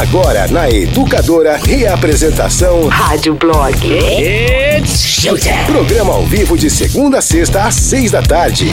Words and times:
Agora 0.00 0.48
na 0.48 0.68
Educadora, 0.68 1.56
reapresentação 1.56 2.88
Rádio 2.88 3.34
Blog. 3.34 3.74
It's 3.86 4.98
showtime. 5.00 5.64
Programa 5.66 6.12
ao 6.14 6.24
vivo 6.26 6.58
de 6.58 6.68
segunda 6.68 7.18
a 7.18 7.22
sexta 7.22 7.62
às 7.64 7.74
seis 7.76 8.10
da 8.10 8.20
tarde. 8.20 8.70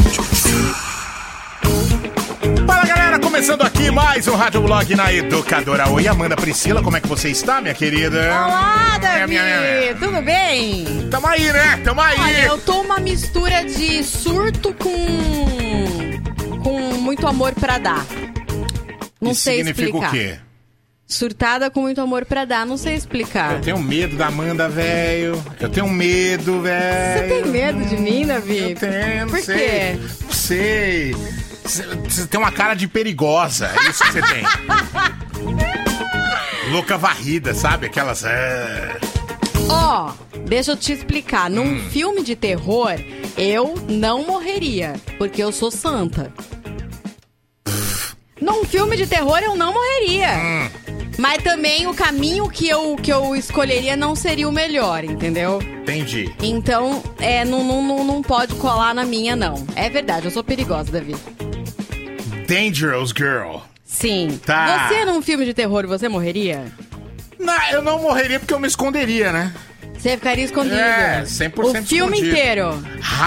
Fala 2.66 2.86
galera, 2.86 3.20
começando 3.20 3.62
aqui 3.62 3.92
mais 3.92 4.28
um 4.28 4.36
Rádio 4.36 4.62
Blog 4.62 4.96
na 4.96 5.14
Educadora. 5.14 5.90
Oi, 5.90 6.08
Amanda 6.08 6.36
Priscila, 6.36 6.82
como 6.82 6.98
é 6.98 7.02
que 7.02 7.08
você 7.08 7.30
está, 7.30 7.62
minha 7.62 7.74
querida? 7.76 8.20
Olá, 8.20 9.00
É, 9.04 9.28
minha, 9.28 9.44
minha, 9.44 9.44
Davi! 9.62 9.80
minha. 9.80 9.96
Tudo 9.96 10.22
bem? 10.24 11.08
Tamo 11.12 11.28
aí, 11.28 11.44
né? 11.54 11.80
Tamo 11.84 12.02
aí. 12.02 12.20
Olha, 12.20 12.46
eu 12.48 12.58
tô 12.58 12.82
uma 12.82 13.00
mistura 13.00 13.64
de 13.64 14.04
surto 14.04 14.74
com. 14.74 16.60
com 16.64 16.80
muito 17.00 17.28
amor 17.28 17.54
pra 17.54 17.78
dar. 17.78 18.06
Não 19.22 19.32
Isso 19.32 19.42
sei 19.42 19.58
significa 19.58 19.86
explicar. 19.88 20.08
o 20.10 20.12
quê? 20.12 20.36
Surtada 21.12 21.70
com 21.70 21.82
muito 21.82 22.00
amor 22.00 22.24
pra 22.24 22.46
dar, 22.46 22.66
não 22.66 22.78
sei 22.78 22.96
explicar. 22.96 23.56
Eu 23.56 23.62
tenho 23.62 23.80
medo 23.80 24.16
da 24.16 24.28
Amanda, 24.28 24.70
velho. 24.70 25.44
Eu 25.60 25.68
tenho 25.70 25.90
medo, 25.90 26.62
velho. 26.62 27.28
Você 27.28 27.42
tem 27.42 27.52
medo 27.52 27.84
de 27.86 27.98
mim, 27.98 28.26
Davi? 28.26 28.72
Eu 28.72 28.76
tenho, 28.78 29.26
não 29.26 29.30
Por 29.30 29.40
sei. 29.42 29.58
quê? 29.58 30.00
Não 30.24 30.32
sei. 30.32 31.16
Você- 32.08 32.28
tem 32.28 32.40
uma 32.40 32.52
cara 32.52 32.76
de 32.76 32.88
perigosa, 32.88 33.68
é 33.68 33.90
isso 33.90 34.04
que 34.06 34.12
você 34.14 34.22
tem. 34.22 34.44
Louca 36.72 36.98
varrida, 36.98 37.54
sabe? 37.54 37.88
Aquelas. 37.88 38.24
é. 38.24 38.96
Ó, 39.70 40.14
deixa 40.48 40.72
eu 40.72 40.78
te 40.78 40.94
explicar. 40.94 41.50
Num 41.50 41.74
Hum. 41.76 41.90
filme 41.92 42.24
de 42.24 42.38
terror, 42.38 42.96
eu 43.38 43.76
não 43.90 44.26
morreria, 44.26 44.94
porque 45.18 45.44
eu 45.44 45.52
sou 45.52 45.70
santa. 45.70 46.32
Num 48.40 48.64
filme 48.64 48.96
de 48.96 49.06
terror, 49.06 49.40
eu 49.44 49.58
não 49.58 49.74
morreria. 49.74 50.30
Hum. 50.38 50.70
Mas 51.18 51.44
também 51.44 51.88
o 51.88 51.94
caminho 51.94 52.50
que 52.50 52.68
eu, 52.68 52.96
que 52.96 53.12
eu 53.12 53.36
escolheria 53.36 53.96
não 53.96 54.16
seria 54.16 54.48
o 54.48 54.52
melhor, 54.52 55.04
entendeu? 55.04 55.62
Entendi. 55.62 56.34
Então, 56.42 57.04
é, 57.20 57.44
não, 57.46 57.64
não, 57.64 58.04
não, 58.04 58.22
pode 58.22 58.56
colar 58.56 58.96
na 58.96 59.04
minha, 59.06 59.36
não. 59.36 59.66
É 59.76 59.90
verdade, 59.90 60.26
eu 60.26 60.32
sou 60.32 60.44
perigosa, 60.44 60.92
Davi. 60.92 61.16
Dangerous 62.48 63.12
Girl. 63.16 63.58
Sim. 63.84 64.40
Tá. 64.46 64.88
Você, 64.88 65.06
num 65.06 65.22
filme 65.22 65.46
de 65.46 65.54
terror, 65.54 65.86
você 65.86 66.08
morreria? 66.10 66.66
Não, 67.38 67.70
eu 67.72 67.82
não 67.82 68.02
morreria 68.02 68.40
porque 68.40 68.54
eu 68.54 68.60
me 68.60 68.68
esconderia, 68.68 69.32
né? 69.32 69.54
Você 69.98 70.12
ficaria 70.18 70.46
escondido? 70.46 70.76
É, 70.76 71.24
100% 71.24 71.58
O 71.60 71.84
filme 71.86 72.18
escondido. 72.18 72.28
inteiro. 72.28 72.84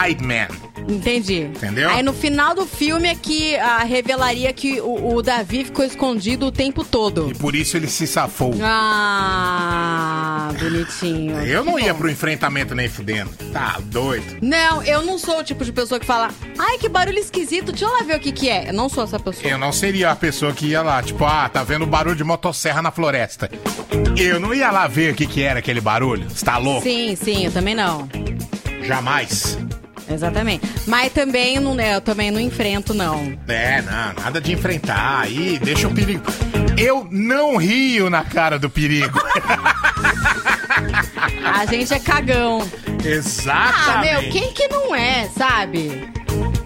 Hide 0.09 0.25
Man. 0.25 0.49
Entendi. 0.89 1.43
Entendeu? 1.43 1.89
Aí 1.91 2.03
no 2.03 2.13
final 2.13 2.55
do 2.55 2.67
filme 2.67 3.09
é 3.09 3.15
que 3.15 3.57
ah, 3.57 3.79
revelaria 3.85 4.53
que 4.53 4.81
o, 4.81 5.15
o 5.17 5.23
Davi 5.23 5.65
ficou 5.65 5.85
escondido 5.85 6.47
o 6.47 6.53
tempo 6.53 6.85
todo. 6.85 7.31
E 7.31 7.35
por 7.35 7.55
isso 7.55 7.77
ele 7.77 7.89
se 7.89 8.07
safou. 8.07 8.55
Ah, 8.63 10.51
bonitinho. 10.59 11.37
Eu 11.41 11.65
não 11.65 11.77
Que 11.77 11.85
ia 11.85 11.93
bom. 11.93 12.01
pro 12.01 12.11
enfrentamento 12.11 12.75
nem 12.75 12.89
fudendo. 12.89 13.31
Tá 13.53 13.79
doido. 13.85 14.37
Não, 14.43 14.83
eu 14.83 15.03
não 15.03 15.19
sou 15.19 15.39
o 15.41 15.45
tipo 15.45 15.65
de 15.65 15.73
pessoa 15.73 15.99
que 15.99 16.07
fala 16.07 16.31
Ai, 16.59 16.79
que 16.79 16.89
barulho 16.89 17.19
esquisito, 17.19 17.73
deixa 17.73 17.85
eu 17.87 17.93
lá 17.93 18.03
ver 18.03 18.17
o 18.17 18.21
que 18.21 18.33
que 18.33 18.49
é. 18.49 18.69
Eu 18.69 18.73
não 18.75 18.89
sou 18.89 19.05
essa 19.05 19.19
pessoa. 19.19 19.51
Eu 19.51 19.59
não 19.59 19.73
seria 19.73 20.11
a 20.11 20.17
pessoa 20.17 20.53
que 20.53 20.67
ia 20.67 20.83
lá, 20.83 21.03
tipo, 21.03 21.25
ah, 21.25 21.49
tá 21.49 21.63
vendo 21.63 21.87
barulho 21.87 22.17
de 22.17 22.25
motosserra 22.25 22.83
na 22.83 22.91
floresta. 22.91 23.51
Eu 24.17 24.39
não 24.39 24.55
ia 24.55 24.71
lá 24.71 24.87
ver 24.87 25.13
o 25.13 25.15
que 25.17 25.27
que 25.27 25.43
era 25.43 25.59
aquele 25.59 25.81
barulho. 25.81 26.29
Você 26.29 26.45
tá 26.45 26.59
louco? 26.59 26.83
Sim, 26.83 27.17
sim, 27.17 27.47
eu 27.47 27.53
também 27.53 27.75
não. 27.75 28.09
Jamais. 28.83 29.59
Exatamente. 30.09 30.67
Mas 30.87 31.13
também 31.13 31.59
não, 31.61 31.81
eu 31.81 32.01
também 32.01 32.31
não 32.31 32.41
enfrento, 32.41 32.93
não. 32.95 33.37
É, 33.49 33.83
não, 33.83 34.23
nada 34.23 34.41
de 34.41 34.53
enfrentar. 34.53 35.21
Aí, 35.21 35.59
deixa 35.63 35.89
o 35.89 35.95
perigo. 35.95 36.23
Eu 36.77 37.07
não 37.11 37.57
rio 37.57 38.11
na 38.11 38.25
cara 38.25 38.59
do 38.59 38.69
perigo. 38.69 39.21
A 41.45 41.67
gente 41.67 41.93
é 41.95 41.99
cagão. 41.99 42.67
Ah, 42.87 43.07
Exatamente. 43.07 44.23
meu, 44.23 44.31
quem 44.33 44.53
que 44.53 44.69
não 44.69 44.95
é, 44.95 45.29
sabe? 45.37 46.09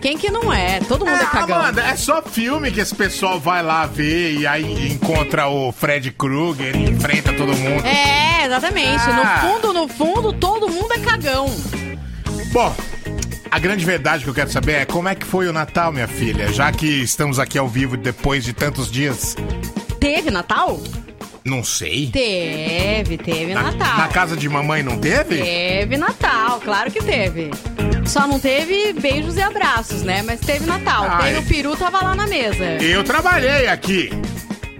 Quem 0.00 0.16
que 0.16 0.30
não 0.30 0.52
é? 0.52 0.80
Todo 0.80 1.04
mundo 1.04 1.18
é, 1.20 1.24
É, 1.24 1.26
cagão. 1.26 1.58
Amanda, 1.58 1.82
é 1.82 1.96
só 1.96 2.22
filme 2.22 2.70
que 2.70 2.80
esse 2.80 2.94
pessoal 2.94 3.38
vai 3.40 3.62
lá 3.62 3.84
ver 3.86 4.34
e 4.38 4.46
aí 4.46 4.92
encontra 4.92 5.48
o 5.48 5.72
Fred 5.72 6.10
Krueger 6.12 6.76
e 6.76 6.84
enfrenta 6.90 7.32
todo 7.32 7.54
mundo. 7.56 7.84
É, 7.84 8.46
exatamente. 8.46 9.02
Ah. 9.08 9.42
No 9.42 9.48
fundo, 9.50 9.72
no 9.72 9.88
fundo, 9.88 10.32
todo 10.32 10.68
mundo 10.68 10.92
é 10.92 10.98
cagão. 11.00 11.46
Bom, 12.52 12.74
a 13.50 13.58
grande 13.58 13.84
verdade 13.84 14.24
que 14.24 14.30
eu 14.30 14.34
quero 14.34 14.50
saber 14.50 14.72
é 14.72 14.84
como 14.84 15.08
é 15.08 15.14
que 15.14 15.26
foi 15.26 15.48
o 15.48 15.52
Natal, 15.52 15.92
minha 15.92 16.08
filha, 16.08 16.52
já 16.52 16.70
que 16.72 16.86
estamos 16.86 17.38
aqui 17.38 17.58
ao 17.58 17.68
vivo 17.68 17.96
depois 17.96 18.44
de 18.44 18.52
tantos 18.52 18.90
dias. 18.90 19.36
Teve 20.00 20.30
Natal? 20.30 20.80
Não 21.44 21.64
sei. 21.64 22.10
Teve, 22.12 23.16
teve 23.16 23.54
Na, 23.54 23.62
Natal. 23.72 23.98
na 23.98 24.08
casa 24.08 24.36
de 24.36 24.48
mamãe 24.48 24.82
não 24.82 24.98
teve? 24.98 25.38
Teve 25.42 25.96
Natal, 25.96 26.60
claro 26.60 26.90
que 26.90 27.02
teve. 27.02 27.50
Só 28.06 28.26
não 28.26 28.38
teve 28.38 28.92
beijos 28.94 29.36
e 29.36 29.40
abraços, 29.42 30.02
né? 30.02 30.22
Mas 30.22 30.40
teve 30.40 30.66
Natal. 30.66 31.06
Ai. 31.08 31.34
Teve 31.34 31.38
o 31.38 31.48
peru, 31.48 31.76
tava 31.76 32.02
lá 32.04 32.14
na 32.14 32.26
mesa. 32.26 32.64
Eu 32.82 33.02
trabalhei 33.04 33.66
aqui. 33.68 34.10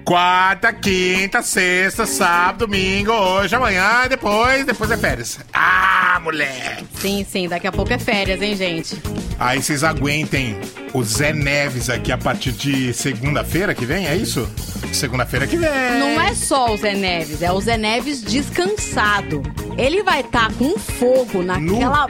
Quarta, 0.08 0.72
quinta, 0.72 1.42
sexta, 1.42 2.06
sábado, 2.06 2.66
domingo, 2.66 3.12
hoje, 3.12 3.54
amanhã, 3.54 4.08
depois, 4.08 4.64
depois 4.64 4.90
é 4.90 4.96
férias. 4.96 5.38
Ah, 5.52 6.18
moleque! 6.24 6.86
Sim, 6.98 7.26
sim, 7.30 7.46
daqui 7.46 7.66
a 7.66 7.72
pouco 7.72 7.92
é 7.92 7.98
férias, 7.98 8.40
hein, 8.40 8.56
gente? 8.56 8.98
Aí 9.38 9.62
vocês 9.62 9.84
aguentem 9.84 10.58
o 10.94 11.04
Zé 11.04 11.34
Neves 11.34 11.90
aqui 11.90 12.10
a 12.10 12.16
partir 12.16 12.52
de 12.52 12.94
segunda-feira 12.94 13.74
que 13.74 13.84
vem, 13.84 14.06
é 14.06 14.16
isso? 14.16 14.48
Segunda-feira 14.94 15.46
que 15.46 15.58
vem. 15.58 15.98
Não 15.98 16.18
é 16.18 16.34
só 16.34 16.72
o 16.72 16.76
Zé 16.78 16.94
Neves, 16.94 17.42
é 17.42 17.52
o 17.52 17.60
Zé 17.60 17.76
Neves 17.76 18.22
descansado. 18.22 19.42
Ele 19.76 20.02
vai 20.02 20.20
estar 20.20 20.50
com 20.54 20.78
fogo 20.78 21.42
naquela. 21.42 22.08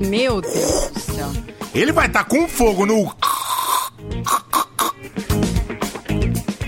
Meu 0.00 0.40
Deus 0.40 0.90
do 0.90 0.98
céu. 0.98 1.32
Ele 1.72 1.92
vai 1.92 2.08
estar 2.08 2.24
com 2.24 2.48
fogo 2.48 2.84
no. 2.84 3.14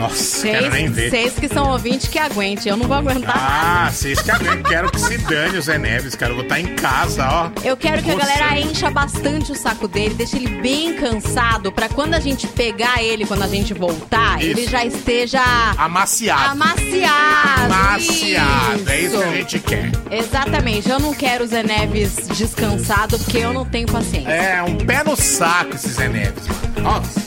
Nossa, 0.01 0.47
quero 0.49 0.71
nem 0.71 0.89
ver. 0.89 1.11
vocês 1.11 1.35
que 1.35 1.47
são 1.47 1.71
ouvintes 1.71 2.09
que 2.09 2.19
aguentem, 2.19 2.71
eu 2.71 2.77
não 2.77 2.89
vou 2.89 2.97
aguentar. 2.97 3.37
Ah, 3.37 3.91
vocês 3.93 4.19
querem, 4.23 4.63
quero 4.63 4.91
que 4.91 4.99
se 4.99 5.19
dane 5.19 5.59
o 5.59 5.63
Zé 5.63 5.77
Neves, 5.77 6.15
cara. 6.15 6.33
Eu 6.33 6.37
vou 6.37 6.45
estar 6.45 6.59
em 6.59 6.75
casa, 6.75 7.29
ó. 7.31 7.51
Eu 7.63 7.77
quero 7.77 8.03
que 8.03 8.11
a 8.11 8.15
galera 8.15 8.59
encha 8.59 8.91
bastante 8.91 9.53
o 9.53 9.55
saco 9.55 9.87
dele, 9.87 10.15
deixe 10.15 10.37
ele 10.37 10.49
bem 10.63 10.95
cansado, 10.95 11.71
pra 11.71 11.87
quando 11.89 12.15
a 12.15 12.21
gente 12.21 12.47
pegar 12.47 13.03
ele, 13.03 13.27
quando 13.27 13.43
a 13.43 13.47
gente 13.49 13.75
voltar, 13.75 14.41
Isso. 14.41 14.49
ele 14.49 14.67
já 14.67 14.85
esteja 14.87 15.43
Amaciado. 15.77 16.53
amaciado. 16.53 17.65
Amaciado. 17.75 18.89
É 18.91 19.01
isso 19.01 19.19
que 19.19 19.23
a 19.25 19.33
gente 19.33 19.59
quer. 19.59 19.93
Exatamente. 20.11 20.89
Eu 20.89 20.99
não 20.99 21.13
quero 21.13 21.45
o 21.45 21.47
Zé 21.47 21.63
Neves 21.63 22.17
descansado, 22.37 23.19
porque 23.19 23.39
eu 23.39 23.53
não 23.53 23.67
tenho 23.67 23.87
paciência. 23.87 24.31
É, 24.31 24.63
um 24.63 24.77
pé 24.79 25.05
no 25.05 25.15
saco 25.15 25.75
esse 25.75 25.89
Zé 25.91 26.09
Neves, 26.09 26.45
mano. 26.49 26.81
Nossa. 26.81 27.21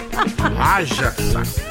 Haja 0.58 1.12
saco. 1.32 1.69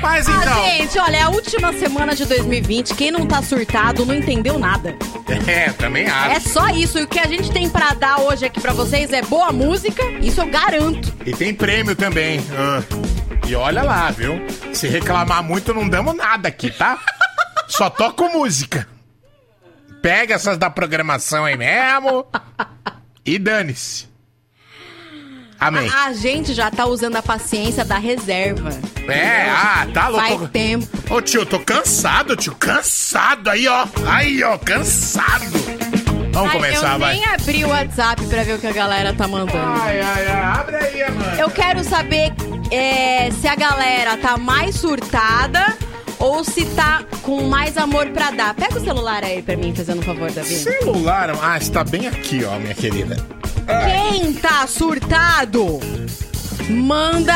Mas 0.00 0.28
Ah, 0.28 0.32
então. 0.42 0.64
gente, 0.64 0.98
olha, 0.98 1.16
é 1.16 1.22
a 1.22 1.28
última 1.28 1.72
semana 1.72 2.14
de 2.14 2.24
2020. 2.24 2.94
Quem 2.94 3.10
não 3.10 3.26
tá 3.26 3.42
surtado 3.42 4.04
não 4.06 4.14
entendeu 4.14 4.58
nada. 4.58 4.94
É, 5.46 5.70
também 5.72 6.04
É 6.04 6.10
acho. 6.10 6.48
só 6.50 6.68
isso. 6.68 6.98
E 6.98 7.02
o 7.04 7.08
que 7.08 7.18
a 7.18 7.26
gente 7.26 7.50
tem 7.50 7.68
pra 7.70 7.94
dar 7.94 8.20
hoje 8.20 8.44
aqui 8.46 8.60
pra 8.60 8.72
vocês 8.72 9.12
é 9.12 9.22
boa 9.22 9.50
música. 9.52 10.02
Isso 10.20 10.40
eu 10.40 10.46
garanto. 10.46 11.12
E 11.24 11.32
tem 11.32 11.54
prêmio 11.54 11.94
também. 11.96 12.40
Ah, 12.56 12.82
e 13.46 13.54
olha 13.54 13.82
lá, 13.82 14.10
viu? 14.10 14.34
Se 14.74 14.86
reclamar 14.88 15.42
muito, 15.42 15.72
não 15.72 15.88
damos 15.88 16.14
nada 16.14 16.48
aqui, 16.48 16.70
tá? 16.70 16.98
Só 17.68 17.88
toco 17.90 18.28
música. 18.28 18.86
Pega 20.02 20.34
essas 20.34 20.56
da 20.58 20.68
programação 20.70 21.44
aí 21.44 21.56
mesmo. 21.56 22.26
E 23.24 23.38
dane-se. 23.38 24.06
Amém. 25.58 25.90
A 25.92 26.12
gente 26.12 26.54
já 26.54 26.70
tá 26.70 26.86
usando 26.86 27.16
a 27.16 27.22
paciência 27.22 27.84
da 27.84 27.98
reserva. 27.98 28.70
É, 29.08 29.48
ah, 29.48 29.86
tá 29.92 30.08
louco. 30.08 30.38
Faz 30.38 30.50
tempo. 30.50 30.86
Ô 31.10 31.20
tio, 31.20 31.40
eu 31.42 31.46
tô 31.46 31.58
cansado, 31.58 32.36
tio. 32.36 32.54
Cansado 32.54 33.50
aí, 33.50 33.66
ó. 33.66 33.86
Aí, 34.06 34.42
ó, 34.44 34.58
cansado. 34.58 35.44
Vamos 36.32 36.50
Ai, 36.50 36.56
começar, 36.56 36.92
eu 36.94 36.98
vai. 36.98 37.14
nem 37.14 37.24
abri 37.24 37.64
o 37.64 37.68
WhatsApp 37.68 38.24
pra 38.26 38.44
ver 38.44 38.54
o 38.54 38.58
que 38.58 38.66
a 38.66 38.72
galera 38.72 39.12
tá 39.12 39.26
mandando. 39.26 39.58
Ai, 39.58 40.00
ai, 40.00 40.26
ai. 40.26 40.42
Abre 40.42 40.76
aí, 40.76 41.10
mano. 41.10 41.40
Eu 41.40 41.50
quero 41.50 41.82
saber 41.82 42.32
é, 42.70 43.30
se 43.40 43.48
a 43.48 43.56
galera 43.56 44.16
tá 44.16 44.36
mais 44.36 44.76
surtada 44.76 45.76
ou 46.18 46.44
se 46.44 46.64
tá 46.66 47.02
com 47.22 47.42
mais 47.44 47.76
amor 47.76 48.08
pra 48.10 48.30
dar. 48.30 48.54
Pega 48.54 48.78
o 48.78 48.84
celular 48.84 49.24
aí 49.24 49.42
pra 49.42 49.56
mim, 49.56 49.74
fazendo 49.74 50.00
um 50.00 50.02
favor, 50.02 50.30
Davi. 50.30 50.54
Celular. 50.54 51.30
Ah, 51.42 51.56
está 51.56 51.82
bem 51.82 52.06
aqui, 52.06 52.44
ó, 52.44 52.58
minha 52.58 52.74
querida. 52.74 53.16
Quem 53.66 54.32
tá 54.34 54.66
surtado, 54.66 55.80
manda 56.68 57.34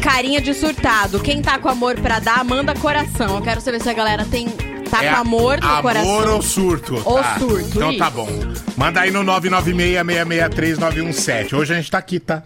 carinha 0.00 0.40
de 0.40 0.54
surtado. 0.54 1.20
Quem 1.20 1.42
tá 1.42 1.58
com 1.58 1.68
amor 1.68 1.96
pra 2.00 2.18
dar, 2.20 2.44
manda 2.44 2.74
coração. 2.74 3.36
Eu 3.36 3.42
quero 3.42 3.60
saber 3.60 3.80
se 3.80 3.88
a 3.88 3.92
galera 3.92 4.24
tem 4.24 4.48
tá 4.90 5.04
É 5.04 5.10
com 5.10 5.16
amor 5.20 5.60
no 5.60 5.66
amor 5.68 5.82
coração. 5.82 6.34
ou 6.34 6.42
surto? 6.42 7.02
Ou 7.04 7.18
Tá. 7.22 7.38
surto, 7.38 7.68
Então 7.76 7.96
tá 7.96 8.06
isso. 8.08 8.16
bom. 8.16 8.28
Manda 8.76 9.00
aí 9.00 9.10
no 9.10 9.22
996-663-917. 9.24 11.54
Hoje 11.54 11.72
a 11.72 11.76
gente 11.76 11.90
tá 11.90 11.98
aqui, 11.98 12.20
tá? 12.20 12.42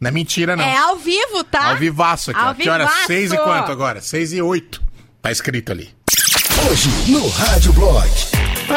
Não 0.00 0.08
é 0.08 0.12
mentira, 0.12 0.54
não. 0.56 0.62
É 0.64 0.76
ao 0.76 0.96
vivo, 0.96 1.42
tá? 1.42 1.70
Ao 1.70 1.76
vivaço 1.76 2.30
aqui, 2.30 2.38
Ao 2.40 2.50
ó. 2.50 2.54
Que 2.54 2.68
hora? 2.68 2.84
vivaço. 2.86 3.06
Seis 3.08 3.32
e 3.32 3.36
quanto 3.36 3.72
agora? 3.72 4.00
Seis 4.00 4.32
e 4.32 4.40
oito. 4.40 4.80
Tá 5.20 5.32
escrito 5.32 5.72
ali. 5.72 5.90
Hoje 6.70 6.88
no 7.10 7.28
Rádio 7.28 7.72
Blog. 7.72 8.08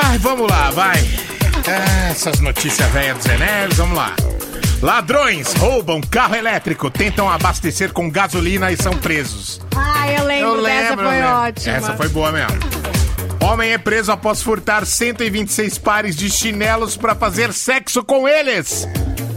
Ai, 0.04 0.18
vamos 0.18 0.50
lá, 0.50 0.72
vai. 0.72 0.98
Ah, 1.68 2.10
essas 2.10 2.40
notícias 2.40 2.90
velhas 2.92 3.18
dos 3.18 3.26
Enéas, 3.28 3.76
vamos 3.78 3.96
lá. 3.98 4.16
Ladrões 4.82 5.54
roubam 5.54 6.02
carro 6.02 6.36
elétrico, 6.36 6.90
tentam 6.90 7.30
abastecer 7.30 7.94
com 7.94 8.10
gasolina 8.10 8.72
e 8.72 8.78
são 8.78 8.94
presos. 8.98 9.62
Ah, 9.76 10.12
eu 10.12 10.26
lembro, 10.26 10.56
Eu 10.58 10.64
dessa, 10.64 10.90
lembro, 10.90 11.06
foi 11.06 11.16
né? 11.18 11.28
ótima. 11.34 11.76
Essa 11.78 11.94
foi 11.96 12.10
boa 12.10 12.32
mesmo. 12.32 12.58
Homem 13.44 13.72
é 13.74 13.78
preso 13.78 14.12
após 14.12 14.42
furtar 14.42 14.86
126 14.86 15.78
pares 15.78 16.16
de 16.16 16.30
chinelos 16.32 16.98
pra 16.98 17.14
fazer 17.16 17.54
sexo 17.54 18.04
com 18.04 18.28
eles. 18.28 18.88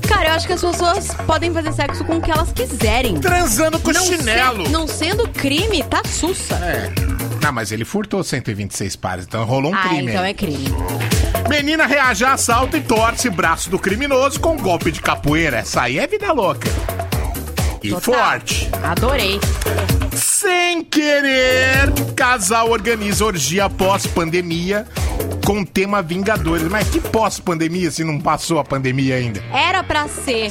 Cara, 0.09 0.29
eu 0.29 0.33
acho 0.35 0.47
que 0.47 0.53
as 0.55 0.61
pessoas 0.63 1.09
podem 1.27 1.53
fazer 1.53 1.73
sexo 1.73 2.05
com 2.05 2.17
o 2.17 2.21
que 2.23 2.31
elas 2.31 2.53
quiserem. 2.53 3.19
Transando 3.21 3.79
com 3.79 3.93
Não, 3.93 4.05
chinelo. 4.05 4.67
se- 4.67 4.73
não 4.73 4.87
sendo 4.87 5.29
crime, 5.29 5.83
tá 5.85 6.03
sussa. 6.07 6.55
É. 6.57 6.91
Não, 7.45 7.53
mas 7.53 7.71
ele 7.71 7.85
furtou 7.85 8.25
126 8.25 8.97
pares, 8.97 9.27
então 9.27 9.45
rolou 9.45 9.71
um 9.71 9.75
ah, 9.75 9.83
crime. 9.83 10.13
então 10.13 10.25
aí. 10.25 10.31
é 10.31 10.35
crime. 10.35 10.65
Menina 11.47 11.85
reage 11.85 12.25
a 12.25 12.33
assalto 12.33 12.75
e 12.75 12.81
torce 12.81 13.29
braço 13.29 13.69
do 13.69 13.79
criminoso 13.79 14.41
com 14.41 14.57
golpe 14.57 14.91
de 14.91 15.03
capoeira. 15.03 15.59
Essa 15.59 15.83
aí 15.83 15.99
é 15.99 16.07
vida 16.07 16.33
louca. 16.33 16.67
E 17.83 17.91
Total. 17.91 18.01
forte. 18.01 18.71
Adorei. 18.83 19.39
Sem 20.17 20.83
querer, 20.83 21.93
casal 22.17 22.71
organiza 22.71 23.23
orgia 23.27 23.69
pós-pandemia 23.69 24.87
com 25.45 25.67
tema 25.67 26.01
Vingadores. 26.01 26.67
Mas 26.69 26.89
que 26.89 26.99
pós-pandemia 26.99 27.91
se 27.91 28.03
não 28.03 28.19
passou 28.19 28.59
a 28.59 28.65
pandemia 28.65 29.17
ainda? 29.17 29.43
Era 29.53 29.83
pra 29.83 30.09
ser 30.09 30.51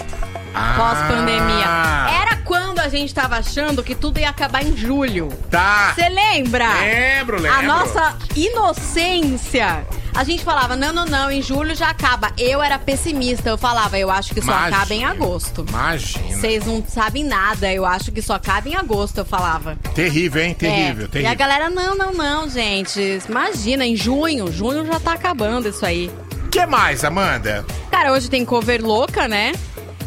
Ah. 0.54 0.74
pós-pandemia. 0.78 2.22
Era 2.22 2.36
quando 2.44 2.80
a 2.80 2.88
gente 2.90 3.14
tava 3.14 3.38
achando 3.38 3.82
que 3.84 3.96
tudo 3.96 4.20
ia 4.20 4.30
acabar 4.30 4.64
em 4.64 4.76
julho. 4.76 5.30
Tá. 5.50 5.94
Você 5.96 6.08
lembra? 6.10 6.68
Lembro, 6.82 7.42
lembro. 7.42 7.60
A 7.60 7.62
nossa 7.64 8.16
inocência. 8.36 9.86
A 10.16 10.24
gente 10.24 10.44
falava, 10.44 10.76
não, 10.76 10.94
não, 10.94 11.06
não, 11.06 11.32
em 11.32 11.42
julho 11.42 11.74
já 11.76 11.90
acaba. 11.90 12.32
Eu 12.38 12.62
era 12.62 12.78
pessimista, 12.78 13.50
eu 13.50 13.58
falava, 13.58 13.98
eu 13.98 14.12
acho 14.12 14.32
que 14.34 14.42
só 14.42 14.52
Imagina. 14.52 14.78
acaba 14.78 14.94
em 14.94 15.04
agosto. 15.06 15.66
Imagina. 15.68 16.38
Vocês 16.38 16.66
não 16.68 16.84
sabem 16.88 17.24
nada, 17.24 17.72
eu 17.74 17.84
acho 17.84 18.12
que 18.12 18.22
só 18.22 18.34
acaba 18.36 18.70
em 18.70 18.76
agosto, 18.76 19.18
eu 19.20 19.26
falava. 19.26 19.76
Terrível, 19.96 20.44
hein? 20.44 20.54
Terrível, 20.54 21.06
É. 21.06 21.08
terrível. 21.08 21.22
E 21.22 21.26
a 21.26 21.34
galera, 21.34 21.70
não, 21.70 21.96
não, 21.96 22.14
não, 22.14 22.48
gente. 22.48 23.22
Imagina, 23.28 23.86
em 23.88 23.96
junho. 23.96 24.52
Junho 24.52 24.86
já 24.86 25.00
tá 25.00 25.14
acabando 25.14 25.68
isso 25.70 25.84
aí. 25.86 26.12
que 26.52 26.64
mais, 26.68 27.04
Amanda? 27.04 27.66
Cara, 27.90 28.12
hoje 28.12 28.30
tem 28.30 28.46
cover 28.46 28.84
louca, 28.86 29.28
né? 29.28 29.54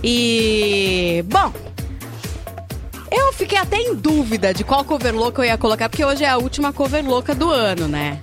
E. 0.08 1.24
Bom. 1.26 1.52
Eu 3.10 3.32
fiquei 3.32 3.58
até 3.58 3.76
em 3.76 3.94
dúvida 3.96 4.54
de 4.54 4.62
qual 4.62 4.84
cover 4.84 5.12
louca 5.12 5.42
eu 5.42 5.46
ia 5.46 5.58
colocar, 5.58 5.88
porque 5.88 6.04
hoje 6.04 6.22
é 6.22 6.28
a 6.28 6.36
última 6.36 6.72
cover 6.72 7.04
louca 7.04 7.34
do 7.34 7.50
ano, 7.50 7.88
né? 7.88 8.20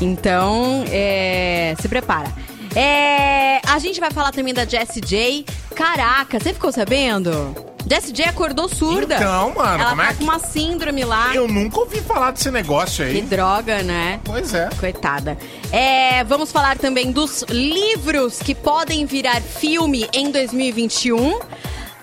Então, 0.00 0.84
é, 0.90 1.74
se 1.80 1.88
prepara. 1.88 2.32
É, 2.74 3.60
a 3.64 3.78
gente 3.78 4.00
vai 4.00 4.10
falar 4.10 4.32
também 4.32 4.52
da 4.52 4.64
Jessie 4.64 5.00
J. 5.00 5.44
Caraca, 5.74 6.40
você 6.40 6.52
ficou 6.52 6.72
sabendo? 6.72 7.54
Jessie 7.90 8.12
J 8.12 8.28
acordou 8.28 8.68
surda. 8.68 9.16
Então, 9.16 9.52
mano, 9.54 9.82
Ela 9.82 9.90
como 9.90 10.02
tá 10.02 10.08
é 10.08 10.12
que- 10.12 10.18
com 10.18 10.24
uma 10.24 10.38
síndrome 10.38 11.04
lá. 11.04 11.34
Eu 11.34 11.48
nunca 11.48 11.80
ouvi 11.80 12.00
falar 12.00 12.30
desse 12.30 12.50
negócio 12.50 13.04
Que 13.04 13.16
aí. 13.16 13.22
droga, 13.22 13.82
né? 13.82 14.20
Pois 14.22 14.54
é. 14.54 14.68
Coitada. 14.78 15.36
É, 15.72 16.22
vamos 16.24 16.52
falar 16.52 16.78
também 16.78 17.10
dos 17.10 17.42
livros 17.48 18.38
que 18.38 18.54
podem 18.54 19.04
virar 19.06 19.40
filme 19.40 20.08
em 20.12 20.30
2021. 20.30 21.40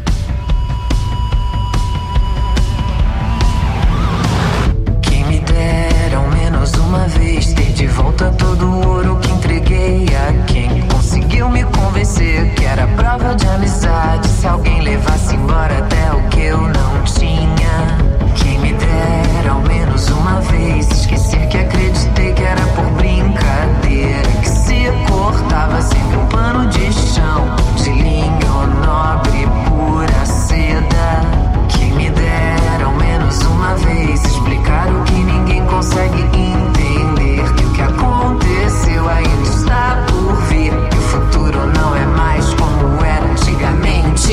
Quem 5.02 5.24
me 5.26 5.40
dera 5.40 6.18
ao 6.18 6.28
menos 6.30 6.74
uma 6.74 7.08
vez 7.08 7.54
ter 7.54 7.72
de 7.72 7.88
volta 7.88 8.30
todo 8.38 8.66
o 8.66 8.88
ouro 8.88 9.20
que 9.20 9.32
entreguei 9.32 10.06
a 10.08 10.44
quem 10.46 10.82
conseguiu 10.88 11.50
me 11.50 11.64
convencer 11.64 12.54
que 12.56 12.66
era 12.66 12.86
prova 12.88 13.34
de 13.36 13.48
amizade 13.48 14.28
se 14.28 14.46
alguém 14.46 14.82
levasse 14.82 15.34
embora 15.36 15.78
até 15.78 16.12
o 16.12 16.28
que 16.30 16.42
eu 16.42 16.58
não 16.60 17.04
tinha. 17.06 17.98
Quem 18.36 18.60
me 18.60 18.74
dera 18.74 19.52
ao 19.52 19.62
menos 19.62 20.10
uma 20.10 20.42
vez 20.42 20.92
esquecer 20.92 21.48
que 21.48 21.58
acreditei 21.58 22.17
era 22.48 22.66
por 22.68 22.86
brincadeira 22.92 24.30
que 24.42 24.50
se 24.50 24.92
cortava 25.10 25.82
sempre 25.82 26.18
um 26.18 26.26
pano 26.28 26.68
de 26.70 26.94
chão 26.94 27.44
de 27.76 27.90
linho 27.90 28.68
nobre 28.86 29.48
pura 29.68 30.26
seda. 30.26 31.22
Quem 31.70 31.92
me 31.94 32.10
dera 32.10 32.86
ao 32.86 32.94
menos 32.94 33.40
uma 33.42 33.76
vez 33.76 34.24
explicar 34.24 34.88
o 34.88 35.04
que 35.04 35.14
ninguém 35.14 35.66
consegue 35.66 36.22
entender. 36.22 37.44
Que 37.56 37.66
o 37.66 37.74
que 37.74 37.82
aconteceu 37.82 39.10
ainda 39.10 39.44
está 39.44 40.06
por 40.08 40.36
vir. 40.48 40.72
Que 40.90 40.98
o 40.98 41.02
futuro 41.02 41.60
não 41.76 41.96
é 41.96 42.06
mais 42.06 42.46
como 42.54 43.04
era 43.04 43.26
antigamente. 43.26 44.32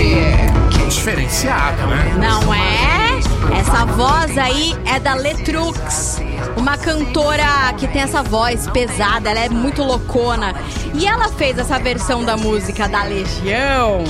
Quem 0.71 0.88
Diferenciado, 0.88 1.87
né? 1.88 2.14
Não 2.16 2.54
é? 2.54 2.74
Essa 3.66 3.87
voz 3.87 4.37
aí 4.37 4.76
é 4.85 5.00
da 5.00 5.14
Letrux, 5.14 6.21
uma 6.54 6.76
cantora 6.76 7.73
que 7.78 7.88
tem 7.88 8.02
essa 8.02 8.23
voz 8.23 8.68
pesada, 8.68 9.30
ela 9.30 9.40
é 9.40 9.49
muito 9.49 9.83
loucona. 9.83 10.54
E 10.92 11.06
ela 11.06 11.28
fez 11.30 11.59
essa 11.59 11.78
versão 11.78 12.23
da 12.23 12.37
música 12.37 12.87
da 12.87 13.02
Legião 13.04 14.04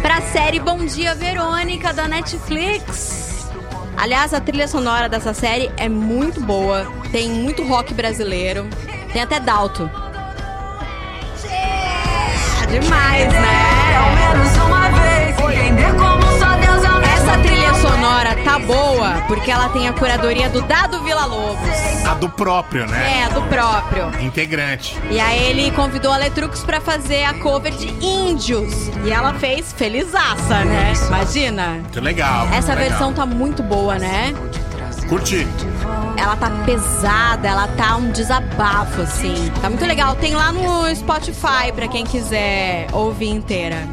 pra 0.00 0.22
série 0.22 0.60
Bom 0.60 0.84
Dia 0.86 1.14
Verônica 1.16 1.92
da 1.92 2.06
Netflix. 2.06 3.50
Aliás, 3.96 4.32
a 4.32 4.40
trilha 4.40 4.68
sonora 4.68 5.08
dessa 5.08 5.34
série 5.34 5.70
é 5.76 5.88
muito 5.88 6.40
boa, 6.40 6.86
tem 7.10 7.28
muito 7.30 7.66
rock 7.66 7.92
brasileiro, 7.92 8.68
tem 9.12 9.20
até 9.20 9.40
Dalto. 9.40 9.90
Demais, 12.70 13.32
né? 13.32 13.80
menos 14.14 14.56
uma 14.58 14.88
vez 14.90 15.36
entender 15.70 15.92
como 15.96 16.19
tá 18.44 18.58
boa, 18.58 19.22
porque 19.26 19.50
ela 19.50 19.68
tem 19.68 19.88
a 19.88 19.92
curadoria 19.92 20.48
do 20.48 20.62
Dado 20.62 21.02
Vila 21.02 21.24
Lobos. 21.24 22.06
A 22.06 22.14
do 22.14 22.28
próprio, 22.28 22.86
né? 22.86 23.20
É, 23.20 23.24
a 23.24 23.28
do 23.28 23.42
próprio. 23.42 24.10
Integrante. 24.20 24.96
E 25.10 25.20
aí 25.20 25.50
ele 25.50 25.70
convidou 25.72 26.12
a 26.12 26.16
Letrux 26.16 26.62
pra 26.62 26.80
fazer 26.80 27.24
a 27.24 27.34
cover 27.34 27.72
de 27.72 27.88
Índios. 28.04 28.88
E 29.04 29.10
ela 29.10 29.34
fez 29.34 29.72
felizaça, 29.72 30.64
né? 30.64 30.92
Imagina. 31.06 31.80
Que 31.92 32.00
legal. 32.00 32.46
Essa 32.52 32.74
legal. 32.74 32.90
versão 32.90 33.12
tá 33.12 33.26
muito 33.26 33.62
boa, 33.62 33.98
né? 33.98 34.34
Curti. 35.08 35.46
Ela 36.16 36.36
tá 36.36 36.50
pesada, 36.64 37.48
ela 37.48 37.66
tá 37.68 37.96
um 37.96 38.10
desabafo, 38.10 39.02
assim. 39.02 39.50
Tá 39.60 39.68
muito 39.68 39.84
legal. 39.84 40.14
Tem 40.16 40.34
lá 40.34 40.52
no 40.52 40.94
Spotify 40.94 41.72
pra 41.74 41.88
quem 41.88 42.04
quiser 42.04 42.86
ouvir 42.92 43.30
inteira. 43.30 43.88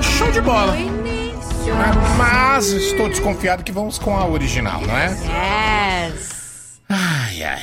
Show 0.00 0.30
de 0.30 0.40
bola. 0.40 0.76
Mas 2.16 2.68
estou 2.68 3.08
desconfiado 3.08 3.62
que 3.62 3.70
vamos 3.72 3.98
com 3.98 4.16
a 4.16 4.26
original, 4.26 4.80
não 4.80 4.96
é? 4.96 5.10
Yes. 5.10 6.38
Ai, 6.88 7.42
ai. 7.42 7.62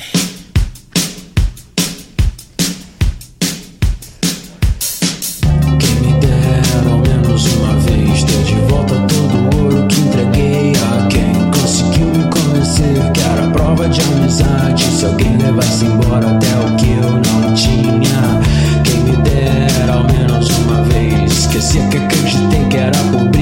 Quem 5.78 5.94
me 6.00 6.12
dera 6.20 6.90
ao 6.90 6.98
menos 6.98 7.52
uma 7.54 7.74
vez 7.80 8.24
ter 8.24 8.42
de 8.44 8.54
volta 8.68 8.94
todo 9.08 9.36
o 9.36 9.64
ouro 9.64 9.86
que 9.88 10.00
entreguei 10.00 10.72
a 10.76 11.06
quem 11.08 11.50
conseguiu 11.50 12.06
me 12.06 12.24
convencer 12.30 13.12
que 13.12 13.20
era 13.20 13.50
prova 13.50 13.88
de 13.88 14.00
amizade. 14.00 14.84
Se 14.84 15.04
alguém 15.04 15.36
levasse 15.36 15.84
embora 15.84 16.30
até 16.30 16.56
o 16.58 16.76
que 16.76 16.92
eu 16.92 17.10
não 17.10 17.54
tinha. 17.54 18.40
Quem 18.84 19.00
me 19.00 19.16
dera 19.16 19.92
ao 19.92 20.04
menos 20.04 20.48
uma 20.60 20.82
vez 20.84 21.32
esquecer 21.32 21.86
que 21.88 21.98
acreditei 21.98 22.64
que 22.68 22.76
era 22.76 22.98
bom 23.10 23.35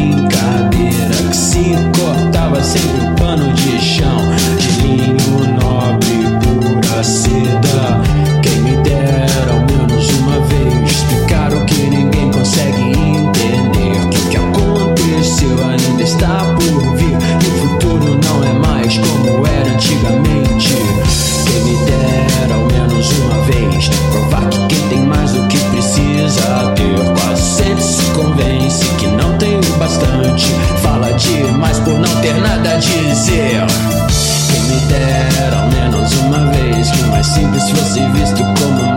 deram 34.99 35.69
menos 35.69 36.13
uma 36.21 36.39
vez 36.51 36.91
que 36.91 37.03
o 37.03 37.11
mais 37.11 37.27
simples 37.27 37.71
fosse 37.71 38.01
visto 38.11 38.43
como 38.61 38.94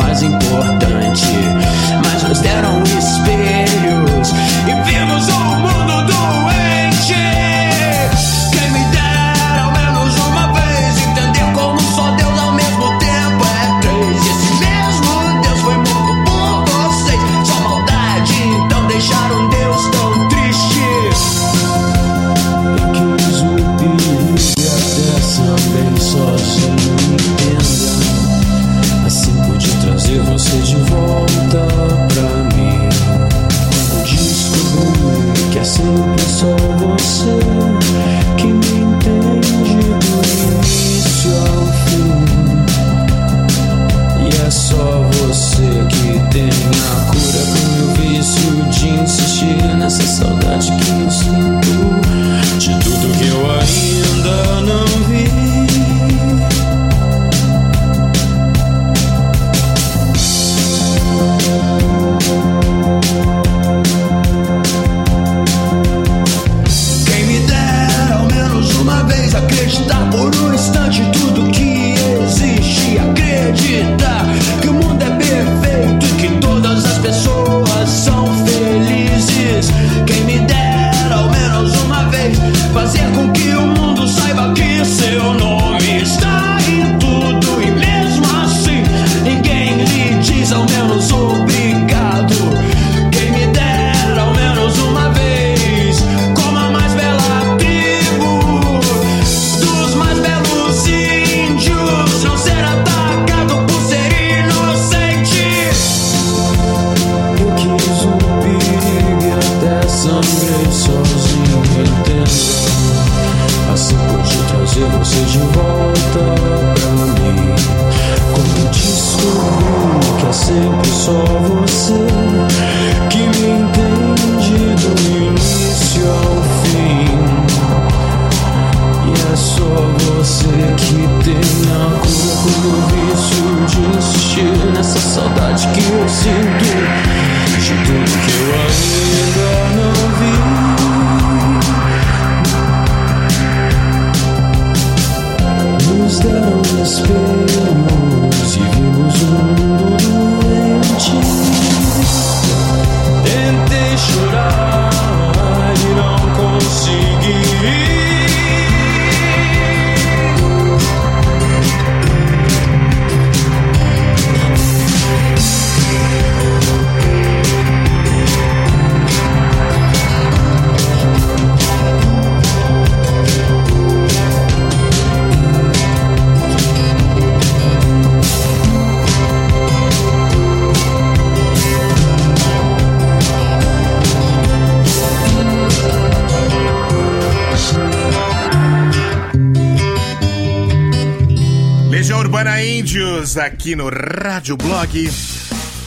aqui 193.68 193.76
no 193.76 193.90
Rádio 193.90 194.56
Blog. 194.56 195.12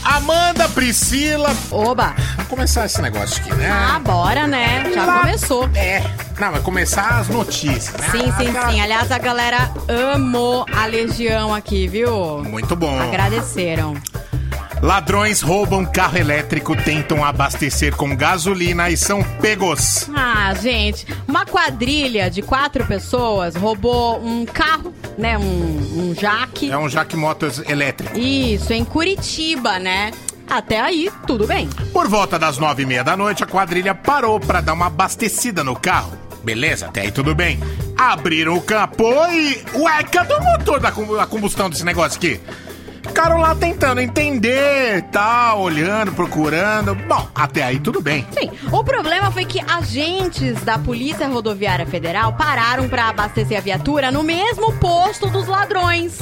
Amanda 0.05 0.69
Priscila. 0.69 1.57
Oba! 1.71 2.15
Vamos 2.37 2.49
começar 2.51 2.85
esse 2.85 3.01
negócio 3.01 3.41
aqui, 3.41 3.55
né? 3.55 3.71
Ah, 3.71 3.99
bora, 3.99 4.47
né? 4.47 4.93
Já 4.93 5.21
começou. 5.21 5.71
É. 5.75 6.03
Não, 6.39 6.53
vai 6.53 6.61
começar 6.61 7.21
as 7.21 7.29
notícias, 7.29 7.91
né? 7.95 8.09
Sim, 8.11 8.33
sim, 8.37 8.53
sim. 8.53 8.81
Aliás, 8.83 9.11
a 9.11 9.17
galera 9.17 9.71
amou 10.15 10.67
a 10.71 10.85
Legião 10.85 11.55
aqui, 11.55 11.89
viu? 11.89 12.45
Muito 12.45 12.77
bom. 12.77 13.01
Agradeceram. 13.01 13.95
Ladrões 14.83 15.43
roubam 15.43 15.85
carro 15.85 16.17
elétrico, 16.17 16.75
tentam 16.75 17.23
abastecer 17.23 17.95
com 17.95 18.17
gasolina 18.17 18.89
e 18.89 18.97
são 18.97 19.23
pegos. 19.23 20.09
Ah, 20.17 20.55
gente, 20.55 21.07
uma 21.29 21.45
quadrilha 21.45 22.31
de 22.31 22.41
quatro 22.41 22.87
pessoas 22.87 23.55
roubou 23.55 24.19
um 24.25 24.47
carro, 24.47 24.95
né, 25.19 25.37
um, 25.37 25.43
um 25.43 26.15
jato 26.19 26.50
jaque. 26.67 26.71
É 26.71 26.79
um 26.79 26.88
Jaque 26.88 27.17
Motos 27.17 27.62
elétrico. 27.69 28.19
Isso, 28.19 28.73
em 28.73 28.85
Curitiba, 28.85 29.79
né? 29.79 30.11
Até 30.49 30.81
aí, 30.81 31.11
tudo 31.26 31.47
bem. 31.47 31.69
Por 31.93 32.09
volta 32.09 32.38
das 32.38 32.59
nove 32.59 32.83
e 32.83 32.87
meia 32.87 33.05
da 33.05 33.17
noite, 33.17 33.45
a 33.45 33.47
quadrilha 33.47 33.95
parou 33.95 34.40
pra 34.40 34.61
dar 34.61 34.73
uma 34.73 34.87
abastecida 34.87 35.62
no 35.62 35.76
carro. 35.76 36.19
Beleza, 36.43 36.87
até 36.87 37.02
aí 37.02 37.12
tudo 37.12 37.35
bem. 37.35 37.61
Abriram 37.97 38.55
o 38.55 38.62
capô 38.62 39.26
e... 39.26 39.62
Ué, 39.75 40.02
cadê 40.05 40.35
o 40.35 40.43
motor 40.43 40.81
da 40.81 40.90
combustão 41.26 41.71
desse 41.71 41.85
negócio 41.85 42.17
aqui? 42.17 42.40
Ficaram 43.02 43.38
lá 43.38 43.55
tentando 43.55 44.00
entender, 44.00 45.02
tal, 45.12 45.61
olhando, 45.61 46.12
procurando. 46.12 46.95
Bom, 46.95 47.29
até 47.35 47.62
aí 47.62 47.79
tudo 47.79 48.00
bem. 48.00 48.26
Sim, 48.33 48.50
o 48.73 48.83
problema 48.83 49.31
foi 49.31 49.45
que 49.45 49.61
agentes 49.61 50.62
da 50.62 50.79
Polícia 50.79 51.29
Rodoviária 51.29 51.87
Federal 51.87 52.33
pararam 52.35 52.88
pra 52.88 53.09
abastecer 53.09 53.59
a 53.59 53.61
viatura 53.61 54.11
no 54.11 54.23
mesmo 54.23 54.73
posto 54.79 55.29
dos 55.29 55.47
ladrões. 55.47 56.19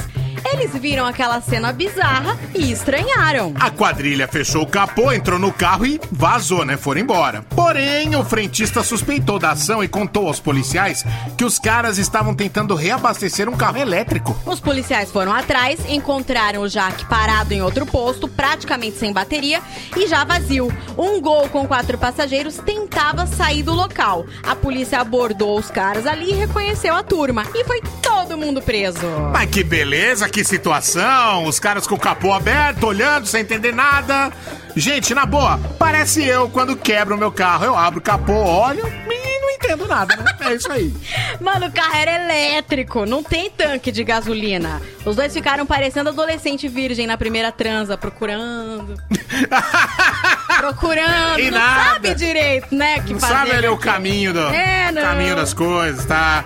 Eles 0.53 0.71
viram 0.73 1.05
aquela 1.05 1.41
cena 1.41 1.71
bizarra 1.71 2.37
e 2.55 2.71
estranharam. 2.71 3.53
A 3.59 3.69
quadrilha 3.69 4.27
fechou 4.27 4.63
o 4.63 4.67
capô, 4.67 5.11
entrou 5.11 5.37
no 5.37 5.51
carro 5.51 5.85
e 5.85 5.99
vazou, 6.11 6.65
né? 6.65 6.75
Foram 6.77 7.01
embora. 7.01 7.43
Porém, 7.55 8.15
o 8.15 8.23
frentista 8.23 8.83
suspeitou 8.83 9.37
da 9.37 9.51
ação 9.51 9.83
e 9.83 9.87
contou 9.87 10.27
aos 10.27 10.39
policiais 10.39 11.05
que 11.37 11.45
os 11.45 11.59
caras 11.59 11.97
estavam 11.97 12.33
tentando 12.33 12.75
reabastecer 12.75 13.47
um 13.47 13.55
carro 13.55 13.77
elétrico. 13.77 14.35
Os 14.45 14.59
policiais 14.59 15.11
foram 15.11 15.33
atrás, 15.33 15.79
encontraram 15.87 16.61
o 16.61 16.67
Jaque 16.67 17.05
parado 17.05 17.53
em 17.53 17.61
outro 17.61 17.85
posto, 17.85 18.27
praticamente 18.27 18.97
sem 18.97 19.13
bateria 19.13 19.61
e 19.95 20.07
já 20.07 20.23
vazio. 20.23 20.71
Um 20.97 21.21
gol 21.21 21.47
com 21.49 21.67
quatro 21.67 21.97
passageiros 21.97 22.57
tentava 22.57 23.27
sair 23.27 23.63
do 23.63 23.73
local. 23.73 24.25
A 24.43 24.55
polícia 24.55 24.99
abordou 24.99 25.57
os 25.57 25.69
caras 25.69 26.05
ali 26.05 26.31
e 26.31 26.33
reconheceu 26.33 26.95
a 26.95 27.03
turma. 27.03 27.45
E 27.53 27.63
foi 27.63 27.81
todo 28.01 28.37
mundo 28.37 28.61
preso. 28.61 29.05
Mas 29.31 29.49
que 29.49 29.63
beleza, 29.63 30.27
que 30.29 30.38
situação! 30.43 31.45
Os 31.45 31.59
caras 31.59 31.85
com 31.87 31.95
o 31.95 31.99
capô 31.99 32.33
aberto, 32.33 32.85
olhando, 32.87 33.25
sem 33.27 33.41
entender 33.41 33.73
nada. 33.73 34.31
Gente, 34.75 35.13
na 35.13 35.25
boa, 35.25 35.59
parece 35.77 36.23
eu 36.23 36.49
quando 36.49 36.75
quebro 36.75 37.15
o 37.15 37.17
meu 37.17 37.31
carro. 37.31 37.65
Eu 37.65 37.75
abro 37.77 37.99
o 37.99 38.03
capô, 38.03 38.33
olho 38.33 38.85
e 38.87 39.41
não 39.41 39.49
entendo 39.49 39.87
nada, 39.87 40.15
né? 40.15 40.25
É 40.41 40.53
isso 40.55 40.71
aí. 40.71 40.93
Mano, 41.41 41.67
o 41.67 41.71
carro 41.71 41.95
era 41.95 42.23
elétrico, 42.23 43.05
não 43.05 43.21
tem 43.23 43.49
tanque 43.49 43.91
de 43.91 44.03
gasolina. 44.03 44.81
Os 45.05 45.15
dois 45.15 45.33
ficaram 45.33 45.65
parecendo 45.65 46.09
adolescente 46.09 46.67
virgem 46.67 47.05
na 47.07 47.17
primeira 47.17 47.51
transa, 47.51 47.97
procurando. 47.97 48.95
procurando. 50.57 51.39
E 51.39 51.51
não 51.51 51.57
nada. 51.59 51.83
sabe 51.93 52.15
direito, 52.15 52.73
né? 52.75 52.99
Que 53.01 53.13
Não 53.13 53.19
fazer 53.19 53.33
sabe 53.33 53.51
ali 53.51 53.67
o 53.67 53.73
aqui. 53.73 53.83
caminho 53.83 54.33
do 54.33 54.39
É, 54.49 54.91
caminho 54.93 55.35
das 55.35 55.53
coisas, 55.53 56.05
tá? 56.05 56.43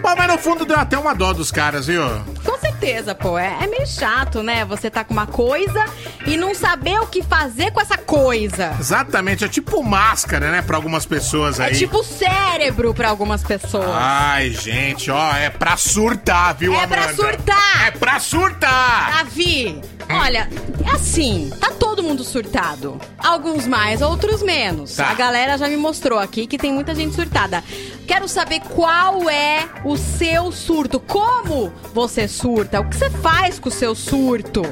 Bom, 0.00 0.14
mas 0.16 0.28
no 0.28 0.38
fundo 0.38 0.64
deu 0.66 0.78
até 0.78 0.98
uma 0.98 1.14
dó 1.14 1.32
dos 1.32 1.50
caras, 1.50 1.86
viu? 1.86 2.02
Com 2.44 2.58
certeza, 2.58 2.73
pô. 3.20 3.38
É, 3.38 3.56
é 3.62 3.66
meio 3.66 3.86
chato, 3.86 4.42
né? 4.42 4.64
Você 4.66 4.90
tá 4.90 5.02
com 5.04 5.12
uma 5.12 5.26
coisa 5.26 5.84
e 6.26 6.36
não 6.36 6.54
saber 6.54 6.98
o 7.00 7.06
que 7.06 7.22
fazer 7.22 7.70
com 7.70 7.80
essa 7.80 7.96
coisa. 7.96 8.74
Exatamente, 8.78 9.44
é 9.44 9.48
tipo 9.48 9.82
máscara, 9.82 10.50
né, 10.50 10.62
pra 10.62 10.76
algumas 10.76 11.06
pessoas 11.06 11.60
aí. 11.60 11.72
É 11.72 11.74
tipo 11.74 12.02
cérebro 12.02 12.92
pra 12.94 13.08
algumas 13.08 13.42
pessoas. 13.42 13.88
Ai, 13.90 14.50
gente, 14.50 15.10
ó, 15.10 15.34
é 15.34 15.48
pra 15.50 15.76
surtar, 15.76 16.54
viu, 16.54 16.74
É 16.74 16.86
pra 16.86 17.04
Amanda? 17.04 17.14
surtar. 17.14 17.86
É 17.86 17.90
pra 17.90 18.20
surtar! 18.20 19.12
Davi, 19.18 19.80
olha, 20.10 20.48
é 20.86 20.90
assim, 20.90 21.50
tá 21.60 21.70
todo 21.72 22.02
mundo 22.02 22.22
surtado. 22.24 23.00
Alguns 23.18 23.66
mais, 23.66 24.02
outros 24.02 24.42
menos. 24.42 24.94
Tá. 24.96 25.10
A 25.10 25.14
galera 25.14 25.56
já 25.56 25.68
me 25.68 25.76
mostrou 25.76 26.18
aqui 26.18 26.46
que 26.46 26.58
tem 26.58 26.72
muita 26.72 26.94
gente 26.94 27.14
surtada. 27.14 27.62
Quero 28.06 28.28
saber 28.28 28.60
qual 28.60 29.28
é 29.30 29.66
o 29.84 29.96
seu 29.96 30.52
surto. 30.52 31.00
Como 31.00 31.72
você 31.92 32.28
surta? 32.28 32.80
O 32.80 32.88
que 32.88 32.96
você 32.96 33.10
faz 33.10 33.58
com 33.58 33.68
o 33.68 33.72
seu 33.72 33.94
surto? 33.94 34.62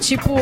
Tipo, 0.00 0.34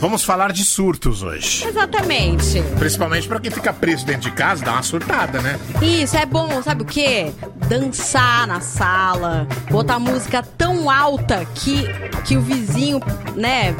Vamos 0.00 0.22
falar 0.22 0.52
de 0.52 0.64
surtos 0.64 1.22
hoje. 1.22 1.66
exatamente. 1.66 2.62
Principalmente 2.78 3.26
pra 3.26 3.40
quem 3.40 3.50
fica 3.50 3.72
preso 3.72 4.04
dentro 4.04 4.30
de 4.30 4.32
casa, 4.36 4.64
dá 4.64 4.72
uma 4.72 4.82
surtada, 4.82 5.40
né? 5.40 5.58
Isso, 5.80 6.16
é 6.16 6.26
bom, 6.26 6.62
sabe 6.62 6.82
o 6.82 6.84
quê? 6.84 7.32
Dançar 7.68 8.46
na 8.46 8.60
sala, 8.60 9.46
botar 9.70 9.98
música 9.98 10.42
tão 10.42 10.90
alta 10.90 11.44
que, 11.54 11.84
que 12.24 12.36
o 12.36 12.40
vizinho, 12.42 13.00
né, 13.34 13.74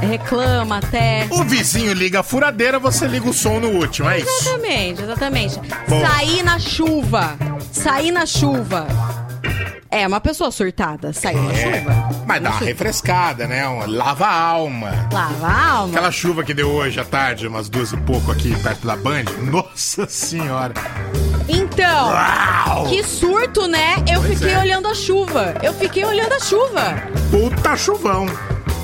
reclama 0.00 0.78
até. 0.78 1.26
O 1.30 1.44
vizinho 1.44 1.92
liga 1.92 2.20
a 2.20 2.22
furadeira, 2.22 2.78
você 2.78 3.06
liga 3.06 3.28
o 3.28 3.32
som 3.32 3.60
no 3.60 3.68
último, 3.68 4.08
é 4.08 4.18
isso. 4.20 4.28
Exatamente, 4.42 5.02
exatamente. 5.02 5.60
Bom. 5.88 6.00
Sair 6.06 6.42
na 6.42 6.58
chuva. 6.58 7.36
Sair 7.72 8.10
na 8.10 8.26
chuva. 8.26 8.86
É, 9.90 10.06
uma 10.08 10.20
pessoa 10.20 10.50
surtada. 10.50 11.12
Sair 11.12 11.36
na 11.36 11.52
É, 11.52 11.78
chuva. 11.78 12.08
mas 12.26 12.42
dá 12.42 12.50
uma 12.50 12.58
refrescada, 12.60 13.46
né? 13.46 13.66
Um- 13.68 13.86
Lava 13.86 14.26
a 14.26 14.34
alma. 14.40 15.08
Lava 15.12 15.46
a 15.46 15.70
alma. 15.70 15.92
Aquela 15.94 16.10
chuva 16.10 16.42
que 16.42 16.52
deu 16.52 16.68
hoje 16.70 16.98
à 16.98 17.04
tarde, 17.04 17.46
umas 17.46 17.68
duas 17.68 17.92
e 17.92 17.96
pouco 17.98 18.32
aqui 18.32 18.54
perto 18.60 18.84
da 18.86 18.96
Band. 18.96 19.24
Nossa 19.42 20.06
senhora. 20.08 20.74
Então, 21.48 22.08
Uau! 22.10 22.86
que 22.88 23.04
surto, 23.04 23.68
né? 23.68 23.96
Eu 24.10 24.20
Pois 24.20 24.38
fiquei 24.38 24.54
é. 24.54 24.58
olhando 24.58 24.88
a 24.88 24.94
chuva. 24.94 25.54
Eu 25.62 25.72
fiquei 25.74 26.04
olhando 26.04 26.32
a 26.32 26.40
chuva. 26.40 26.96
Puta 27.30 27.76
chuvão. 27.76 28.26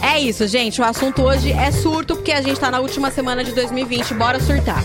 É 0.02 0.18
isso, 0.18 0.46
gente. 0.46 0.80
O 0.80 0.84
assunto 0.84 1.22
hoje 1.22 1.52
é 1.52 1.70
surto, 1.70 2.16
porque 2.16 2.32
a 2.32 2.40
gente 2.40 2.58
tá 2.58 2.70
na 2.70 2.80
última 2.80 3.10
semana 3.10 3.44
de 3.44 3.52
2020. 3.52 4.14
Bora 4.14 4.40
surtar. 4.40 4.82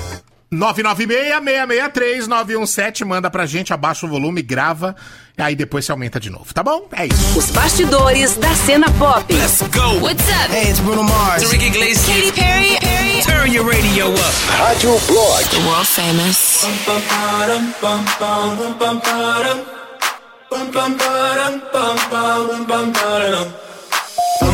996-663-917. 0.53 3.05
Manda 3.05 3.29
pra 3.29 3.45
gente, 3.45 3.73
abaixa 3.73 4.05
o 4.05 4.09
volume, 4.09 4.41
grava. 4.41 4.95
E 5.37 5.41
aí 5.41 5.55
depois 5.55 5.83
você 5.85 5.91
aumenta 5.91 6.17
de 6.19 6.29
novo, 6.29 6.53
tá 6.53 6.63
bom? 6.63 6.87
É 6.93 7.07
isso. 7.07 7.37
Os 7.37 7.51
bastidores 7.51 8.37
da 8.37 8.53
cena 8.55 8.89
pop. 8.91 9.33
Let's 9.33 9.61
go. 9.63 9.99
What's 10.01 10.23
up? 10.29 10.53
Hey, 10.53 10.69
it's 10.69 10.79
Bruno 10.79 11.03
Mars. 11.03 11.43
It's 11.43 11.51
Ricky 11.51 11.67
Iglesias. 11.67 12.05
Katy 12.05 12.31
Perry. 12.31 12.77
Perry. 12.79 13.21
Turn 13.23 13.51
your 13.51 13.65
radio 13.67 14.13
up. 14.13 14.33
Rádio 14.57 14.97
Blog. 15.07 15.43
World 15.65 15.87
famous. 15.87 16.63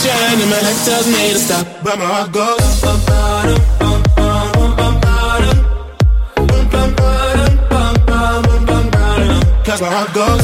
sunshine 0.00 0.40
and 0.40 0.50
my 0.50 0.60
life 0.60 0.84
tells 0.84 1.06
me 1.06 1.32
to 1.32 1.38
stop, 1.38 1.66
but 1.82 1.98
my 1.98 2.04
heart 2.04 2.32
goes. 2.32 2.56
Cause 9.64 9.80
my 9.80 9.88
heart 9.88 10.12
goes. 10.14 10.40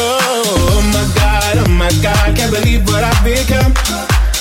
Oh 0.00 0.80
my 0.92 1.04
God, 1.14 1.58
oh 1.58 1.68
my 1.68 1.90
God, 2.02 2.36
can't 2.36 2.52
believe 2.52 2.86
what 2.86 3.04
I've 3.04 3.24
become. 3.24 3.72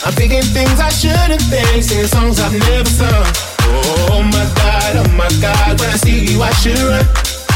I'm 0.06 0.14
thinking 0.14 0.44
things 0.44 0.80
I 0.80 0.90
shouldn't 0.90 1.42
think, 1.42 1.84
singing 1.84 2.08
songs 2.08 2.40
I've 2.40 2.54
never 2.54 2.90
sung. 2.90 3.26
Oh 3.60 4.24
my 4.24 4.46
God, 4.56 4.96
oh 4.96 5.10
my 5.18 5.30
God, 5.42 5.80
when 5.80 5.90
I 5.90 5.98
see 5.98 6.34
you, 6.34 6.42
I 6.42 6.52
should 6.52 6.80
run. 6.80 7.37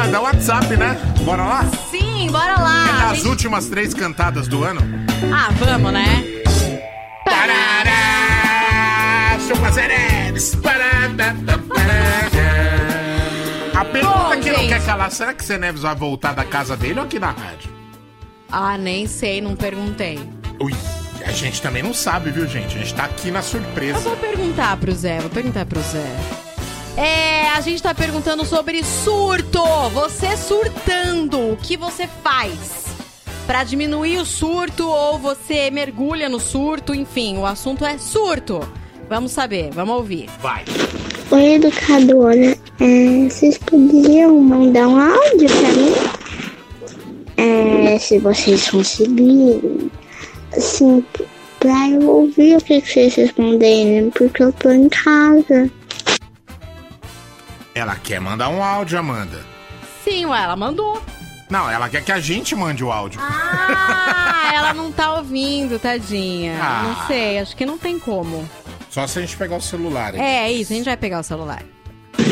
Amanda, 0.00 0.20
WhatsApp, 0.22 0.76
né? 0.76 0.96
Bora 1.24 1.44
lá? 1.44 1.64
Sim, 1.90 2.28
bora 2.30 2.58
lá. 2.58 2.84
A 2.86 3.10
As 3.10 3.18
gente- 3.18 3.28
últimas 3.28 3.66
três 3.66 3.92
cantadas 3.92 4.48
do 4.48 4.64
ano. 4.64 4.80
Ah, 5.30 5.50
vamos, 5.58 5.92
né? 5.92 6.24
Tarará, 7.26 7.90
Chupa 9.46 9.70
Cereres. 9.72 10.54
Parará, 10.56 11.34
parará. 11.68 12.30
A 13.78 13.84
pergunta 13.84 14.18
Bom, 14.36 14.40
que 14.40 14.50
não 14.50 14.58
gente. 14.60 14.68
quer 14.68 14.84
calar, 14.86 15.10
será 15.10 15.34
que 15.34 15.52
o 15.52 15.58
Neves 15.58 15.82
vai 15.82 15.94
voltar 15.94 16.32
da 16.34 16.44
casa 16.44 16.74
dele 16.78 16.98
ou 16.98 17.04
aqui 17.04 17.18
na 17.18 17.30
rádio? 17.32 17.70
Ah, 18.50 18.78
nem 18.78 19.06
sei, 19.06 19.42
não 19.42 19.54
perguntei. 19.54 20.18
Ui, 20.60 20.74
a 21.26 21.30
gente 21.32 21.60
também 21.60 21.82
não 21.82 21.92
sabe, 21.92 22.30
viu, 22.30 22.46
gente? 22.48 22.74
A 22.76 22.78
gente 22.80 22.94
tá 22.94 23.04
aqui 23.04 23.30
na 23.30 23.40
Eu 23.40 23.42
surpresa. 23.44 23.98
vou 23.98 24.16
perguntar 24.16 24.76
pro 24.78 24.92
Zé, 24.92 25.20
vou 25.20 25.28
perguntar 25.30 25.66
pro 25.66 25.80
Zé. 25.82 26.06
É, 26.96 27.48
a 27.50 27.60
gente 27.60 27.82
tá 27.82 27.94
perguntando 27.94 28.44
sobre 28.44 28.82
surto. 28.84 29.60
Você 29.92 30.36
surtando, 30.36 31.52
o 31.52 31.56
que 31.56 31.76
você 31.76 32.06
faz? 32.22 32.86
Pra 33.46 33.64
diminuir 33.64 34.18
o 34.18 34.24
surto 34.24 34.86
ou 34.86 35.18
você 35.18 35.70
mergulha 35.70 36.28
no 36.28 36.38
surto, 36.38 36.94
enfim, 36.94 37.38
o 37.38 37.46
assunto 37.46 37.84
é 37.84 37.98
surto. 37.98 38.60
Vamos 39.08 39.32
saber, 39.32 39.70
vamos 39.72 39.96
ouvir. 39.96 40.28
Vai. 40.40 40.64
Oi, 41.32 41.54
educadora. 41.54 42.56
É, 42.80 43.28
vocês 43.28 43.58
poderiam 43.58 44.40
mandar 44.40 44.88
um 44.88 44.98
áudio 45.00 45.48
pra 45.48 45.72
mim? 45.72 45.94
É, 47.36 47.98
se 47.98 48.18
vocês 48.18 48.70
conseguirem. 48.70 49.90
Assim, 50.56 51.04
pra 51.58 51.88
eu 51.88 52.08
ouvir 52.08 52.56
o 52.56 52.60
que 52.60 52.80
que 52.80 52.92
vocês 52.92 53.14
responderem, 53.14 54.10
porque 54.10 54.42
eu 54.42 54.52
tô 54.52 54.70
em 54.70 54.88
casa. 54.88 55.70
Ela 57.74 57.96
quer 57.96 58.20
mandar 58.20 58.48
um 58.48 58.62
áudio, 58.62 58.98
Amanda. 58.98 59.40
Sim, 60.04 60.26
ué, 60.26 60.42
ela 60.42 60.56
mandou. 60.56 61.00
Não, 61.50 61.68
ela 61.70 61.88
quer 61.88 62.02
que 62.04 62.12
a 62.12 62.20
gente 62.20 62.54
mande 62.54 62.82
o 62.84 62.90
áudio. 62.92 63.20
Ah, 63.22 64.52
ela 64.54 64.74
não 64.74 64.90
tá 64.92 65.14
ouvindo, 65.16 65.78
tadinha. 65.78 66.58
Ah. 66.60 66.82
Não 66.84 67.06
sei, 67.06 67.38
acho 67.38 67.56
que 67.56 67.66
não 67.66 67.76
tem 67.78 67.98
como. 67.98 68.48
Só 68.90 69.06
se 69.06 69.18
a 69.18 69.22
gente 69.22 69.36
pegar 69.36 69.56
o 69.56 69.60
celular. 69.60 70.14
hein? 70.14 70.20
É, 70.22 70.52
isso, 70.52 70.72
a 70.72 70.76
gente 70.76 70.84
vai 70.84 70.96
pegar 70.96 71.20
o 71.20 71.24
celular. 71.24 71.62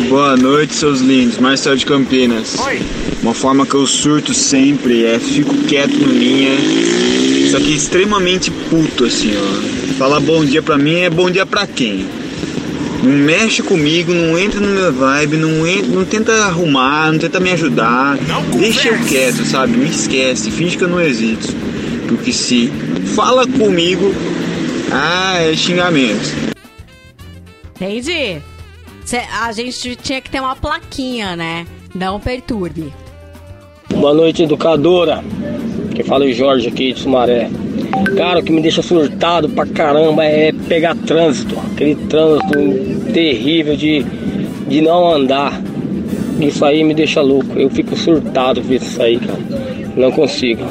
Boa 0.08 0.36
noite, 0.36 0.74
seus 0.74 1.00
lindos. 1.00 1.38
Marcel 1.38 1.76
de 1.76 1.84
Campinas. 1.86 2.58
Oi. 2.60 2.80
Uma 3.22 3.34
forma 3.34 3.66
que 3.66 3.74
eu 3.74 3.86
surto 3.86 4.32
sempre 4.32 5.04
é 5.04 5.18
fico 5.18 5.54
quieto 5.66 5.94
no 5.94 6.08
minha. 6.08 6.52
Só 7.50 7.58
que 7.58 7.74
extremamente 7.74 8.50
puto, 8.50 9.04
assim, 9.04 9.32
ó. 9.36 9.94
Falar 9.98 10.20
bom 10.20 10.44
dia 10.44 10.62
pra 10.62 10.76
mim 10.78 11.00
é 11.00 11.10
bom 11.10 11.30
dia 11.30 11.44
pra 11.46 11.66
quem? 11.66 12.08
Não 13.08 13.16
mexe 13.24 13.62
comigo, 13.62 14.12
não 14.12 14.38
entra 14.38 14.60
no 14.60 14.68
meu 14.68 14.92
vibe, 14.92 15.38
não, 15.38 15.66
entra, 15.66 15.86
não 15.88 16.04
tenta 16.04 16.32
arrumar, 16.44 17.10
não 17.10 17.18
tenta 17.18 17.40
me 17.40 17.50
ajudar. 17.52 18.18
Não 18.28 18.42
Deixa 18.58 18.88
eu 18.88 18.98
quieto, 19.06 19.44
sabe? 19.46 19.78
Me 19.78 19.88
esquece, 19.88 20.50
finge 20.50 20.76
que 20.76 20.84
eu 20.84 20.88
não 20.88 21.00
existo. 21.00 21.54
Porque 22.06 22.32
se 22.32 22.70
fala 23.14 23.46
comigo, 23.46 24.14
ah, 24.92 25.36
é 25.40 25.56
xingamento. 25.56 26.52
Entendi. 27.76 28.42
Cê- 29.06 29.22
a 29.40 29.50
gente 29.52 29.96
tinha 29.96 30.20
que 30.20 30.28
ter 30.28 30.40
uma 30.40 30.54
plaquinha, 30.54 31.34
né? 31.34 31.66
Não 31.94 32.20
perturbe. 32.20 32.92
Boa 33.90 34.12
noite, 34.12 34.42
educadora. 34.42 35.24
Que 35.94 36.02
fala 36.02 36.26
o 36.26 36.32
Jorge 36.32 36.68
aqui 36.68 36.92
de 36.92 37.00
Sumaré. 37.00 37.48
Cara, 38.16 38.40
o 38.40 38.42
que 38.42 38.52
me 38.52 38.60
deixa 38.60 38.82
surtado 38.82 39.48
pra 39.48 39.66
caramba 39.66 40.24
é 40.24 40.52
pegar 40.52 40.94
trânsito. 40.94 41.58
Aquele 41.72 41.94
trânsito 41.94 43.12
terrível 43.12 43.76
de, 43.76 44.04
de 44.68 44.80
não 44.80 45.10
andar. 45.10 45.60
Isso 46.40 46.64
aí 46.64 46.84
me 46.84 46.94
deixa 46.94 47.20
louco. 47.20 47.58
Eu 47.58 47.70
fico 47.70 47.96
surtado 47.96 48.62
ver 48.62 48.80
isso 48.80 49.02
aí, 49.02 49.18
cara. 49.18 49.38
Não 49.96 50.12
consigo. 50.12 50.64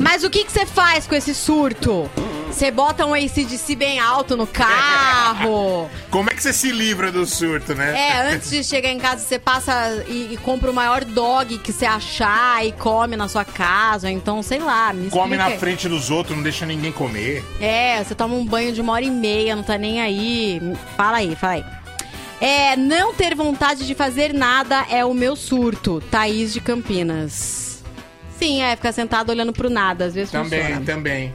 Mas 0.00 0.24
o 0.24 0.30
que 0.30 0.44
que 0.44 0.52
você 0.52 0.66
faz 0.66 1.06
com 1.06 1.14
esse 1.14 1.34
surto? 1.34 2.10
Você 2.52 2.70
bota 2.70 3.06
um 3.06 3.14
ACDC 3.14 3.74
bem 3.74 3.98
alto 3.98 4.36
no 4.36 4.46
carro. 4.46 5.88
Como 6.10 6.30
é 6.30 6.34
que 6.34 6.42
você 6.42 6.52
se 6.52 6.70
livra 6.70 7.10
do 7.10 7.26
surto, 7.26 7.74
né? 7.74 7.98
É, 7.98 8.34
antes 8.34 8.50
de 8.50 8.62
chegar 8.62 8.90
em 8.90 8.98
casa, 8.98 9.24
você 9.24 9.38
passa 9.38 10.04
e, 10.06 10.34
e 10.34 10.36
compra 10.36 10.70
o 10.70 10.74
maior 10.74 11.04
dog 11.04 11.58
que 11.58 11.72
você 11.72 11.86
achar 11.86 12.64
e 12.64 12.72
come 12.72 13.16
na 13.16 13.26
sua 13.26 13.44
casa. 13.44 14.10
Então, 14.10 14.42
sei 14.42 14.58
lá, 14.58 14.92
me 14.92 15.08
Come 15.10 15.36
na 15.36 15.50
frente 15.52 15.88
dos 15.88 16.10
outros, 16.10 16.36
não 16.36 16.42
deixa 16.42 16.66
ninguém 16.66 16.92
comer. 16.92 17.42
É, 17.58 18.04
você 18.04 18.14
toma 18.14 18.34
um 18.34 18.44
banho 18.44 18.72
de 18.72 18.80
uma 18.80 18.92
hora 18.92 19.04
e 19.04 19.10
meia, 19.10 19.56
não 19.56 19.62
tá 19.62 19.78
nem 19.78 20.00
aí. 20.00 20.60
Fala 20.96 21.16
aí, 21.18 21.34
fala 21.34 21.54
aí. 21.54 21.64
É, 22.40 22.76
não 22.76 23.14
ter 23.14 23.34
vontade 23.34 23.86
de 23.86 23.94
fazer 23.94 24.34
nada 24.34 24.84
é 24.90 25.04
o 25.04 25.14
meu 25.14 25.34
surto. 25.36 26.02
Thaís 26.10 26.52
de 26.52 26.60
Campinas. 26.60 27.82
Sim, 28.38 28.60
é, 28.62 28.76
ficar 28.76 28.92
sentado 28.92 29.30
olhando 29.30 29.52
pro 29.52 29.70
nada, 29.70 30.04
às 30.04 30.14
vezes 30.14 30.32
Também, 30.32 30.60
funciona. 30.60 30.84
também. 30.84 31.32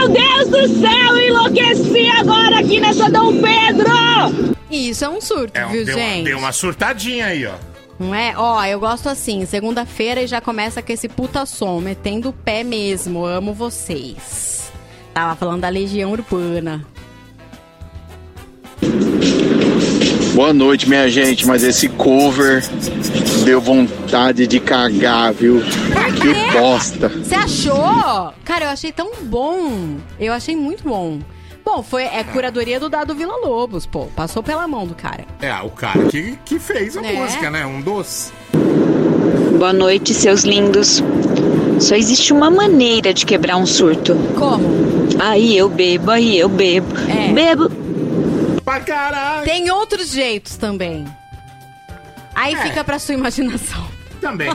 Meu 0.00 0.08
Deus 0.08 0.48
do 0.48 0.80
céu, 0.80 1.18
enlouqueci 1.18 2.08
agora 2.08 2.60
aqui 2.60 2.80
nessa 2.80 3.10
Dom 3.10 3.34
Pedro! 3.42 4.56
Isso 4.70 5.04
é 5.04 5.08
um 5.10 5.20
surto, 5.20 5.58
É, 5.58 5.66
viu, 5.66 5.84
deu, 5.84 5.94
gente? 5.98 6.24
deu 6.24 6.38
uma 6.38 6.52
surtadinha 6.52 7.26
aí, 7.26 7.44
ó. 7.46 7.52
Não 7.98 8.14
é? 8.14 8.32
Ó, 8.34 8.64
eu 8.64 8.80
gosto 8.80 9.10
assim, 9.10 9.44
segunda-feira 9.44 10.22
e 10.22 10.26
já 10.26 10.40
começa 10.40 10.80
com 10.80 10.90
esse 10.90 11.06
puta 11.06 11.44
som, 11.44 11.80
metendo 11.80 12.30
o 12.30 12.32
pé 12.32 12.64
mesmo. 12.64 13.26
Amo 13.26 13.52
vocês. 13.52 14.72
Tava 15.12 15.36
falando 15.36 15.60
da 15.60 15.68
Legião 15.68 16.12
Urbana. 16.12 16.82
Boa 20.34 20.52
noite, 20.52 20.88
minha 20.88 21.08
gente, 21.08 21.46
mas 21.46 21.62
esse 21.62 21.88
cover 21.88 22.62
deu 23.44 23.60
vontade 23.60 24.46
de 24.46 24.60
cagar, 24.60 25.32
viu? 25.32 25.60
Que 26.20 26.52
bosta. 26.58 27.08
Você 27.08 27.34
achou? 27.34 28.32
Cara, 28.44 28.66
eu 28.66 28.68
achei 28.70 28.92
tão 28.92 29.10
bom. 29.22 29.96
Eu 30.18 30.32
achei 30.32 30.54
muito 30.56 30.84
bom. 30.84 31.18
Bom, 31.64 31.82
foi 31.82 32.04
é 32.04 32.24
curadoria 32.24 32.80
do 32.80 32.88
Dado 32.88 33.14
Vila 33.14 33.34
Lobos, 33.44 33.86
pô. 33.86 34.06
Passou 34.16 34.42
pela 34.42 34.66
mão 34.66 34.86
do 34.86 34.94
cara. 34.94 35.24
É, 35.42 35.52
o 35.62 35.70
cara 35.70 36.04
que, 36.06 36.38
que 36.44 36.58
fez 36.58 36.96
a 36.96 37.02
É. 37.04 37.12
música, 37.12 37.50
né? 37.50 37.66
Um 37.66 37.80
doce. 37.80 38.32
Boa 39.58 39.72
noite, 39.72 40.14
seus 40.14 40.42
lindos. 40.44 41.02
Só 41.80 41.94
existe 41.96 42.32
uma 42.32 42.50
maneira 42.50 43.12
de 43.12 43.26
quebrar 43.26 43.56
um 43.56 43.66
surto. 43.66 44.14
Como? 44.38 44.68
Aí 45.18 45.56
eu 45.56 45.68
bebo, 45.68 46.10
aí 46.10 46.38
eu 46.38 46.48
bebo. 46.48 46.86
É. 47.08 47.32
Bebo. 47.32 47.70
Pra 48.70 48.78
caralho. 48.80 49.44
Tem 49.44 49.68
outros 49.68 50.10
jeitos 50.12 50.56
também. 50.56 51.04
Aí 52.32 52.54
É. 52.54 52.62
fica 52.62 52.84
pra 52.84 53.00
sua 53.00 53.14
imaginação. 53.14 53.84
Também. 54.20 54.48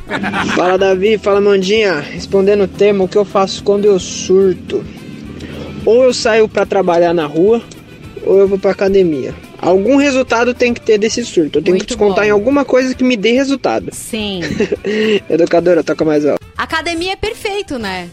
Fala 0.56 0.78
Davi, 0.78 1.18
fala 1.18 1.38
Mandinha. 1.38 2.00
Respondendo 2.00 2.62
o 2.64 2.68
tema, 2.68 3.04
o 3.04 3.08
que 3.08 3.18
eu 3.18 3.26
faço 3.26 3.62
quando 3.62 3.84
eu 3.84 3.98
surto? 4.00 4.82
Ou 5.84 6.04
eu 6.04 6.14
saio 6.14 6.48
pra 6.48 6.64
trabalhar 6.64 7.12
na 7.12 7.26
rua, 7.26 7.60
ou 8.24 8.38
eu 8.38 8.48
vou 8.48 8.58
pra 8.58 8.70
academia. 8.70 9.34
Algum 9.60 9.96
resultado 9.96 10.54
tem 10.54 10.72
que 10.72 10.80
ter 10.80 10.96
desse 10.96 11.22
surto. 11.24 11.58
Eu 11.58 11.62
tenho 11.62 11.74
Muito 11.76 11.82
que 11.86 11.88
descontar 11.94 12.24
bom. 12.24 12.28
em 12.28 12.30
alguma 12.30 12.64
coisa 12.64 12.94
que 12.94 13.04
me 13.04 13.18
dê 13.18 13.32
resultado. 13.32 13.90
Sim. 13.92 14.40
Educadora, 15.28 15.84
toca 15.84 16.06
mais 16.06 16.24
alto. 16.24 16.40
Academia 16.56 17.12
é 17.12 17.16
perfeito, 17.16 17.78
né? 17.78 18.08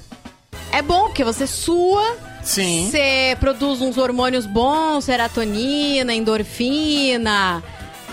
É 0.71 0.81
bom, 0.81 1.03
porque 1.05 1.23
você 1.23 1.47
sua, 1.47 2.17
Sim. 2.45 2.87
você 2.89 3.35
produz 3.39 3.81
uns 3.81 3.97
hormônios 3.97 4.45
bons, 4.45 5.05
serotonina, 5.05 6.13
endorfina. 6.13 7.61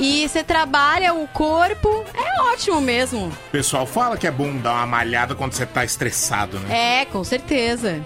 E 0.01 0.27
você 0.27 0.43
trabalha 0.43 1.13
o 1.13 1.29
corpo, 1.29 2.03
é 2.15 2.43
ótimo 2.51 2.81
mesmo. 2.81 3.27
O 3.27 3.51
pessoal 3.53 3.87
fala 3.87 4.17
que 4.17 4.27
é 4.27 4.31
bom 4.31 4.57
dar 4.57 4.73
uma 4.73 4.87
malhada 4.87 5.35
quando 5.35 5.53
você 5.53 5.67
tá 5.67 5.85
estressado, 5.85 6.59
né? 6.61 7.03
É, 7.03 7.05
com 7.05 7.23
certeza. 7.23 8.01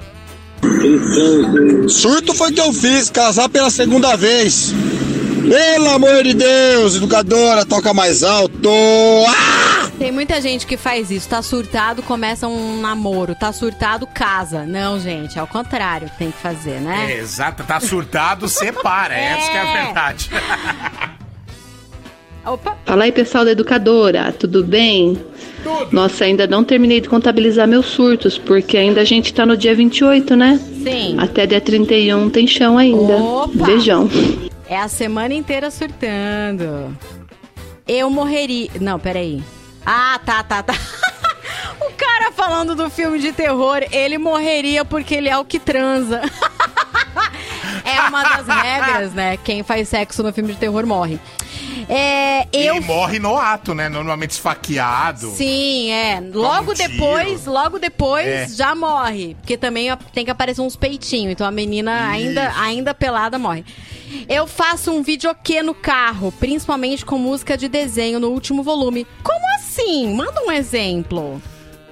Surto 1.89 2.35
foi 2.35 2.53
que 2.53 2.61
eu 2.61 2.73
fiz, 2.73 3.09
casar 3.09 3.49
pela 3.49 3.71
segunda 3.71 4.17
vez. 4.17 4.75
Pelo 5.49 5.91
amor 5.91 6.25
de 6.25 6.35
Deus, 6.35 6.97
educadora, 6.97 7.65
toca 7.65 7.95
mais 7.95 8.25
alto. 8.25 8.69
Ah! 9.29 9.56
Tem 9.99 10.13
muita 10.13 10.41
gente 10.43 10.67
que 10.67 10.77
faz 10.77 11.11
isso. 11.11 11.29
Tá 11.29 11.41
surtado, 11.43 12.03
começa 12.03 12.47
um 12.47 12.81
namoro. 12.81 13.35
Tá 13.35 13.51
surtado, 13.53 14.07
casa. 14.07 14.65
Não, 14.67 15.01
gente, 15.01 15.39
é 15.39 15.43
o 15.43 15.47
contrário 15.47 16.09
que 16.11 16.19
tem 16.19 16.31
que 16.31 16.37
fazer, 16.39 16.81
né? 16.81 17.13
É, 17.13 17.19
exato, 17.19 17.65
tá 17.65 17.81
surtado, 17.81 18.47
separa. 18.47 19.15
Essa 19.19 19.51
que 19.51 19.57
é 19.57 19.61
a 19.61 19.65
É. 19.67 19.85
verdade. 19.85 20.31
Opa! 22.45 22.77
Fala 22.85 23.05
aí, 23.05 23.11
pessoal 23.11 23.45
da 23.45 23.51
educadora, 23.51 24.31
tudo 24.33 24.63
bem? 24.63 25.19
Tudo. 25.65 25.89
Nossa, 25.91 26.25
ainda 26.27 26.47
não 26.47 26.63
terminei 26.63 27.01
de 27.01 27.09
contabilizar 27.09 27.67
meus 27.67 27.87
surtos, 27.87 28.39
porque 28.39 28.77
ainda 28.77 29.01
a 29.01 29.05
gente 29.05 29.35
tá 29.35 29.45
no 29.45 29.57
dia 29.57 29.75
28, 29.75 30.37
né? 30.37 30.61
Sim. 30.85 31.17
Até 31.19 31.45
dia 31.47 31.61
31 31.61 32.31
tem 32.31 32.47
chão 32.47 32.79
ainda. 32.79 33.17
Opa! 33.17 33.67
Beijão. 33.67 34.09
É 34.69 34.77
a 34.79 34.87
semana 34.87 35.35
inteira 35.35 35.71
surtando. 35.73 36.97
Eu 37.89 38.09
morreria. 38.11 38.69
Não, 38.81 38.99
peraí. 38.99 39.43
Ah, 39.87 40.18
tá, 40.25 40.42
tá, 40.42 40.64
tá. 40.64 40.75
o 41.81 41.92
cara 41.92 42.33
falando 42.33 42.75
do 42.75 42.90
filme 42.90 43.20
de 43.20 43.33
terror, 43.33 43.85
ele 43.92 44.18
morreria 44.18 44.85
porque 44.85 45.14
ele 45.14 45.29
é 45.29 45.38
o 45.38 45.44
que 45.44 45.61
transa. 45.61 46.20
é 47.85 48.01
uma 48.09 48.22
das 48.25 48.46
regras, 48.49 49.12
né? 49.14 49.37
Quem 49.37 49.62
faz 49.62 49.88
sexo 49.88 50.25
no 50.25 50.33
filme 50.33 50.53
de 50.53 50.59
terror 50.59 50.85
morre. 50.85 51.20
É, 51.89 52.47
eu 52.53 52.77
E 52.77 52.81
morre 52.81 53.19
no 53.19 53.37
ato, 53.37 53.75
né? 53.75 53.89
Normalmente 53.89 54.31
esfaqueado. 54.33 55.31
Sim, 55.31 55.91
é. 55.91 56.21
Logo 56.33 56.73
um 56.73 56.75
tiro. 56.75 56.89
depois, 56.91 57.47
logo 57.47 57.79
depois 57.79 58.27
É. 58.27 58.49
já 58.49 58.75
morre. 58.75 59.35
Porque 59.41 59.57
também 59.57 59.89
tem 60.12 60.25
que 60.25 60.31
aparecer 60.31 60.61
uns 60.61 60.77
peitinhos. 60.77 61.33
Então 61.33 61.47
a 61.47 61.51
menina 61.51 62.09
ainda, 62.09 62.53
ainda 62.59 62.95
pelada 62.95 63.39
morre. 63.39 63.65
Eu 64.29 64.47
faço 64.47 64.93
um 64.93 65.03
videokê 65.03 65.62
no 65.62 65.75
carro, 65.75 66.33
principalmente 66.33 67.05
com 67.05 67.19
música 67.19 67.57
de 67.57 67.69
desenho 67.69 68.21
no 68.21 68.29
último 68.29 68.62
volume. 68.62 69.07
Como 69.23 69.55
assim? 69.57 70.15
Manda 70.15 70.43
um 70.45 70.51
exemplo. 70.53 71.43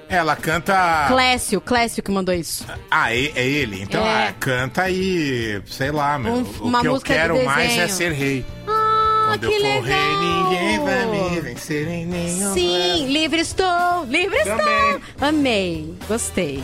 Ela 0.07 0.35
canta. 0.35 1.05
Clécio, 1.07 1.59
Clécio 1.59 2.03
que 2.03 2.11
mandou 2.11 2.33
isso. 2.33 2.63
Ah, 2.91 3.11
é, 3.13 3.31
é 3.35 3.43
ele. 3.45 3.81
Então, 3.81 4.05
É. 4.05 4.27
ah, 4.29 4.33
canta 4.39 4.87
e. 4.89 5.59
Sei 5.65 5.91
lá, 5.91 6.17
meu. 6.19 6.31
Um- 6.35 6.41
o 6.77 6.81
que 6.81 6.87
eu 6.87 7.01
quero 7.01 7.43
mais 7.43 7.75
é 7.77 7.87
ser 7.87 8.11
rei. 8.11 8.45
Ah, 8.67 8.94
Quando 9.35 9.43
eu 9.43 9.51
que 9.51 9.57
for 9.57 9.63
legal. 9.63 9.81
rei, 9.81 10.15
ninguém 10.17 10.79
vai 10.79 11.05
me 11.07 11.41
vencer 11.41 11.87
em 11.89 12.05
nenhum. 12.05 12.53
Sim, 12.53 13.07
livre 13.11 13.41
estou, 13.41 14.05
livre 14.07 14.37
estou. 14.37 15.01
Amei, 15.19 15.93
gostei. 16.07 16.63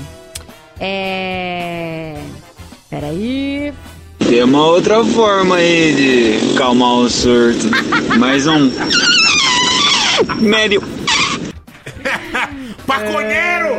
É. 0.79 2.15
Peraí. 2.89 3.73
Tem 4.19 4.43
uma 4.43 4.65
outra 4.65 5.03
forma 5.03 5.57
aí 5.57 6.39
de 6.39 6.53
calmar 6.55 6.93
o 6.93 7.09
surto. 7.09 7.69
Mais 8.17 8.47
um. 8.47 8.71
Médio. 10.39 10.81
Paconheiro! 12.87 13.75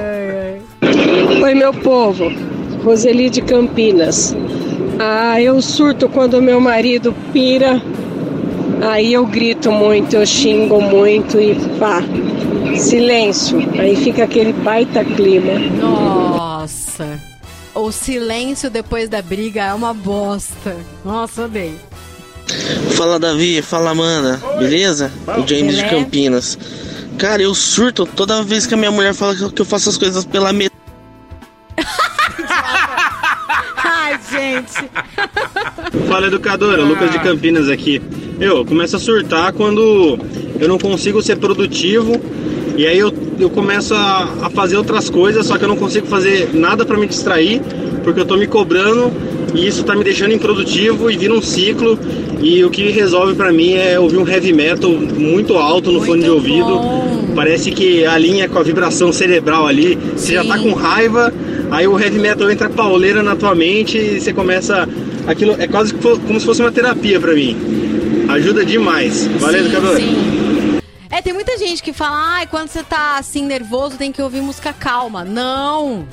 Oi, 1.43 1.55
meu 1.55 1.73
povo. 1.73 2.31
Roseli 2.85 3.31
de 3.31 3.41
Campinas. 3.41 4.37
Ah, 4.99 5.41
eu 5.41 5.63
surto 5.63 6.11
quando 6.11 6.43
meu 6.43 6.61
marido 6.61 7.15
pira. 7.33 7.81
Aí 8.83 9.13
eu 9.13 9.25
grito 9.27 9.71
muito, 9.71 10.17
eu 10.17 10.27
xingo 10.27 10.81
muito 10.81 11.41
e 11.41 11.55
pá. 11.79 12.03
Silêncio. 12.77 13.59
Aí 13.79 13.95
fica 13.97 14.25
aquele 14.25 14.53
baita 14.53 15.05
clima. 15.05 15.59
Nossa. 15.81 17.19
O 17.75 17.91
silêncio 17.93 18.69
depois 18.69 19.09
da 19.09 19.23
briga 19.23 19.63
é 19.65 19.75
uma 19.75 19.95
bosta. 19.95 20.77
Nossa, 21.05 21.45
odeio. 21.45 21.79
Fala 22.97 23.19
Davi, 23.19 23.63
fala 23.63 23.91
Amanda, 23.91 24.41
beleza? 24.59 25.11
O 25.27 25.47
James 25.47 25.77
de 25.77 25.83
Beleza. 25.83 25.89
Campinas. 25.89 26.59
Cara, 27.19 27.41
eu 27.43 27.55
surto 27.55 28.05
toda 28.05 28.43
vez 28.43 28.67
que 28.67 28.75
a 28.75 28.77
minha 28.77 28.91
mulher 28.91 29.15
fala 29.15 29.35
que 29.35 29.43
eu- 29.43 29.51
que 29.51 29.63
eu 29.63 29.67
faço 29.67 29.89
as 29.89 29.97
coisas 29.97 30.25
pela 30.25 30.53
metade. 30.53 30.73
Gente. 34.53 34.91
Fala 36.09 36.27
educadora, 36.27 36.83
Lucas 36.83 37.11
de 37.11 37.19
Campinas 37.21 37.69
aqui. 37.69 38.01
Eu 38.41 38.65
começo 38.65 38.97
a 38.97 38.99
surtar 38.99 39.53
quando 39.53 40.19
eu 40.59 40.69
não 40.69 40.79
consigo 40.79 41.23
ser 41.23 41.37
produtivo 41.37 42.21
e 42.77 42.87
aí 42.87 42.99
eu, 42.99 43.13
eu 43.39 43.51
começo 43.51 43.95
a, 43.95 44.29
a 44.43 44.51
fazer 44.51 44.77
outras 44.77 45.09
coisas, 45.09 45.47
só 45.47 45.59
que 45.59 45.65
eu 45.65 45.69
não 45.69 45.77
consigo 45.77 46.07
fazer 46.07 46.51
nada 46.53 46.85
pra 46.85 46.97
me 46.99 47.07
distrair 47.07 47.61
porque 48.03 48.21
eu 48.21 48.25
tô 48.25 48.37
me 48.37 48.47
cobrando 48.47 49.13
e 49.55 49.67
isso 49.67 49.85
tá 49.85 49.95
me 49.95 50.03
deixando 50.03 50.33
improdutivo 50.33 51.11
e 51.11 51.17
vira 51.17 51.35
um 51.35 51.43
ciclo. 51.43 51.99
E 52.41 52.65
o 52.65 52.71
que 52.71 52.91
resolve 52.91 53.35
pra 53.35 53.53
mim 53.53 53.75
é 53.75 53.99
ouvir 54.01 54.17
um 54.17 54.29
heavy 54.29 54.53
metal 54.53 54.91
muito 54.91 55.57
alto 55.57 55.93
no 55.93 56.01
fone 56.01 56.25
de 56.25 56.31
ouvido. 56.31 56.81
Parece 57.37 57.71
que 57.71 58.05
alinha 58.05 58.49
com 58.49 58.59
a 58.59 58.63
vibração 58.63 59.13
cerebral 59.13 59.67
ali. 59.67 59.97
Você 60.17 60.35
já 60.35 60.45
tá 60.45 60.59
com 60.59 60.73
raiva, 60.73 61.33
aí 61.73 61.89
o 61.89 61.99
heavy 61.99 62.19
metal 62.19 62.51
entra 62.51 62.69
pauleira 62.71 63.23
na 63.23 63.35
tua 63.35 63.55
mente 63.55 63.99
e 63.99 64.21
você 64.21 64.33
começa. 64.33 64.89
Aquilo 65.27 65.61
é 65.61 65.67
quase 65.69 65.95
como 65.95 66.39
se 66.41 66.47
fosse 66.47 66.61
uma 66.61 66.73
terapia 66.73 67.19
pra 67.21 67.35
mim. 67.35 67.57
Ajuda 68.29 68.65
demais. 68.65 69.27
Valeu, 69.39 69.63
Sim, 69.65 69.67
educador. 69.71 69.97
sim. 69.97 70.79
É, 71.11 71.21
tem 71.21 71.33
muita 71.33 71.59
gente 71.59 71.83
que 71.83 71.93
fala, 71.93 72.17
ai, 72.37 72.47
quando 72.47 72.69
você 72.69 72.83
tá 72.83 73.17
assim 73.19 73.45
nervoso, 73.45 73.99
tem 73.99 74.11
que 74.11 74.23
ouvir 74.23 74.41
música 74.41 74.73
calma. 74.73 75.25
Não! 75.25 76.07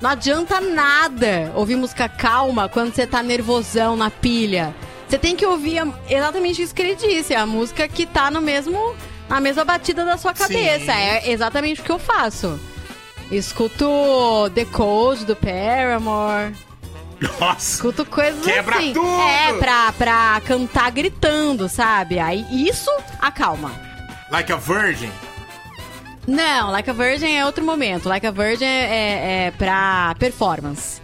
Não 0.00 0.10
adianta 0.10 0.60
nada 0.60 1.52
ouvir 1.54 1.76
música 1.76 2.08
calma 2.08 2.68
quando 2.68 2.94
você 2.94 3.06
tá 3.06 3.22
nervosão 3.22 3.96
na 3.96 4.10
pilha. 4.10 4.74
Você 5.08 5.18
tem 5.18 5.34
que 5.36 5.44
ouvir 5.44 5.78
a- 5.80 5.88
exatamente 6.08 6.62
isso 6.62 6.74
que 6.74 6.82
ele 6.82 6.94
disse, 6.94 7.34
a 7.34 7.44
música 7.46 7.86
que 7.88 8.06
tá 8.06 8.30
no 8.30 8.40
mesmo. 8.40 8.94
na 9.28 9.40
mesma 9.40 9.62
batida 9.64 10.04
da 10.06 10.16
sua 10.16 10.32
cabeça. 10.32 10.90
É 10.92 11.30
exatamente 11.30 11.80
o 11.82 11.84
que 11.84 11.90
eu 11.92 11.98
faço. 11.98 12.58
Escuto 13.30 14.50
The 14.54 14.64
Code 14.64 15.24
do 15.26 15.36
Paramore. 15.36 16.54
Nossa! 17.40 17.74
Escuto 17.74 18.04
coisas 18.06 18.44
Quebra 18.44 18.76
assim. 18.76 18.92
tudo! 18.92 19.20
É, 19.20 19.52
pra, 19.54 19.92
pra 19.92 20.40
cantar 20.44 20.90
gritando, 20.92 21.68
sabe? 21.68 22.18
Aí 22.18 22.46
isso 22.50 22.90
acalma. 23.20 23.72
Like 24.30 24.52
a 24.52 24.56
Virgin. 24.56 25.10
Não, 26.26 26.70
Like 26.70 26.88
a 26.90 26.92
Virgin 26.92 27.36
é 27.36 27.44
outro 27.44 27.64
momento. 27.64 28.08
Like 28.08 28.26
a 28.26 28.30
Virgin 28.30 28.64
é, 28.64 29.46
é 29.46 29.50
pra 29.52 30.14
performance. 30.18 31.00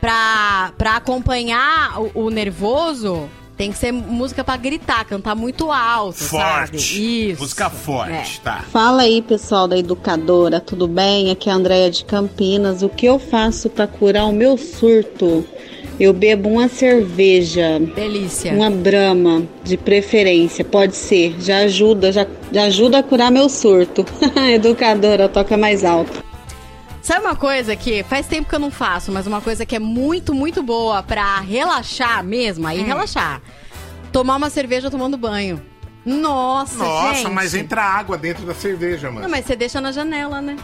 Pra, 0.00 0.72
pra 0.76 0.96
acompanhar 0.96 2.00
o, 2.00 2.24
o 2.26 2.30
nervoso, 2.30 3.30
tem 3.56 3.70
que 3.70 3.78
ser 3.78 3.92
música 3.92 4.42
pra 4.42 4.56
gritar, 4.56 5.04
cantar 5.04 5.34
muito 5.34 5.70
alto, 5.70 6.24
Forte. 6.24 6.80
sabe? 6.80 7.30
Isso. 7.30 7.42
Música 7.42 7.70
forte, 7.70 8.40
tá. 8.40 8.64
Fala 8.72 9.02
aí, 9.02 9.22
pessoal 9.22 9.68
da 9.68 9.78
educadora, 9.78 10.60
tudo 10.60 10.88
bem? 10.88 11.30
Aqui 11.30 11.48
é 11.48 11.52
a 11.52 11.56
Andréia 11.56 11.90
de 11.90 12.04
Campinas. 12.04 12.82
O 12.82 12.88
que 12.88 13.06
eu 13.06 13.18
faço 13.18 13.68
para 13.70 13.86
curar 13.86 14.26
o 14.26 14.32
meu 14.32 14.56
surto? 14.56 15.44
Eu 16.00 16.12
bebo 16.12 16.48
uma 16.48 16.68
cerveja. 16.68 17.78
Delícia. 17.94 18.52
Uma 18.52 18.70
brama, 18.70 19.42
de 19.62 19.76
preferência, 19.76 20.64
pode 20.64 20.96
ser. 20.96 21.36
Já 21.40 21.58
ajuda, 21.58 22.10
já, 22.10 22.26
já 22.50 22.64
ajuda 22.64 22.98
a 22.98 23.02
curar 23.02 23.30
meu 23.30 23.48
surto. 23.48 24.04
educadora, 24.52 25.28
toca 25.28 25.56
mais 25.56 25.84
alto. 25.84 26.24
Sabe 27.02 27.26
uma 27.26 27.34
coisa 27.34 27.74
que 27.74 28.04
faz 28.04 28.26
tempo 28.28 28.48
que 28.48 28.54
eu 28.54 28.60
não 28.60 28.70
faço, 28.70 29.10
mas 29.10 29.26
uma 29.26 29.40
coisa 29.40 29.66
que 29.66 29.74
é 29.74 29.78
muito, 29.80 30.32
muito 30.32 30.62
boa 30.62 31.02
pra 31.02 31.40
relaxar 31.40 32.22
mesmo, 32.22 32.66
aí 32.66 32.80
relaxar. 32.80 33.42
Tomar 34.12 34.36
uma 34.36 34.48
cerveja 34.48 34.88
tomando 34.88 35.18
banho. 35.18 35.60
Nossa, 36.06 36.78
Nossa, 36.78 37.14
gente. 37.14 37.30
mas 37.30 37.54
entra 37.54 37.82
água 37.82 38.16
dentro 38.16 38.46
da 38.46 38.54
cerveja, 38.54 39.08
mano. 39.08 39.22
Não, 39.22 39.28
mas 39.28 39.44
você 39.44 39.56
deixa 39.56 39.80
na 39.80 39.90
janela, 39.90 40.40
né? 40.40 40.56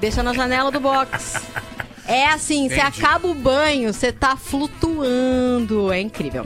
Deixa 0.00 0.22
na 0.22 0.32
janela 0.32 0.70
do 0.70 0.80
box. 0.80 1.40
É 2.06 2.26
assim, 2.26 2.68
você 2.68 2.80
Entendi. 2.80 3.04
acaba 3.04 3.28
o 3.28 3.34
banho, 3.34 3.92
você 3.92 4.10
tá 4.10 4.34
flutuando. 4.36 5.92
É 5.92 6.00
incrível. 6.00 6.44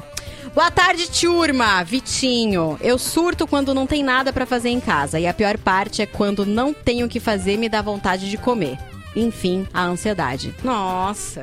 Boa 0.55 0.71
tarde, 0.71 1.11
turma. 1.11 1.83
Vitinho. 1.83 2.77
Eu 2.83 2.99
surto 2.99 3.47
quando 3.47 3.73
não 3.73 3.87
tem 3.87 4.03
nada 4.03 4.31
pra 4.31 4.45
fazer 4.45 4.69
em 4.69 4.79
casa. 4.79 5.19
E 5.19 5.27
a 5.27 5.33
pior 5.33 5.57
parte 5.57 6.03
é 6.03 6.07
quando 6.07 6.45
não 6.45 6.75
tenho 6.75 7.07
o 7.07 7.09
que 7.09 7.19
fazer 7.19 7.57
me 7.57 7.67
dá 7.71 7.81
vontade 7.81 8.29
de 8.29 8.37
comer. 8.37 8.77
Enfim, 9.17 9.67
a 9.73 9.85
ansiedade. 9.85 10.55
Nossa. 10.65 11.43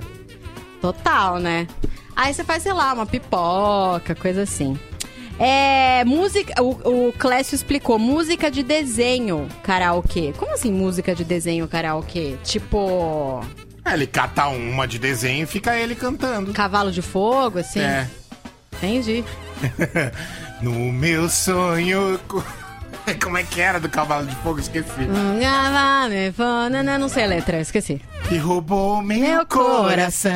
Total, 0.81 1.37
né? 1.39 1.67
Aí 2.15 2.33
você 2.33 2.43
faz, 2.43 2.63
sei 2.63 2.73
lá, 2.73 2.93
uma 2.93 3.05
pipoca, 3.05 4.13
coisa 4.15 4.43
assim. 4.43 4.77
É, 5.39 6.03
música, 6.05 6.61
o, 6.61 7.07
o 7.07 7.13
Clécio 7.13 7.55
explicou, 7.55 7.97
música 7.97 8.51
de 8.51 8.61
desenho 8.61 9.47
karaokê. 9.63 10.33
Como 10.37 10.53
assim 10.53 10.71
música 10.71 11.15
de 11.15 11.23
desenho 11.23 11.67
karaokê? 11.67 12.35
Tipo, 12.43 13.43
É, 13.85 13.93
ele 13.93 14.05
cata 14.05 14.47
uma 14.49 14.87
de 14.87 14.99
desenho 14.99 15.43
e 15.43 15.47
fica 15.47 15.75
ele 15.75 15.95
cantando. 15.95 16.53
cavalo 16.53 16.91
de 16.91 17.01
fogo, 17.01 17.59
assim? 17.59 17.79
É. 17.79 18.07
Entendi. 18.73 19.23
No 20.61 20.71
meu 20.91 21.27
sonho. 21.27 22.19
Co- 23.05 23.11
Como 23.21 23.37
é 23.37 23.43
que 23.43 23.61
era 23.61 23.79
do 23.79 23.87
cavalo 23.89 24.25
de 24.25 24.35
fogo? 24.37 24.59
Esqueci. 24.59 24.87
Cavalo 25.41 26.09
de 26.11 26.31
fogo, 26.31 26.69
não, 26.69 26.99
não, 26.99 27.09
sei 27.09 27.23
a 27.23 27.27
letra, 27.27 27.59
esqueci. 27.59 28.01
Que 28.27 28.37
roubou 28.37 29.01
meu, 29.01 29.19
Meu 29.19 29.45
coração. 29.45 30.31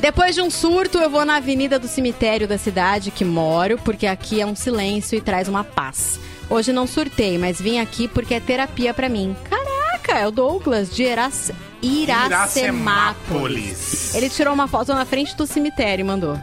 Depois 0.00 0.34
de 0.34 0.40
um 0.40 0.48
surto, 0.50 0.96
eu 0.98 1.10
vou 1.10 1.24
na 1.26 1.36
avenida 1.36 1.78
do 1.78 1.86
cemitério 1.86 2.48
da 2.48 2.56
cidade 2.56 3.10
que 3.10 3.22
moro, 3.24 3.76
porque 3.84 4.06
aqui 4.06 4.40
é 4.40 4.46
um 4.46 4.56
silêncio 4.56 5.18
e 5.18 5.20
traz 5.20 5.46
uma 5.46 5.62
paz. 5.62 6.18
Hoje 6.48 6.72
não 6.72 6.86
surtei, 6.86 7.36
mas 7.38 7.60
vim 7.60 7.78
aqui 7.78 8.08
porque 8.08 8.32
é 8.34 8.40
terapia 8.40 8.94
pra 8.94 9.08
mim. 9.10 9.36
Caraca, 9.48 10.18
é 10.18 10.26
o 10.26 10.30
Douglas 10.30 10.90
de 10.94 11.02
Irac... 11.04 11.52
Iracemápolis. 11.82 14.14
Ele 14.14 14.30
tirou 14.30 14.54
uma 14.54 14.66
foto 14.66 14.94
na 14.94 15.04
frente 15.04 15.36
do 15.36 15.46
cemitério 15.46 16.02
e 16.02 16.06
mandou. 16.06 16.38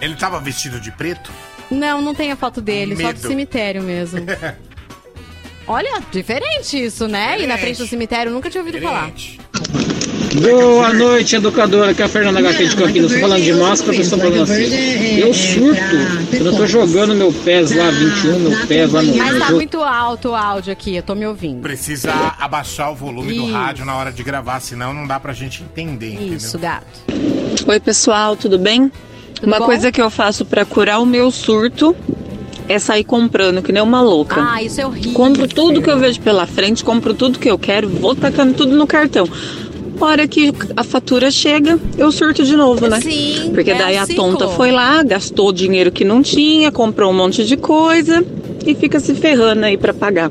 Ele 0.00 0.16
tava 0.16 0.40
vestido 0.40 0.80
de 0.80 0.90
preto? 0.90 1.30
Não, 1.70 2.00
não 2.02 2.14
tem 2.14 2.32
a 2.32 2.36
foto 2.36 2.60
dele, 2.60 2.96
só 2.96 3.02
do 3.02 3.06
Medo. 3.08 3.20
cemitério 3.20 3.82
mesmo. 3.82 4.20
Olha, 5.66 6.00
diferente 6.10 6.82
isso, 6.82 7.06
né? 7.06 7.40
E 7.40 7.46
na 7.46 7.56
frente 7.56 7.78
do 7.78 7.86
cemitério, 7.86 8.30
eu 8.30 8.34
nunca 8.34 8.50
tinha 8.50 8.60
ouvido 8.60 8.80
falar. 8.82 9.12
Boa 10.42 10.92
noite, 10.92 11.36
educadora. 11.36 11.90
Aqui 11.90 12.02
é 12.02 12.04
a 12.04 12.08
Fernanda 12.08 12.40
HT 12.40 12.68
de 12.68 12.76
Campinas. 12.76 13.12
Tô 13.12 13.18
falando 13.18 13.42
de 13.42 13.52
máscara, 13.52 13.96
eu 13.96 14.00
estou 14.00 14.18
falando 14.18 14.42
assim. 14.42 15.18
Eu 15.18 15.34
surto. 15.34 15.80
Quando 16.30 16.46
eu 16.46 16.56
tô 16.56 16.66
jogando 16.66 17.14
meu 17.14 17.32
PES 17.32 17.72
lá, 17.72 17.90
21, 17.90 18.38
meu 18.38 18.66
PES 18.66 18.92
lá 18.92 19.02
no 19.02 19.16
Mas 19.16 19.38
tá 19.38 19.50
muito 19.50 19.82
alto 19.82 20.30
o 20.30 20.34
áudio 20.34 20.72
aqui, 20.72 20.96
eu 20.96 21.02
tô 21.02 21.14
me 21.14 21.26
ouvindo. 21.26 21.60
Precisa 21.62 22.12
abaixar 22.38 22.92
o 22.92 22.94
volume 22.94 23.34
do 23.34 23.44
Isso. 23.44 23.52
rádio 23.52 23.84
na 23.84 23.96
hora 23.96 24.12
de 24.12 24.22
gravar, 24.22 24.60
senão 24.60 24.94
não 24.94 25.06
dá 25.06 25.18
pra 25.18 25.32
gente 25.32 25.62
entender, 25.62 26.14
Isso, 26.14 26.56
entendeu? 26.56 26.60
gato. 26.60 27.66
Oi, 27.66 27.80
pessoal, 27.80 28.36
tudo 28.36 28.58
bem? 28.58 28.90
Uma 29.42 29.58
bom? 29.58 29.66
coisa 29.66 29.90
que 29.90 30.00
eu 30.00 30.10
faço 30.10 30.44
pra 30.44 30.64
curar 30.64 31.00
o 31.00 31.06
meu 31.06 31.30
surto 31.30 31.94
é 32.68 32.78
sair 32.78 33.04
comprando, 33.04 33.62
que 33.62 33.72
nem 33.72 33.82
uma 33.82 34.00
louca. 34.00 34.40
Ah, 34.40 34.62
isso 34.62 34.80
é 34.80 34.86
horrível. 34.86 35.12
Compro 35.12 35.48
tudo 35.48 35.82
que 35.82 35.90
eu 35.90 35.98
vejo 35.98 36.20
pela 36.20 36.46
frente, 36.46 36.84
compro 36.84 37.14
tudo 37.14 37.38
que 37.38 37.50
eu 37.50 37.58
quero, 37.58 37.88
vou 37.88 38.14
tacando 38.14 38.54
tudo 38.54 38.76
no 38.76 38.86
cartão. 38.86 39.28
Hora 40.00 40.26
que 40.26 40.52
a 40.76 40.82
fatura 40.82 41.30
chega, 41.30 41.78
eu 41.98 42.10
surto 42.10 42.42
de 42.42 42.56
novo, 42.56 42.86
né? 42.86 43.00
Sim, 43.00 43.50
Porque 43.52 43.72
é 43.72 43.74
daí 43.74 43.96
um 43.96 44.02
a 44.02 44.06
tonta 44.06 44.48
foi 44.48 44.70
lá, 44.70 45.02
gastou 45.02 45.48
o 45.48 45.52
dinheiro 45.52 45.90
que 45.92 46.04
não 46.04 46.22
tinha, 46.22 46.70
comprou 46.72 47.10
um 47.10 47.14
monte 47.14 47.44
de 47.44 47.56
coisa 47.56 48.24
e 48.64 48.74
fica 48.74 48.98
se 49.00 49.14
ferrando 49.14 49.64
aí 49.64 49.76
pra 49.76 49.92
pagar. 49.92 50.30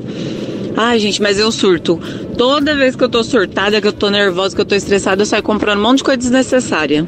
Ai, 0.76 0.98
gente, 0.98 1.20
mas 1.20 1.38
eu 1.38 1.52
surto. 1.52 2.00
Toda 2.36 2.74
vez 2.74 2.96
que 2.96 3.04
eu 3.04 3.08
tô 3.08 3.22
surtada, 3.22 3.80
que 3.80 3.86
eu 3.86 3.92
tô 3.92 4.08
nervosa, 4.08 4.54
que 4.54 4.60
eu 4.60 4.64
tô 4.64 4.74
estressada, 4.74 5.22
eu 5.22 5.26
saio 5.26 5.42
comprando 5.42 5.78
um 5.78 5.82
monte 5.82 5.98
de 5.98 6.04
coisa 6.04 6.18
desnecessária. 6.18 7.06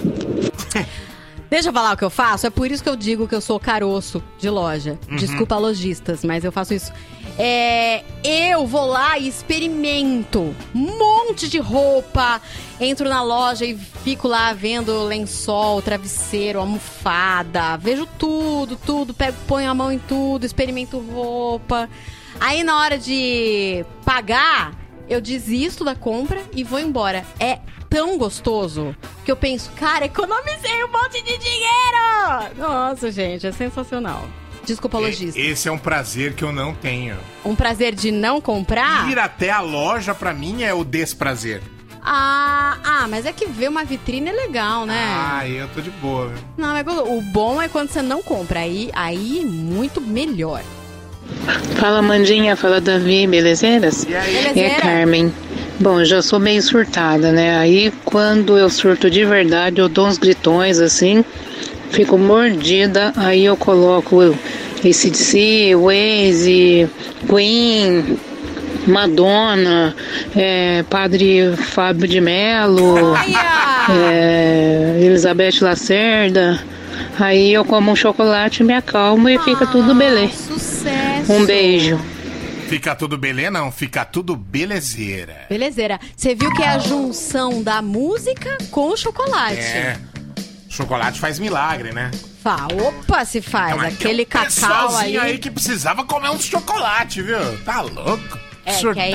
Deixa 1.53 1.69
eu 1.69 1.73
falar 1.75 1.93
o 1.93 1.97
que 1.99 2.03
eu 2.03 2.09
faço. 2.09 2.47
É 2.47 2.51
por 2.51 2.71
isso 2.71 2.83
que 2.83 2.89
eu 2.89 2.97
digo 2.97 3.29
que 3.29 3.35
eu 3.35 3.41
sou 3.43 3.61
caroço 3.61 4.25
de 4.39 4.49
loja. 4.49 4.99
Uhum. 5.07 5.17
Desculpa, 5.17 5.59
lojistas, 5.59 6.25
mas 6.25 6.45
eu 6.45 6.51
faço 6.51 6.73
isso. 6.73 6.91
É, 7.39 8.03
eu 8.25 8.67
vou 8.67 8.87
lá 8.87 9.19
e 9.19 9.29
experimento 9.29 10.57
um 10.75 10.99
monte 10.99 11.51
de 11.51 11.59
roupa. 11.59 12.41
Entro 12.81 13.07
na 13.07 13.23
loja 13.23 13.67
e 13.67 13.77
fico 13.77 14.27
lá 14.29 14.55
vendo 14.55 15.05
lençol, 15.05 15.83
travesseiro, 15.83 16.59
almofada. 16.59 17.77
Vejo 17.77 18.09
tudo, 18.19 18.75
tudo. 18.75 19.13
Pego, 19.13 19.37
ponho 19.47 19.71
a 19.71 19.75
mão 19.75 19.93
em 19.93 19.99
tudo, 19.99 20.47
experimento 20.47 20.99
roupa. 21.01 21.87
Aí 22.41 22.65
na 22.65 22.81
hora 22.81 22.99
de 22.99 23.85
pagar, 24.07 24.73
eu 25.07 25.21
desisto 25.21 25.85
da 25.85 25.95
compra 25.95 26.41
e 26.55 26.65
vou 26.65 26.81
embora. 26.81 27.27
É 27.39 27.59
tão 27.93 28.17
gostoso 28.17 28.97
que 29.23 29.31
eu 29.31 29.37
penso, 29.37 29.71
cara, 29.73 30.07
economizei 30.07 30.83
um 30.83 30.89
monte 30.89 31.23
de 31.23 31.37
dinheiro! 31.37 32.57
Nossa, 32.57 33.13
gente, 33.13 33.47
é 33.47 33.53
sensacional. 33.53 34.27
Desculpa, 34.65 34.99
lojista. 34.99 35.39
Esse 35.39 35.69
é 35.69 35.73
um 35.73 35.77
prazer 35.77 36.35
que 36.35 36.43
eu 36.43 36.53
não 36.53 36.73
tenho. 36.73 37.19
Um 37.45 37.55
prazer 37.55 37.95
de 37.95 38.11
não 38.11 38.41
comprar? 38.41 39.11
Ir 39.11 39.19
até 39.19 39.51
a 39.51 39.61
loja, 39.61 40.15
pra 40.15 40.33
mim, 40.33 40.63
é 40.63 40.73
o 40.73 40.85
desprazer. 40.85 41.61
Ah, 42.01 42.79
ah, 42.83 43.09
mas 43.09 43.27
é 43.27 43.33
que 43.33 43.47
ver 43.47 43.69
uma 43.69 43.85
vitrine 43.85 44.31
é 44.31 44.33
legal, 44.33 44.87
né? 44.87 44.95
Ah, 44.97 45.47
eu 45.47 45.69
tô 45.69 45.81
de 45.83 45.91
boa? 45.91 46.33
Não, 46.57 46.75
é 46.75 46.83
gostoso. 46.83 47.11
O 47.13 47.21
bom 47.21 47.61
é 47.61 47.69
quando 47.69 47.91
você 47.91 48.01
não 48.01 48.23
compra. 48.23 48.61
Aí, 48.61 48.91
aí 48.95 49.45
muito 49.45 50.01
melhor. 50.01 50.63
Fala 51.77 52.01
Mandinha, 52.03 52.57
fala 52.57 52.81
Davi, 52.81 53.27
belezeiras? 53.27 54.07
E 54.09 54.15
aí? 54.15 54.61
É. 54.61 54.77
Carmen. 54.77 55.33
Bom, 55.81 56.01
eu 56.01 56.05
já 56.05 56.23
sou 56.23 56.39
meio 56.39 56.63
surtada, 56.63 57.33
né? 57.33 57.59
Aí 57.59 57.93
quando 58.05 58.57
eu 58.57 58.71
surto 58.71 59.11
de 59.11 59.25
verdade, 59.25 59.81
eu 59.81 59.89
dou 59.89 60.07
uns 60.07 60.19
gritões 60.19 60.79
assim, 60.79 61.25
fico 61.91 62.17
mordida, 62.17 63.13
aí 63.17 63.45
eu 63.45 63.57
coloco 63.57 64.37
esse 64.85 65.11
DC, 65.11 65.75
Waze, 65.75 66.89
Queen, 67.29 68.17
Madonna, 68.87 69.95
é, 70.37 70.85
Padre 70.89 71.55
Fábio 71.57 72.07
de 72.07 72.21
Mello, 72.21 73.15
é, 73.91 74.99
Elizabeth 75.01 75.61
Lacerda. 75.61 76.61
Aí 77.19 77.53
eu 77.53 77.65
como 77.65 77.93
um 77.93 77.97
chocolate, 77.97 78.65
me 78.65 78.75
acalmo 78.75 79.29
e 79.29 79.39
fica 79.41 79.67
tudo 79.67 79.95
beleza. 79.95 80.33
Sucesso! 80.33 81.33
Um 81.33 81.45
beijo. 81.45 82.01
Fica 82.69 82.95
tudo 82.95 83.19
beleza? 83.19 83.51
Não, 83.51 83.71
fica 83.71 84.05
tudo 84.05 84.35
belezeira. 84.35 85.47
Belezeira. 85.49 86.01
Você 86.17 86.35
viu 86.35 86.51
que 86.55 86.63
é 86.63 86.69
a 86.69 86.79
junção 86.79 87.63
da 87.63 87.83
música 87.83 88.57
com 88.71 88.89
o 88.89 88.97
chocolate. 88.97 89.61
É. 89.61 89.99
Chocolate 90.71 91.21
faz 91.21 91.39
milagre, 91.39 91.93
né? 91.93 92.11
Fá, 92.43 92.67
opa, 92.73 93.25
se 93.27 93.43
faz. 93.43 93.79
Aquele 93.79 94.25
cacau 94.25 94.97
aí. 94.97 95.19
Aí 95.19 95.39
que 95.39 95.51
precisava 95.51 96.03
comer 96.05 96.31
uns 96.31 96.45
chocolate, 96.45 97.21
viu? 97.21 97.59
Tá 97.59 97.83
louco? 97.83 98.39
É 98.65 98.75
que, 98.79 99.01
aí, 99.01 99.15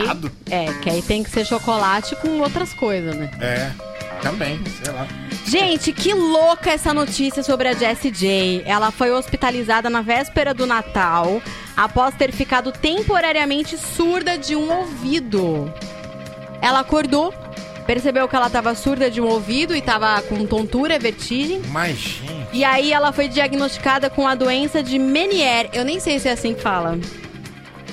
é, 0.52 0.74
que 0.82 0.90
aí 0.90 1.02
tem 1.02 1.24
que 1.24 1.30
ser 1.30 1.46
chocolate 1.46 2.16
com 2.18 2.40
outras 2.40 2.74
coisas, 2.74 3.16
né? 3.16 3.32
É, 3.40 3.72
também, 4.22 4.60
sei 4.84 4.94
lá. 4.94 5.08
Gente, 5.48 5.94
que 5.94 6.14
louca 6.14 6.72
essa 6.72 6.94
notícia 6.94 7.42
sobre 7.42 7.70
a 7.70 7.74
Jessie 7.74 8.12
J. 8.12 8.64
Ela 8.66 8.92
foi 8.92 9.12
hospitalizada 9.12 9.90
na 9.90 10.02
véspera 10.02 10.54
do 10.54 10.66
Natal 10.66 11.42
após 11.76 12.14
ter 12.16 12.34
ficado 12.34 12.74
temporariamente 12.74 13.78
surda 13.78 14.38
de 14.38 14.58
um 14.58 14.70
ouvido. 14.70 15.74
Ela 16.62 16.82
acordou, 16.82 17.34
percebeu 17.86 18.28
que 18.28 18.36
ela 18.36 18.48
estava 18.48 18.76
surda 18.76 19.10
de 19.10 19.22
um 19.22 19.26
ouvido 19.26 19.74
e 19.74 19.80
estava 19.80 20.22
com 20.24 20.46
tontura, 20.46 21.00
vertigem. 21.00 21.62
Mas, 21.70 21.98
gente. 21.98 22.50
E 22.52 22.66
aí 22.66 22.92
ela 22.92 23.14
foi 23.14 23.30
diagnosticada 23.30 24.10
com 24.10 24.28
a 24.28 24.36
doença 24.36 24.84
de 24.84 25.00
Menier. 25.00 25.70
Eu 25.72 25.86
nem 25.86 25.98
sei 26.02 26.20
se 26.20 26.28
é 26.28 26.34
assim 26.34 26.56
que 26.56 26.62
fala. 26.62 27.00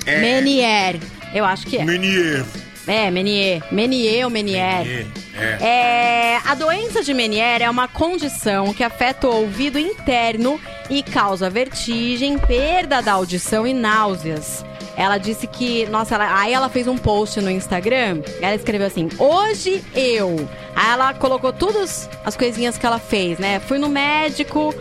É. 0.05 0.19
Menier. 0.19 0.99
Eu 1.33 1.45
acho 1.45 1.65
que 1.65 1.77
é. 1.77 1.85
Menier. 1.85 2.45
É, 2.87 3.09
Menier. 3.09 3.61
Menier 3.71 4.25
ou 4.25 4.29
Menier. 4.29 5.07
É. 5.39 5.63
É, 5.65 6.37
a 6.45 6.53
doença 6.55 7.03
de 7.03 7.13
Menier 7.13 7.61
é 7.61 7.69
uma 7.69 7.87
condição 7.87 8.73
que 8.73 8.83
afeta 8.83 9.27
o 9.27 9.35
ouvido 9.41 9.77
interno 9.79 10.59
e 10.89 11.01
causa 11.01 11.49
vertigem, 11.49 12.37
perda 12.37 13.01
da 13.01 13.13
audição 13.13 13.65
e 13.65 13.73
náuseas. 13.73 14.63
Ela 14.97 15.17
disse 15.17 15.45
que, 15.45 15.85
nossa, 15.87 16.15
ela- 16.15 16.39
aí 16.39 16.53
ela 16.53 16.69
fez 16.69 16.87
um 16.87 16.97
post 16.97 17.41
no 17.41 17.51
Instagram. 17.51 18.21
Ela 18.41 18.55
escreveu 18.55 18.87
assim: 18.87 19.09
Hoje 19.19 19.83
eu. 19.93 20.47
Aí 20.73 20.91
ela 20.91 21.13
colocou 21.13 21.51
todas 21.51 22.09
as 22.23 22.37
coisinhas 22.37 22.77
que 22.77 22.85
ela 22.85 22.99
fez, 22.99 23.37
né? 23.37 23.59
Fui 23.59 23.77
no 23.77 23.89
médico. 23.89 24.73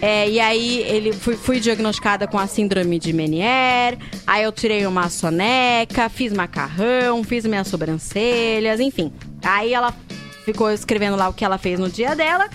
É, 0.00 0.28
e 0.28 0.38
aí 0.38 0.80
ele 0.82 1.12
fui, 1.12 1.36
fui 1.36 1.60
diagnosticada 1.60 2.26
com 2.26 2.38
a 2.38 2.46
síndrome 2.46 2.98
de 2.98 3.12
Menier. 3.12 3.98
Aí 4.26 4.42
eu 4.42 4.52
tirei 4.52 4.86
uma 4.86 5.08
soneca, 5.08 6.08
fiz 6.08 6.32
macarrão, 6.32 7.24
fiz 7.24 7.46
minhas 7.46 7.68
sobrancelhas, 7.68 8.80
enfim. 8.80 9.12
Aí 9.42 9.72
ela 9.72 9.94
ficou 10.44 10.70
escrevendo 10.70 11.16
lá 11.16 11.28
o 11.28 11.32
que 11.32 11.44
ela 11.44 11.58
fez 11.58 11.78
no 11.78 11.88
dia 11.88 12.14
dela. 12.14 12.48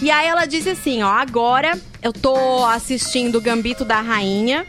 E 0.00 0.10
aí 0.10 0.26
ela 0.26 0.44
disse 0.44 0.70
assim, 0.70 1.02
ó, 1.02 1.08
agora 1.08 1.78
eu 2.02 2.12
tô 2.12 2.64
assistindo 2.64 3.36
o 3.36 3.40
Gambito 3.40 3.84
da 3.84 4.00
Rainha 4.00 4.66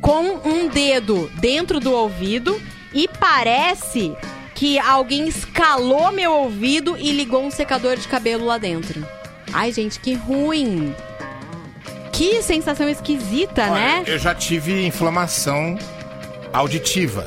com 0.00 0.40
um 0.48 0.68
dedo 0.68 1.30
dentro 1.40 1.80
do 1.80 1.92
ouvido 1.92 2.60
e 2.94 3.08
parece 3.08 4.14
que 4.54 4.78
alguém 4.78 5.28
escalou 5.28 6.12
meu 6.12 6.32
ouvido 6.32 6.96
e 6.96 7.12
ligou 7.12 7.44
um 7.44 7.50
secador 7.50 7.96
de 7.96 8.06
cabelo 8.06 8.44
lá 8.46 8.58
dentro. 8.58 9.06
Ai, 9.52 9.72
gente, 9.72 9.98
que 9.98 10.14
ruim. 10.14 10.94
Que 12.18 12.42
sensação 12.42 12.88
esquisita, 12.88 13.62
Olha, 13.62 13.74
né? 13.74 14.04
Eu 14.04 14.18
já 14.18 14.34
tive 14.34 14.84
inflamação 14.84 15.78
auditiva, 16.52 17.24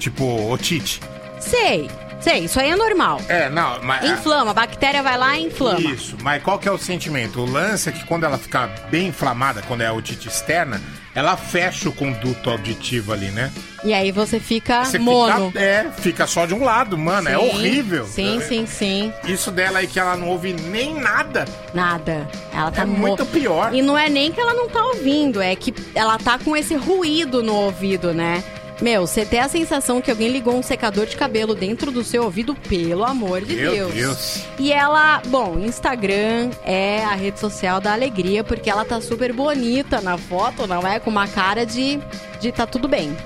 tipo 0.00 0.50
otite. 0.50 1.00
Sei. 1.38 1.88
Sei, 2.20 2.40
isso 2.40 2.58
aí 2.58 2.70
é 2.70 2.76
normal. 2.76 3.20
É, 3.28 3.48
não, 3.48 3.80
mas. 3.82 4.04
Inflama, 4.04 4.50
a 4.50 4.54
bactéria 4.54 5.00
vai 5.00 5.16
lá 5.16 5.38
e 5.38 5.46
inflama. 5.46 5.78
Isso, 5.78 6.16
mas 6.22 6.42
qual 6.42 6.58
que 6.58 6.68
é 6.68 6.72
o 6.72 6.78
sentimento? 6.78 7.40
O 7.40 7.44
lance 7.48 7.88
é 7.88 7.92
que 7.92 8.04
quando 8.04 8.24
ela 8.24 8.36
fica 8.36 8.66
bem 8.90 9.08
inflamada, 9.08 9.62
quando 9.62 9.82
é 9.82 9.86
a 9.86 9.92
otite 9.92 10.26
externa, 10.26 10.80
ela 11.14 11.36
fecha 11.36 11.88
o 11.88 11.92
conduto 11.92 12.50
auditivo 12.50 13.12
ali, 13.12 13.30
né? 13.30 13.52
E 13.84 13.92
aí 13.92 14.12
você 14.12 14.38
fica 14.38 14.84
Você 14.84 14.98
mono. 14.98 15.48
Fica, 15.48 15.60
é, 15.60 15.90
fica 15.98 16.26
só 16.26 16.46
de 16.46 16.54
um 16.54 16.64
lado, 16.64 16.96
mano. 16.96 17.28
é 17.28 17.36
Sim, 17.36 17.48
horrível. 17.48 18.06
Sim, 18.06 18.40
sim, 18.40 18.66
sim. 18.66 19.12
Isso 19.24 19.50
dela 19.50 19.80
aí 19.80 19.86
que 19.86 19.98
ela 19.98 20.16
não 20.16 20.28
ouve 20.28 20.52
nem 20.52 20.94
nada. 20.94 21.44
Nada. 21.74 22.28
Ela 22.54 22.70
tá 22.70 22.82
É 22.82 22.84
muito 22.84 23.26
pior. 23.26 23.74
E 23.74 23.82
não 23.82 23.98
é 23.98 24.08
nem 24.08 24.30
que 24.30 24.40
ela 24.40 24.54
não 24.54 24.68
tá 24.68 24.84
ouvindo, 24.84 25.40
é 25.40 25.54
que 25.56 25.74
ela 25.94 26.18
tá 26.18 26.38
com 26.38 26.56
esse 26.56 26.74
ruído 26.74 27.42
no 27.42 27.54
ouvido, 27.54 28.14
né? 28.14 28.42
Meu, 28.80 29.06
você 29.06 29.24
tem 29.24 29.38
a 29.38 29.48
sensação 29.48 30.00
que 30.00 30.10
alguém 30.10 30.28
ligou 30.28 30.56
um 30.56 30.62
secador 30.62 31.06
de 31.06 31.16
cabelo 31.16 31.54
dentro 31.54 31.92
do 31.92 32.02
seu 32.02 32.24
ouvido, 32.24 32.52
pelo 32.54 33.04
amor 33.04 33.42
de 33.42 33.54
Meu 33.54 33.72
Deus. 33.72 33.92
Deus. 33.94 34.44
E 34.58 34.72
ela, 34.72 35.22
bom, 35.28 35.56
Instagram 35.60 36.50
é 36.64 37.04
a 37.04 37.14
rede 37.14 37.38
social 37.38 37.80
da 37.80 37.92
alegria, 37.92 38.42
porque 38.42 38.68
ela 38.68 38.84
tá 38.84 39.00
super 39.00 39.32
bonita 39.32 40.00
na 40.00 40.18
foto, 40.18 40.66
não 40.66 40.84
é? 40.86 40.98
Com 40.98 41.10
uma 41.10 41.28
cara 41.28 41.64
de, 41.64 42.00
de 42.40 42.50
tá 42.50 42.66
tudo 42.66 42.88
bem. 42.88 43.16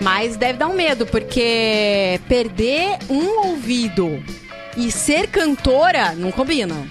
Mas 0.00 0.36
deve 0.36 0.58
dar 0.58 0.68
um 0.68 0.74
medo, 0.74 1.06
porque 1.06 2.20
perder 2.28 2.98
um 3.10 3.48
ouvido 3.48 4.22
e 4.76 4.92
ser 4.92 5.26
cantora 5.28 6.12
não 6.12 6.30
combina. 6.30 6.86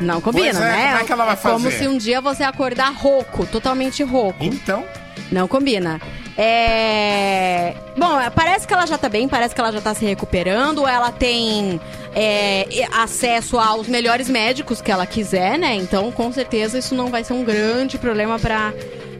Não 0.00 0.20
combina, 0.20 0.48
é, 0.48 0.52
né? 0.52 0.86
como 0.88 1.00
é 1.00 1.04
que 1.04 1.12
ela 1.12 1.24
vai 1.24 1.36
como 1.36 1.64
fazer? 1.64 1.78
se 1.78 1.88
um 1.88 1.96
dia 1.96 2.20
você 2.20 2.42
acordar 2.42 2.92
rouco, 2.92 3.46
totalmente 3.46 4.02
rouco. 4.02 4.44
Então? 4.44 4.84
Não 5.30 5.48
combina. 5.48 6.00
É... 6.36 7.74
Bom, 7.96 8.18
parece 8.34 8.66
que 8.66 8.74
ela 8.74 8.86
já 8.86 8.98
tá 8.98 9.08
bem, 9.08 9.26
parece 9.26 9.54
que 9.54 9.60
ela 9.60 9.72
já 9.72 9.80
tá 9.80 9.94
se 9.94 10.04
recuperando. 10.04 10.86
Ela 10.86 11.10
tem 11.10 11.80
é, 12.14 12.66
acesso 12.92 13.58
aos 13.58 13.88
melhores 13.88 14.28
médicos 14.28 14.82
que 14.82 14.90
ela 14.90 15.06
quiser, 15.06 15.58
né? 15.58 15.74
Então, 15.74 16.12
com 16.12 16.30
certeza, 16.30 16.78
isso 16.78 16.94
não 16.94 17.08
vai 17.08 17.24
ser 17.24 17.32
um 17.32 17.42
grande 17.42 17.96
problema 17.96 18.38
pra, 18.38 18.74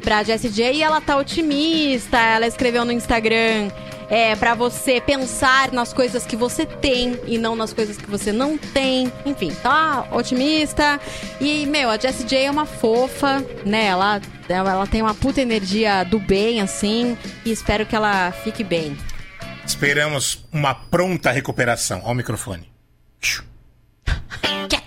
pra 0.06 0.22
Jessie 0.22 0.50
J. 0.50 0.72
E 0.72 0.82
ela 0.84 1.00
tá 1.00 1.16
otimista. 1.16 2.16
Ela 2.16 2.46
escreveu 2.46 2.84
no 2.84 2.92
Instagram 2.92 3.72
é, 4.08 4.36
para 4.36 4.54
você 4.54 5.00
pensar 5.00 5.72
nas 5.72 5.92
coisas 5.92 6.24
que 6.24 6.36
você 6.36 6.64
tem 6.64 7.18
e 7.26 7.36
não 7.36 7.56
nas 7.56 7.72
coisas 7.72 7.96
que 7.96 8.08
você 8.08 8.30
não 8.30 8.56
tem. 8.56 9.12
Enfim, 9.26 9.50
tá 9.60 10.06
otimista. 10.12 11.00
E, 11.40 11.66
meu, 11.66 11.90
a 11.90 11.98
Jessie 11.98 12.24
J 12.24 12.44
é 12.44 12.50
uma 12.50 12.66
fofa, 12.66 13.44
né? 13.64 13.86
Ela, 13.86 14.22
ela, 14.48 14.70
ela 14.70 14.86
tem 14.86 15.02
uma 15.02 15.14
puta 15.14 15.40
energia 15.40 16.04
do 16.04 16.20
bem, 16.20 16.60
assim. 16.60 17.18
E 17.44 17.50
espero 17.50 17.84
que 17.84 17.96
ela 17.96 18.30
fique 18.30 18.62
bem. 18.62 18.96
Esperamos 19.66 20.46
uma 20.52 20.72
pronta 20.72 21.32
recuperação. 21.32 22.02
Ao 22.04 22.14
microfone. 22.14 22.70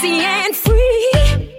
sexy 0.00 0.20
and 0.22 0.56
free. 0.56 1.49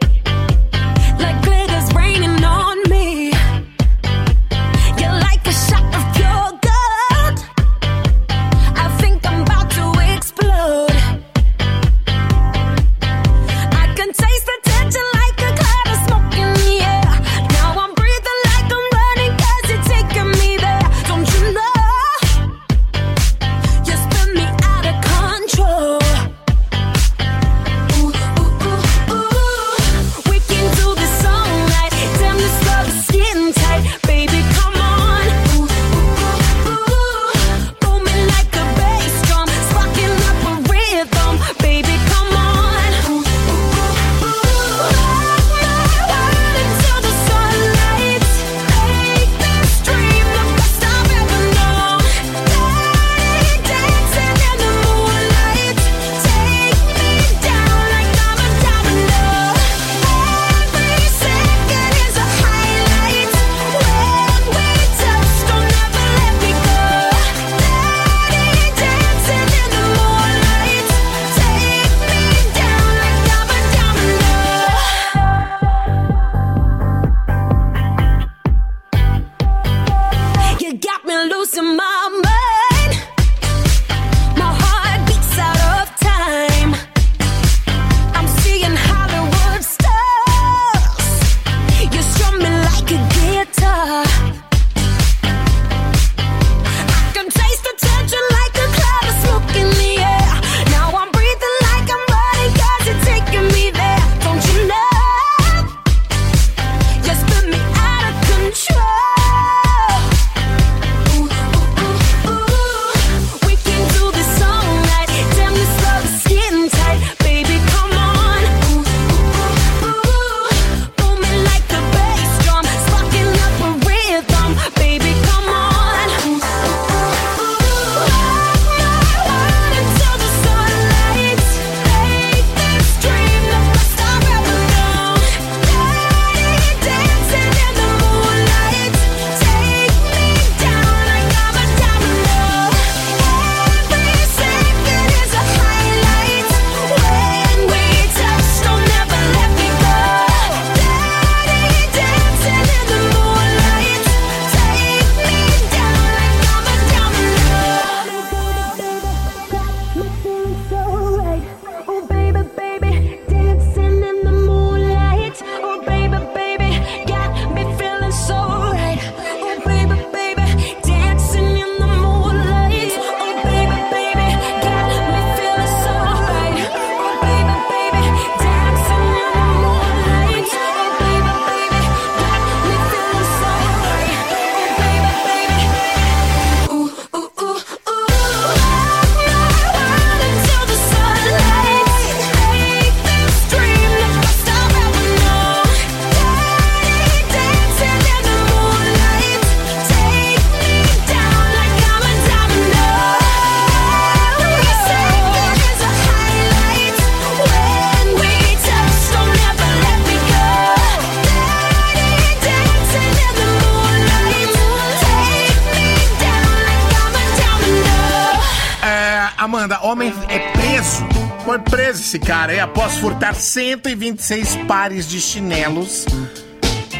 Esse 222.12 222.20
cara 222.20 222.51
aí 222.51 222.59
após 222.59 222.97
furtar 222.97 223.34
126 223.34 224.57
pares 224.68 225.07
de 225.07 225.22
chinelos 225.22 226.05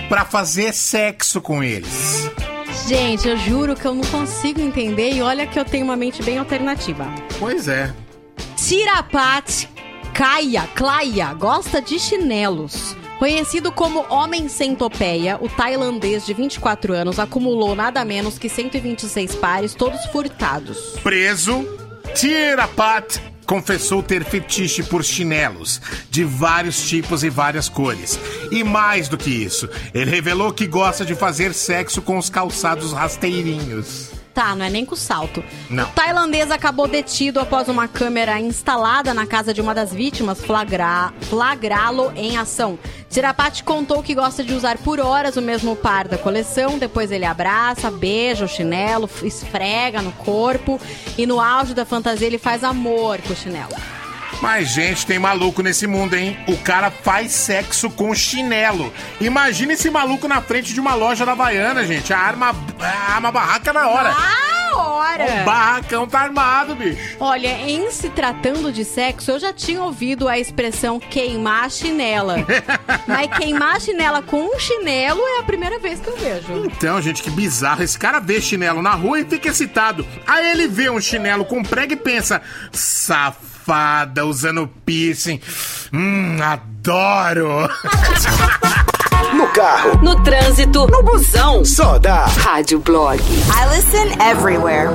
pra 0.08 0.24
fazer 0.24 0.74
sexo 0.74 1.42
com 1.42 1.62
eles. 1.62 2.32
Gente, 2.88 3.28
eu 3.28 3.36
juro 3.36 3.76
que 3.76 3.86
eu 3.86 3.94
não 3.94 4.06
consigo 4.06 4.62
entender 4.62 5.12
e 5.12 5.22
olha 5.22 5.46
que 5.46 5.60
eu 5.60 5.66
tenho 5.66 5.84
uma 5.84 5.98
mente 5.98 6.24
bem 6.24 6.38
alternativa. 6.38 7.14
Pois 7.38 7.68
é. 7.68 7.94
Tirapat 8.56 9.68
Kaya, 10.14 10.66
Klaya 10.74 11.34
gosta 11.34 11.82
de 11.82 12.00
chinelos. 12.00 12.96
Conhecido 13.20 13.70
como 13.70 14.06
Homem 14.10 14.48
Centopeia, 14.48 15.38
o 15.42 15.50
tailandês 15.50 16.26
de 16.26 16.34
24 16.34 16.94
anos 16.94 17.20
acumulou 17.20 17.76
nada 17.76 18.06
menos 18.06 18.40
que 18.40 18.48
126 18.48 19.36
pares, 19.36 19.74
todos 19.74 20.06
furtados. 20.06 20.96
Preso, 21.04 21.66
Tirapat 22.16 23.31
confessou 23.52 24.02
ter 24.02 24.24
fetiche 24.24 24.82
por 24.82 25.04
chinelos 25.04 25.82
de 26.10 26.24
vários 26.24 26.88
tipos 26.88 27.22
e 27.22 27.30
várias 27.30 27.68
cores. 27.68 28.18
E 28.50 28.64
mais 28.64 29.10
do 29.10 29.18
que 29.18 29.30
isso, 29.30 29.68
ele 29.94 30.10
revelou 30.10 30.54
que 30.54 30.66
gosta 30.66 31.04
de 31.04 31.14
fazer 31.16 31.54
sexo 31.54 32.02
com 32.02 32.18
os 32.18 32.30
calçados 32.30 32.94
rasteirinhos. 32.94 34.12
Tá, 34.34 34.56
não 34.56 34.64
é 34.64 34.70
nem 34.70 34.86
com 34.86 34.96
salto. 34.96 35.44
Não. 35.70 35.84
O 35.84 35.88
tailandês 35.88 36.50
acabou 36.50 36.88
detido 36.88 37.42
após 37.42 37.68
uma 37.68 37.90
câmera 37.90 38.40
instalada 38.40 39.14
na 39.14 39.28
casa 39.28 39.54
de 39.54 39.60
uma 39.60 39.76
das 39.76 39.94
vítimas 39.94 40.40
flagrá-lo 40.42 42.14
em 42.16 42.38
ação. 42.38 42.80
Tirapati 43.12 43.62
contou 43.66 44.02
que 44.02 44.16
gosta 44.16 44.42
de 44.42 44.54
usar 44.54 44.78
por 44.78 44.98
horas 45.00 45.36
o 45.36 45.42
mesmo 45.42 45.76
par 45.76 46.08
da 46.08 46.18
coleção, 46.18 46.80
depois 46.80 47.12
ele 47.12 47.26
abraça, 47.26 47.92
beija 47.92 48.46
o 48.46 48.48
chinelo, 48.48 49.10
esfrega 49.22 50.02
no 50.02 50.14
corpo 50.14 50.80
e 51.18 51.26
no 51.28 51.42
auge 51.42 51.74
da 51.74 51.86
fantasia 51.86 52.26
ele 52.26 52.38
faz 52.38 52.64
amor 52.64 53.20
com 53.22 53.34
o 53.34 53.36
chinelo. 53.36 53.76
Mas, 54.42 54.70
gente, 54.70 55.06
tem 55.06 55.20
maluco 55.20 55.62
nesse 55.62 55.86
mundo, 55.86 56.16
hein? 56.16 56.40
O 56.48 56.58
cara 56.58 56.90
faz 56.90 57.32
sexo 57.32 57.92
com 57.92 58.16
chinelo. 58.16 58.92
Imagina 59.20 59.74
esse 59.74 59.90
maluco 59.92 60.28
na 60.28 60.42
frente 60.42 60.74
de 60.74 60.80
uma 60.80 60.96
loja 60.96 61.26
da 61.26 61.34
Havaiana, 61.34 61.86
gente. 61.86 62.12
A 62.12 62.18
arma, 62.18 62.56
a 62.80 63.14
arma 63.14 63.32
barraca 63.32 63.72
na 63.72 63.88
hora. 63.88 64.16
Na 64.72 64.78
hora! 64.78 65.42
O 65.42 65.46
barracão 65.46 66.08
tá 66.08 66.22
armado, 66.22 66.76
bicho. 66.76 67.18
Olha, 67.20 67.50
em 67.70 67.92
se 67.92 68.10
tratando 68.10 68.72
de 68.72 68.86
sexo, 68.86 69.32
eu 69.32 69.40
já 69.40 69.54
tinha 69.54 69.82
ouvido 69.82 70.28
a 70.28 70.40
expressão 70.40 71.00
queimar 71.00 71.66
a 71.66 71.70
chinela. 71.70 72.38
Mas 73.08 73.38
queimar 73.38 73.76
a 73.76 73.80
chinela 73.80 74.22
com 74.22 74.44
um 74.44 74.60
chinelo 74.60 75.22
é 75.22 75.40
a 75.40 75.44
primeira 75.44 75.80
vez 75.80 76.00
que 76.00 76.08
eu 76.08 76.18
vejo. 76.18 76.66
Então, 76.66 77.02
gente, 77.02 77.22
que 77.22 77.30
bizarro. 77.30 77.84
Esse 77.84 77.98
cara 77.98 78.20
vê 78.20 78.40
chinelo 78.42 78.82
na 78.82 78.92
rua 78.92 79.20
e 79.20 79.26
fica 79.26 79.50
excitado. 79.50 80.06
Aí 80.26 80.52
ele 80.52 80.68
vê 80.68 80.90
um 80.90 81.00
chinelo 81.00 81.46
com 81.46 81.64
prego 81.64 81.94
e 81.94 81.98
pensa: 81.98 82.42
safada, 82.72 84.26
usando 84.26 84.68
piercing. 84.86 85.42
Hum, 85.94 86.38
adoro. 86.42 87.70
No 89.42 89.48
carro, 89.54 90.00
No 90.04 90.16
trânsito, 90.24 90.86
no 90.88 91.02
busão. 91.02 91.66
só 91.66 91.98
dá 91.98 92.26
Rádio 92.26 92.80
Blog. 92.80 93.20
I 93.20 93.66
listen 93.76 94.22
everywhere. 94.22 94.88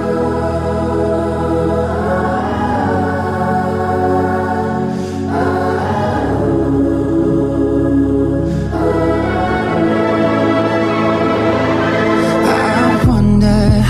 I 12.49 13.05
wonder 13.07 13.85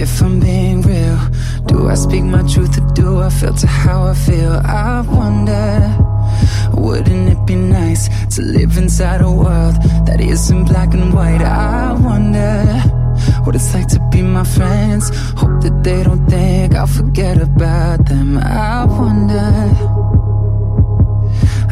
if 0.00 0.20
I'm 0.22 0.40
being 0.40 0.82
real. 0.82 1.18
Do 1.66 1.88
I 1.88 1.94
speak 1.94 2.24
my 2.24 2.42
truth 2.42 2.78
or 2.78 2.86
do 2.94 3.20
I 3.22 3.30
filter 3.30 3.66
how 3.66 4.04
I 4.08 4.14
feel? 4.14 4.52
I 4.52 5.00
wonder, 5.02 5.96
wouldn't 6.72 7.28
it 7.28 7.46
be 7.46 7.56
nice 7.56 8.08
to 8.36 8.42
live 8.42 8.76
inside 8.76 9.20
a 9.20 9.30
world 9.30 9.76
that 10.06 10.20
isn't 10.20 10.64
black 10.64 10.94
and 10.94 11.12
white? 11.12 11.42
I 11.42 11.92
wonder 11.92 12.64
what 13.44 13.54
it's 13.54 13.72
like 13.74 13.88
to 13.88 14.00
be 14.10 14.22
my 14.22 14.44
friends. 14.44 15.10
Hope 15.36 15.62
that 15.62 15.82
they 15.82 16.02
don't 16.02 16.26
think 16.26 16.74
I'll 16.74 16.86
forget 16.86 17.40
about 17.40 18.06
them. 18.06 18.38
I 18.38 18.84
wonder, 18.84 19.50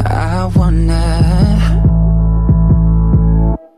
I 0.05 0.51
wonder. 0.55 1.89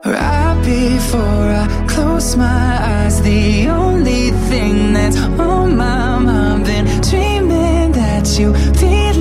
Right 0.04 0.62
before 0.64 1.48
I 1.62 1.86
close 1.88 2.36
my 2.36 2.78
eyes, 2.92 3.20
the 3.22 3.68
only 3.68 4.30
thing 4.48 4.92
that's 4.94 5.16
on 5.16 5.76
my 5.76 6.18
mind, 6.18 6.64
been 6.64 6.86
dreaming 7.02 7.92
that 7.92 8.26
you 8.38 8.54
feel 8.74 9.20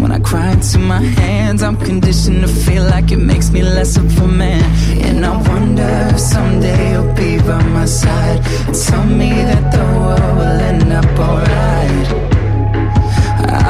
when 0.00 0.12
I 0.12 0.18
cry 0.18 0.52
into 0.52 0.78
my 0.78 1.00
hands, 1.00 1.62
I'm 1.62 1.76
conditioned 1.76 2.40
to 2.42 2.48
feel 2.48 2.84
like 2.84 3.12
it 3.12 3.18
makes 3.18 3.50
me 3.50 3.62
less 3.62 3.96
of 3.96 4.18
a 4.20 4.26
man. 4.26 4.64
And 5.06 5.24
I 5.24 5.36
wonder 5.48 5.90
if 6.12 6.18
someday 6.18 6.92
you'll 6.92 7.14
be 7.14 7.38
by 7.38 7.62
my 7.78 7.84
side 7.84 8.42
tell 8.86 9.04
me 9.04 9.30
that 9.50 9.64
the 9.72 9.84
world 10.00 10.36
will 10.38 10.60
end 10.70 10.92
up 10.92 11.18
alright. 11.28 12.08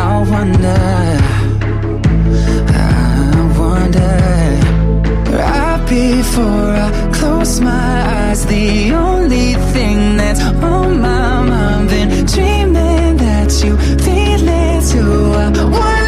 I 0.03 0.24
wonder. 0.35 0.81
I 2.72 2.85
wonder 3.59 4.16
right 5.37 5.83
before 5.89 6.74
I 6.87 7.11
close 7.12 7.61
my 7.61 7.93
eyes. 8.16 8.47
The 8.47 8.93
only 8.93 9.55
thing 9.72 10.16
that's 10.16 10.41
on 10.43 11.01
my 11.01 11.43
mind, 11.51 11.89
been 11.89 12.26
dreaming 12.26 13.16
that 13.16 13.51
you 13.64 13.76
feel 14.05 14.49
it 14.49 14.81
too. 14.91 15.33
I 15.35 15.51
wonder 15.64 16.00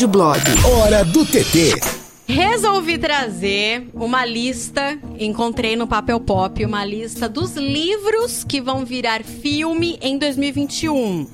Rádio 0.00 0.08
Blog. 0.08 0.40
Hora 0.64 1.04
do 1.04 1.26
TT. 1.26 1.78
Resolvi 2.26 2.96
trazer 2.96 3.86
uma 3.92 4.24
lista, 4.24 4.98
encontrei 5.18 5.76
no 5.76 5.86
Papel 5.86 6.18
Pop, 6.20 6.64
uma 6.64 6.82
lista 6.86 7.28
dos 7.28 7.54
livros 7.54 8.42
que 8.42 8.62
vão 8.62 8.82
virar 8.86 9.22
filme 9.22 9.98
em 10.00 10.16
2021. 10.16 11.26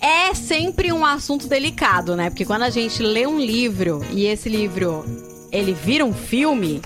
É 0.00 0.34
sempre 0.34 0.92
um 0.92 1.06
assunto 1.06 1.46
delicado, 1.46 2.16
né? 2.16 2.30
Porque 2.30 2.44
quando 2.44 2.62
a 2.62 2.70
gente 2.70 3.00
lê 3.00 3.28
um 3.28 3.38
livro 3.38 4.04
e 4.10 4.26
esse 4.26 4.48
livro 4.48 5.04
ele 5.52 5.72
vira 5.72 6.04
um 6.04 6.12
filme, 6.12 6.82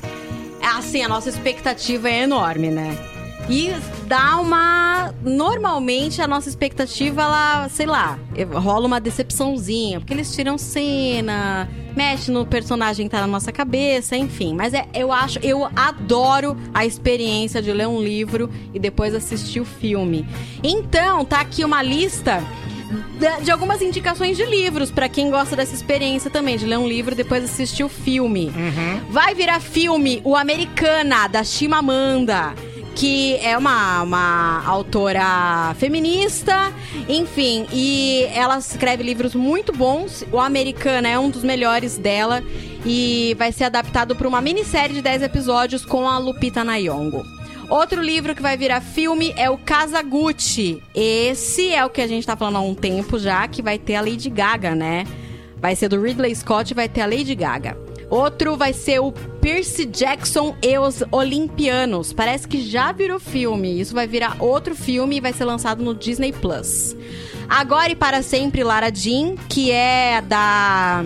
assim, 0.61 1.02
a 1.02 1.09
nossa 1.09 1.30
expectativa 1.30 2.11
é 2.11 2.24
enorme, 2.24 2.68
né? 2.70 3.07
E 3.49 3.74
dá 4.07 4.38
uma. 4.38 5.14
Normalmente 5.22 6.20
a 6.20 6.26
nossa 6.26 6.49
expectativa, 6.49 7.22
ela, 7.22 7.68
sei 7.70 7.86
lá, 7.86 8.18
rola 8.53 8.86
uma 8.86 9.01
decepçãozinha, 9.01 10.01
porque 10.01 10.12
eles 10.12 10.34
tiram 10.34 10.59
cena, 10.59 11.68
mexe 11.96 12.30
no 12.30 12.44
personagem 12.44 13.07
que 13.07 13.11
tá 13.11 13.20
na 13.22 13.26
nossa 13.26 13.51
cabeça, 13.51 14.16
enfim. 14.16 14.55
Mas 14.55 14.74
é, 14.74 14.86
eu 14.94 15.11
acho, 15.12 15.38
eu 15.42 15.64
adoro 15.74 16.57
a 16.74 16.84
experiência 16.84 17.62
de 17.62 17.72
ler 17.72 17.88
um 17.88 18.03
livro 18.03 18.51
e 18.74 18.78
depois 18.78 19.14
assistir 19.14 19.61
o 19.61 19.64
filme. 19.64 20.26
Então, 20.62 21.24
tá 21.24 21.40
aqui 21.40 21.64
uma 21.64 21.82
lista 21.82 22.42
de 23.42 23.51
algumas 23.51 23.82
indicações 23.82 24.36
de 24.36 24.44
livros 24.44 24.90
pra 24.90 25.09
quem 25.09 25.30
gosta 25.30 25.55
dessa 25.57 25.74
experiência 25.74 26.30
também, 26.30 26.57
de 26.57 26.64
ler 26.64 26.78
um 26.78 26.86
livro 26.86 27.14
e 27.14 27.16
depois 27.16 27.44
assistir 27.44 27.84
o 27.84 27.88
filme. 27.88 28.53
Vai 29.11 29.34
virar 29.34 29.61
filme 29.61 30.20
O 30.24 30.36
Americana, 30.36 31.26
da 31.28 31.42
Chimamanda. 31.44 32.55
Que 32.99 33.36
é 33.36 33.57
uma, 33.57 34.03
uma 34.03 34.66
autora 34.66 35.72
feminista, 35.78 36.72
enfim, 37.09 37.64
e 37.72 38.26
ela 38.34 38.59
escreve 38.59 39.05
livros 39.05 39.36
muito 39.36 39.72
bons. 39.72 40.24
O 40.32 40.40
Americana 40.40 41.09
é 41.09 41.16
um 41.16 41.30
dos 41.30 41.44
melhores 41.44 41.96
dela 41.96 42.42
e 42.84 43.36
vai 43.38 43.53
ser 43.53 43.64
adaptado 43.64 44.16
para 44.16 44.26
uma 44.26 44.40
minissérie 44.40 44.96
de 44.96 45.01
10 45.01 45.22
episódios 45.22 45.84
com 45.84 46.09
a 46.09 46.18
Lupita 46.18 46.64
Nyong'o. 46.64 47.24
Outro 47.68 48.03
livro 48.03 48.34
que 48.34 48.42
vai 48.42 48.57
virar 48.57 48.80
filme 48.80 49.32
é 49.36 49.49
o 49.49 49.57
Kazaguchi. 49.57 50.82
Esse 50.92 51.72
é 51.72 51.84
o 51.84 51.90
que 51.90 52.01
a 52.01 52.07
gente 52.09 52.26
tá 52.26 52.34
falando 52.34 52.57
há 52.57 52.61
um 52.62 52.74
tempo 52.74 53.16
já, 53.16 53.46
que 53.46 53.62
vai 53.62 53.78
ter 53.78 53.94
a 53.94 54.01
Lady 54.01 54.28
Gaga, 54.28 54.74
né? 54.74 55.07
Vai 55.61 55.76
ser 55.76 55.88
do 55.88 56.01
Ridley 56.01 56.34
Scott 56.34 56.72
e 56.72 56.74
vai 56.74 56.88
ter 56.88 57.03
a 57.03 57.07
Lady 57.07 57.36
Gaga. 57.36 57.78
Outro 58.11 58.56
vai 58.56 58.72
ser 58.72 59.00
o 59.00 59.12
Percy 59.12 59.84
Jackson 59.84 60.56
e 60.62 60.78
os 60.78 61.02
Olimpianos. 61.11 62.12
Parece 62.12 62.48
que 62.48 62.62
já 62.62 62.90
virou 62.90 63.20
filme. 63.20 63.80
Isso 63.80 63.94
vai 63.94 64.06
virar 64.06 64.36
outro 64.40 64.74
filme 64.74 65.16
e 65.16 65.20
vai 65.20 65.32
ser 65.32 65.44
lançado 65.44 65.84
no 65.84 65.94
Disney 65.94 66.32
Plus. 66.32 66.96
Agora 67.48 67.90
e 67.90 67.96
para 67.96 68.22
sempre, 68.22 68.64
Lara 68.64 68.94
Jean, 68.94 69.34
que 69.48 69.70
é 69.70 70.22
da 70.22 71.02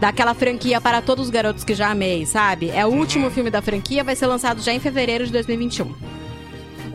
daquela 0.00 0.34
franquia 0.34 0.78
para 0.78 1.00
todos 1.00 1.24
os 1.24 1.30
garotos 1.30 1.64
que 1.64 1.74
já 1.74 1.90
amei, 1.90 2.26
sabe? 2.26 2.70
É 2.70 2.84
o 2.84 2.90
último 2.90 3.30
filme 3.30 3.50
da 3.50 3.62
franquia, 3.62 4.04
vai 4.04 4.14
ser 4.14 4.26
lançado 4.26 4.60
já 4.60 4.72
em 4.72 4.78
fevereiro 4.78 5.24
de 5.24 5.32
2021. 5.32 5.94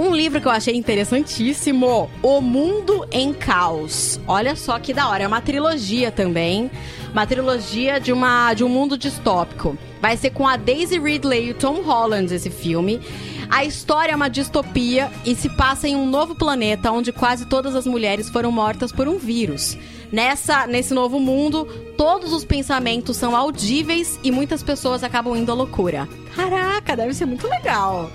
Um 0.02 0.16
livro 0.16 0.42
que 0.42 0.48
eu 0.48 0.52
achei 0.52 0.76
interessantíssimo, 0.76 2.10
O 2.24 2.42
Mundo 2.42 3.06
em 3.12 3.32
Caos. 3.32 4.20
Olha 4.28 4.56
só 4.56 4.80
que 4.80 4.96
da 4.96 5.08
hora, 5.08 5.26
é 5.26 5.28
uma 5.28 5.42
trilogia 5.42 6.12
também, 6.12 6.72
uma 7.12 7.28
trilogia 7.28 8.00
de 8.00 8.12
uma 8.12 8.52
de 8.56 8.64
um 8.64 8.68
mundo 8.68 8.98
distópico. 8.98 9.78
Vai 10.02 10.18
ser 10.18 10.32
com 10.32 10.48
a 10.48 10.58
Daisy 10.58 10.98
Ridley 10.98 11.50
e 11.50 11.52
o 11.52 11.54
Tom 11.54 11.84
Holland 11.84 12.34
esse 12.34 12.50
filme. 12.50 13.00
A 13.48 13.64
história 13.64 14.14
é 14.14 14.16
uma 14.16 14.28
distopia 14.28 15.12
e 15.24 15.36
se 15.36 15.50
passa 15.50 15.88
em 15.88 15.96
um 15.96 16.10
novo 16.10 16.34
planeta 16.34 16.92
onde 16.92 17.12
quase 17.12 17.46
todas 17.46 17.76
as 17.76 17.86
mulheres 17.86 18.28
foram 18.28 18.52
mortas 18.52 18.92
por 18.92 19.08
um 19.08 19.20
vírus. 19.20 19.78
Nessa, 20.12 20.66
nesse 20.66 20.96
novo 20.96 21.20
mundo, 21.20 21.66
todos 21.96 22.34
os 22.34 22.44
pensamentos 22.44 23.18
são 23.18 23.36
audíveis 23.36 24.20
e 24.24 24.32
muitas 24.32 24.64
pessoas 24.64 25.04
acabam 25.04 25.38
indo 25.38 25.52
à 25.52 25.54
loucura. 25.54 26.10
Caraca, 26.36 26.98
deve 26.98 27.14
ser 27.14 27.28
muito 27.28 27.48
legal. 27.48 28.10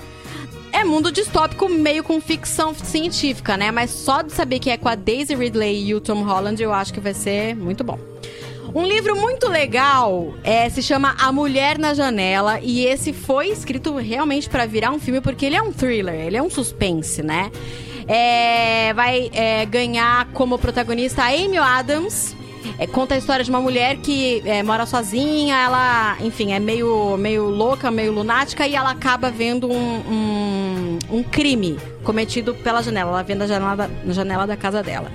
É 0.76 0.84
mundo 0.84 1.10
distópico 1.10 1.70
meio 1.70 2.04
com 2.04 2.20
ficção 2.20 2.74
científica, 2.74 3.56
né? 3.56 3.70
Mas 3.70 3.90
só 3.90 4.20
de 4.20 4.30
saber 4.30 4.58
que 4.58 4.68
é 4.68 4.76
com 4.76 4.90
a 4.90 4.94
Daisy 4.94 5.34
Ridley 5.34 5.86
e 5.86 5.94
o 5.94 6.02
Tom 6.02 6.22
Holland, 6.22 6.62
eu 6.62 6.70
acho 6.70 6.92
que 6.92 7.00
vai 7.00 7.14
ser 7.14 7.56
muito 7.56 7.82
bom. 7.82 7.98
Um 8.74 8.84
livro 8.84 9.16
muito 9.16 9.48
legal 9.48 10.34
é, 10.44 10.68
se 10.68 10.82
chama 10.82 11.16
A 11.18 11.32
Mulher 11.32 11.78
na 11.78 11.94
Janela 11.94 12.60
e 12.60 12.84
esse 12.84 13.14
foi 13.14 13.48
escrito 13.48 13.96
realmente 13.96 14.50
pra 14.50 14.66
virar 14.66 14.90
um 14.90 14.98
filme 14.98 15.22
porque 15.22 15.46
ele 15.46 15.56
é 15.56 15.62
um 15.62 15.72
thriller, 15.72 16.14
ele 16.14 16.36
é 16.36 16.42
um 16.42 16.50
suspense, 16.50 17.22
né? 17.22 17.50
É, 18.06 18.92
vai 18.92 19.30
é, 19.32 19.64
ganhar 19.64 20.26
como 20.34 20.58
protagonista 20.58 21.22
a 21.22 21.28
Amy 21.28 21.56
Adams. 21.56 22.36
É, 22.78 22.86
conta 22.86 23.14
a 23.14 23.18
história 23.18 23.42
de 23.42 23.48
uma 23.48 23.60
mulher 23.60 23.96
que 23.98 24.42
é, 24.44 24.62
mora 24.62 24.84
sozinha, 24.84 25.56
ela, 25.56 26.16
enfim, 26.20 26.52
é 26.52 26.58
meio, 26.58 27.16
meio 27.16 27.48
louca, 27.48 27.90
meio 27.90 28.12
lunática 28.12 28.66
e 28.66 28.74
ela 28.74 28.90
acaba 28.90 29.30
vendo 29.30 29.70
um, 29.70 29.74
um, 29.74 30.65
um 31.10 31.22
crime 31.22 31.78
cometido 32.02 32.54
pela 32.54 32.82
janela. 32.82 33.10
Ela 33.10 33.22
vê 33.22 33.34
na 33.34 33.46
janela, 33.46 33.76
da, 33.76 33.88
na 33.88 34.12
janela 34.12 34.46
da 34.46 34.56
casa 34.56 34.82
dela. 34.82 35.10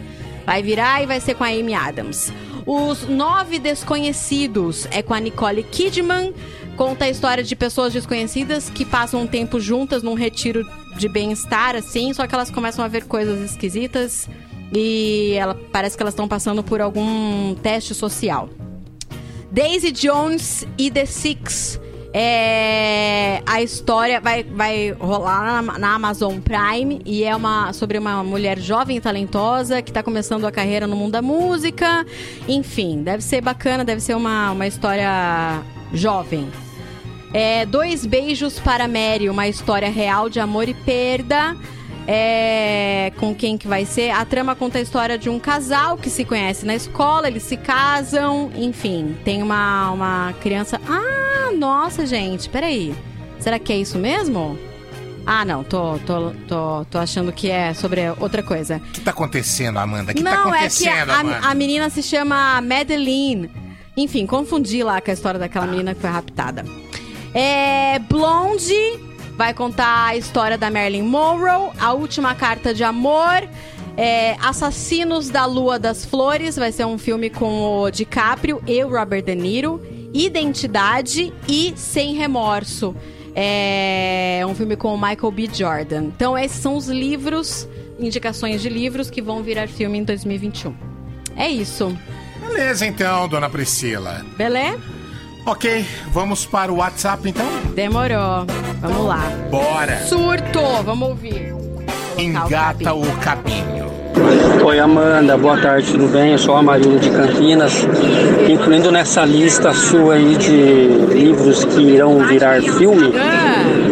Vai 0.46 0.62
virar 0.62 1.02
e 1.04 1.06
vai 1.06 1.20
ser 1.20 1.36
com 1.36 1.44
a 1.44 1.48
Amy 1.48 1.74
Adams. 1.74 2.32
Os 2.66 3.08
Nove 3.08 3.60
Desconhecidos 3.60 4.88
é 4.92 5.02
com 5.02 5.14
a 5.14 5.20
Nicole 5.20 5.64
Kidman. 5.64 6.34
Conta 6.76 7.06
a 7.06 7.10
história 7.10 7.44
de 7.44 7.56
pessoas 7.56 7.94
desconhecidas 7.94 8.70
que 8.70 8.86
passam 8.86 9.22
um 9.22 9.28
tempo 9.28 9.60
juntas 9.60 10.02
num 10.04 10.14
retiro 10.14 10.66
de 10.98 11.08
bem-estar, 11.08 11.76
assim, 11.76 12.14
só 12.14 12.26
que 12.28 12.34
elas 12.34 12.50
começam 12.50 12.84
a 12.84 12.88
ver 12.88 13.06
coisas 13.06 13.52
esquisitas 13.52 14.28
e 14.74 15.34
ela, 15.34 15.54
parece 15.72 15.98
que 15.98 16.04
elas 16.04 16.14
estão 16.14 16.28
passando 16.28 16.64
por 16.64 16.82
algum 16.82 17.56
teste 17.56 17.94
social. 17.94 18.50
Daisy 19.52 19.92
Jones 19.92 20.66
e 20.78 20.90
The 20.90 21.06
Six. 21.06 21.80
É, 22.14 23.41
a 23.45 23.62
história 23.62 24.20
vai, 24.20 24.43
vai 24.43 24.91
rolar 24.91 25.62
na, 25.62 25.80
na 25.80 25.95
Amazon 25.95 26.39
Prime 26.39 27.01
e 27.05 27.24
é 27.24 27.34
uma 27.34 27.72
sobre 27.72 27.97
uma 27.97 28.22
mulher 28.24 28.59
jovem 28.59 28.97
e 28.97 29.01
talentosa 29.01 29.82
que 29.82 29.91
está 29.91 30.03
começando 30.03 30.45
a 30.45 30.51
carreira 30.51 30.86
no 30.86 30.95
mundo 30.95 31.14
da 31.14 31.22
música. 31.22 32.05
Enfim, 32.47 33.01
deve 33.01 33.24
ser 33.24 33.41
bacana, 33.41 33.86
deve 33.86 34.01
ser 34.01 34.16
uma, 34.16 34.51
uma 34.51 34.68
história 34.68 35.64
jovem. 35.93 36.49
É, 37.34 37.66
Dois 37.66 38.05
Beijos 38.05 38.59
para 38.59 38.89
Mary, 38.89 39.30
uma 39.30 39.47
história 39.47 39.89
real 39.89 40.30
de 40.30 40.39
amor 40.39 40.68
e 40.68 40.74
perda. 40.74 41.55
É, 42.08 43.12
com 43.18 43.34
quem 43.34 43.58
que 43.58 43.68
vai 43.68 43.86
ser? 43.86 44.10
A 44.12 44.26
trama 44.26 44.56
conta 44.56 44.78
a 44.80 44.82
história 44.82 45.18
de 45.18 45.30
um 45.30 45.39
casal 45.39 45.97
que 45.97 46.10
se 46.10 46.26
conhece 46.26 46.66
na 46.66 46.76
escola, 46.76 47.28
eles 47.28 47.43
se 47.43 47.56
casam, 47.58 48.52
enfim, 48.56 49.16
tem 49.24 49.41
uma, 49.43 49.91
uma 49.91 50.34
criança. 50.41 50.80
Ah, 50.88 51.52
nossa, 51.56 52.06
gente, 52.06 52.49
peraí. 52.49 52.93
Será 53.39 53.58
que 53.60 53.72
é 53.72 53.78
isso 53.78 53.97
mesmo? 53.97 54.58
Ah, 55.26 55.45
não, 55.45 55.64
tô, 55.64 55.99
tô, 55.99 56.32
tô, 56.47 56.86
tô 56.86 56.97
achando 56.97 57.32
que 57.32 57.49
é 57.49 57.74
sobre 57.74 58.02
outra 58.20 58.41
coisa. 58.41 58.78
O 58.78 58.91
que 58.91 59.02
tá 59.02 59.12
acontecendo, 59.12 59.78
Amanda? 59.78 60.12
O 60.12 60.16
que 60.16 60.24
tá 60.24 60.32
Não, 60.32 60.49
é 60.54 60.68
que 60.68 60.88
acontecendo, 60.88 61.12
Amanda? 61.12 61.39
a, 61.43 61.52
a 61.52 61.56
menina 61.56 61.89
se 61.89 62.02
chama 62.02 62.60
Madeline. 62.62 63.49
Enfim, 63.95 64.26
confundi 64.26 64.84
lá 64.84 64.99
com 64.99 65.12
a 65.12 65.14
história 65.14 65.39
daquela 65.39 65.68
menina 65.68 65.93
que 65.93 66.02
foi 66.02 66.10
raptada. 66.10 66.66
É, 67.34 67.99
Blonde 67.99 68.99
vai 69.42 69.56
contar 69.56 70.10
a 70.10 70.16
história 70.16 70.56
da 70.56 70.70
Marilyn 70.70 71.02
Monroe, 71.02 71.72
a 71.80 71.94
última 71.94 72.36
carta 72.36 72.76
de 72.76 72.84
amor. 72.84 73.42
É, 73.98 74.36
Assassinos 74.39 75.32
da 75.32 75.48
Lua 75.48 75.80
das 75.80 76.06
Flores 76.06 76.58
vai 76.58 76.72
ser 76.72 76.86
um 76.86 76.96
filme 76.96 77.28
com 77.28 77.82
o 77.82 77.89
DiCaprio 77.89 78.62
e 78.68 78.84
o 78.84 78.88
Robert 78.88 79.24
De 79.24 79.34
Niro. 79.34 79.82
Identidade 80.14 81.34
e 81.48 81.74
Sem 81.76 82.14
Remorso. 82.14 82.96
É 83.34 84.44
um 84.48 84.54
filme 84.54 84.76
com 84.76 84.94
o 84.94 84.96
Michael 84.96 85.32
B. 85.32 85.50
Jordan. 85.52 86.04
Então, 86.16 86.38
esses 86.38 86.62
são 86.62 86.76
os 86.76 86.88
livros, 86.88 87.68
indicações 87.98 88.62
de 88.62 88.70
livros 88.70 89.10
que 89.10 89.24
vão 89.24 89.42
virar 89.42 89.68
filme 89.68 89.98
em 89.98 90.04
2021. 90.04 90.72
É 91.36 91.50
isso. 91.50 91.98
Beleza, 92.39 92.86
então, 92.86 93.28
dona 93.28 93.50
Priscila. 93.50 94.24
Beleza? 94.38 95.01
Ok, 95.46 95.86
vamos 96.14 96.46
para 96.46 96.72
o 96.72 96.78
WhatsApp, 96.78 97.28
então? 97.28 97.46
Demorou. 97.74 98.46
Vamos 98.80 99.06
lá. 99.08 99.24
Bora. 99.50 99.98
Surto! 100.06 100.60
Vamos 100.86 101.10
ouvir. 101.10 101.54
Engata 102.18 102.94
o 102.94 103.06
cabinho. 103.18 103.89
Oi 104.64 104.80
Amanda, 104.80 105.36
boa 105.38 105.58
tarde, 105.60 105.92
tudo 105.92 106.08
bem? 106.08 106.34
Eu 106.34 106.38
sou 106.38 106.56
a 106.56 106.60
Amarildo 106.60 107.00
de 107.00 107.10
Campinas. 107.10 107.74
Incluindo 108.48 108.92
nessa 108.92 109.26
lista 109.26 109.74
sua 109.74 110.14
aí 110.16 110.36
de 110.36 110.52
livros 111.12 111.66
que 111.66 111.82
irão 111.82 112.20
virar 112.28 112.62
filme, 112.62 113.12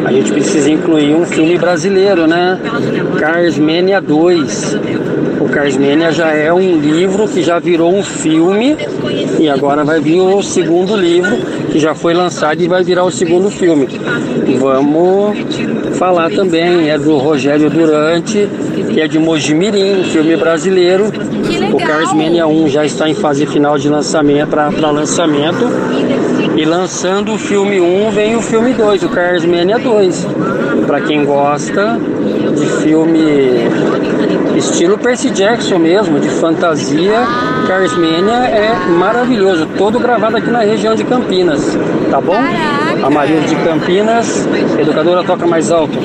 a 0.09 0.11
gente 0.11 0.31
precisa 0.31 0.71
incluir 0.71 1.13
um 1.13 1.23
filme 1.23 1.55
brasileiro, 1.55 2.25
né? 2.25 2.59
Carsmania 3.19 4.01
2. 4.01 4.77
O 5.39 5.47
Carsmania 5.49 6.11
já 6.11 6.31
é 6.31 6.51
um 6.51 6.79
livro 6.79 7.27
que 7.27 7.43
já 7.43 7.59
virou 7.59 7.93
um 7.93 8.01
filme 8.01 8.75
e 9.37 9.47
agora 9.47 9.83
vai 9.83 9.99
vir 9.99 10.19
o 10.19 10.41
segundo 10.41 10.95
livro 10.95 11.37
que 11.71 11.77
já 11.77 11.93
foi 11.93 12.15
lançado 12.15 12.59
e 12.59 12.67
vai 12.67 12.83
virar 12.83 13.03
o 13.03 13.11
segundo 13.11 13.51
filme. 13.51 13.87
Vamos 14.59 15.37
falar 15.95 16.31
também, 16.31 16.89
é 16.89 16.97
do 16.97 17.15
Rogério 17.17 17.69
Durante, 17.69 18.49
que 18.91 18.99
é 18.99 19.07
de 19.07 19.19
Mojimirim, 19.19 20.05
filme 20.05 20.35
brasileiro. 20.35 21.05
O 21.71 21.77
Carsmania 21.77 22.47
1 22.47 22.67
já 22.67 22.83
está 22.83 23.07
em 23.07 23.13
fase 23.13 23.45
final 23.45 23.77
de 23.77 23.87
lançamento 23.87 24.49
para 24.49 24.89
lançamento. 24.89 25.69
E 26.59 26.65
lançando 26.65 27.35
o 27.35 27.37
filme 27.37 27.79
1 27.79 28.11
vem 28.11 28.35
o 28.35 28.41
filme 28.41 28.73
2, 28.73 29.03
o 29.03 29.09
Carsmania 29.09 29.79
2. 29.79 30.27
Para 30.85 30.99
quem 30.99 31.23
gosta 31.23 31.97
de 32.53 32.65
filme 32.83 33.21
estilo 34.57 34.97
Percy 34.97 35.29
Jackson 35.29 35.79
mesmo, 35.79 36.19
de 36.19 36.27
fantasia, 36.27 37.25
Carsmania 37.65 38.33
é 38.33 38.75
maravilhoso, 38.89 39.69
todo 39.77 39.99
gravado 39.99 40.35
aqui 40.35 40.51
na 40.51 40.59
região 40.59 40.95
de 40.95 41.05
Campinas, 41.05 41.77
tá 42.11 42.19
bom? 42.19 42.35
Amarildo 43.05 43.47
de 43.47 43.55
Campinas, 43.63 44.45
educadora 44.77 45.23
toca 45.23 45.47
mais 45.47 45.71
alto. 45.71 45.97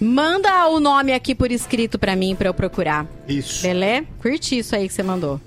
Manda 0.00 0.68
o 0.68 0.80
nome 0.80 1.12
aqui 1.12 1.34
por 1.34 1.52
escrito 1.52 1.98
pra 1.98 2.16
mim, 2.16 2.34
pra 2.34 2.48
eu 2.48 2.54
procurar. 2.54 3.04
Isso. 3.28 3.62
Beleza? 3.62 4.06
Curti 4.22 4.56
isso 4.56 4.74
aí 4.74 4.88
que 4.88 4.94
você 4.94 5.02
mandou. 5.02 5.38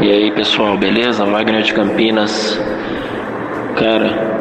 E 0.00 0.10
aí 0.10 0.30
pessoal, 0.30 0.76
beleza? 0.76 1.24
Wagner 1.24 1.62
de 1.62 1.72
Campinas. 1.72 2.60
Cara, 3.76 4.36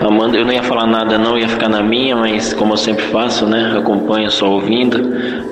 Amanda, 0.00 0.36
eu 0.36 0.44
não 0.44 0.52
ia 0.52 0.62
falar 0.62 0.86
nada 0.86 1.16
não, 1.16 1.38
ia 1.38 1.48
ficar 1.48 1.68
na 1.68 1.82
minha, 1.82 2.14
mas 2.14 2.52
como 2.52 2.74
eu 2.74 2.76
sempre 2.76 3.04
faço, 3.06 3.46
né? 3.46 3.74
Acompanho 3.78 4.30
só 4.30 4.50
ouvindo. 4.50 5.00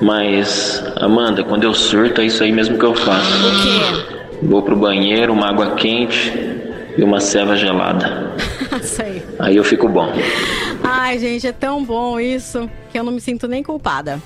Mas, 0.01 0.83
Amanda, 0.97 1.43
quando 1.43 1.63
eu 1.63 1.73
surto, 1.73 2.21
é 2.21 2.25
isso 2.25 2.43
aí 2.43 2.51
mesmo 2.51 2.77
que 2.77 2.85
eu 2.85 2.93
faço. 2.93 3.47
O 3.47 3.61
quê? 3.61 4.37
Vou 4.43 4.61
pro 4.61 4.75
banheiro, 4.75 5.33
uma 5.33 5.49
água 5.49 5.71
quente 5.71 6.31
e 6.95 7.03
uma 7.03 7.19
ceva 7.19 7.55
gelada. 7.55 8.31
isso 8.79 9.01
aí. 9.01 9.23
Aí 9.39 9.55
eu 9.55 9.63
fico 9.63 9.89
bom. 9.89 10.11
Ai, 10.83 11.17
gente, 11.17 11.47
é 11.47 11.51
tão 11.51 11.83
bom 11.83 12.19
isso 12.19 12.69
que 12.91 12.99
eu 12.99 13.03
não 13.03 13.11
me 13.11 13.21
sinto 13.21 13.47
nem 13.47 13.63
culpada. 13.63 14.19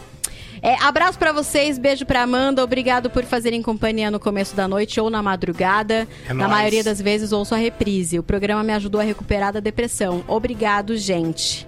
É, 0.62 0.76
abraço 0.84 1.18
pra 1.18 1.32
vocês, 1.32 1.78
beijo 1.78 2.06
pra 2.06 2.24
Amanda, 2.24 2.64
obrigado 2.64 3.10
por 3.10 3.24
fazerem 3.24 3.62
companhia 3.62 4.10
no 4.10 4.20
começo 4.20 4.56
da 4.56 4.68
noite 4.68 5.00
ou 5.00 5.10
na 5.10 5.22
madrugada. 5.22 6.08
É 6.26 6.30
na 6.30 6.48
nóis. 6.48 6.52
maioria 6.52 6.84
das 6.84 7.02
vezes 7.02 7.32
ouço 7.32 7.54
a 7.54 7.58
reprise. 7.58 8.20
O 8.20 8.24
programa 8.24 8.64
me 8.64 8.74
ajudou 8.74 9.00
a 9.00 9.04
recuperar 9.04 9.54
da 9.54 9.60
depressão. 9.60 10.24
Obrigado, 10.28 10.98
gente. 10.98 11.68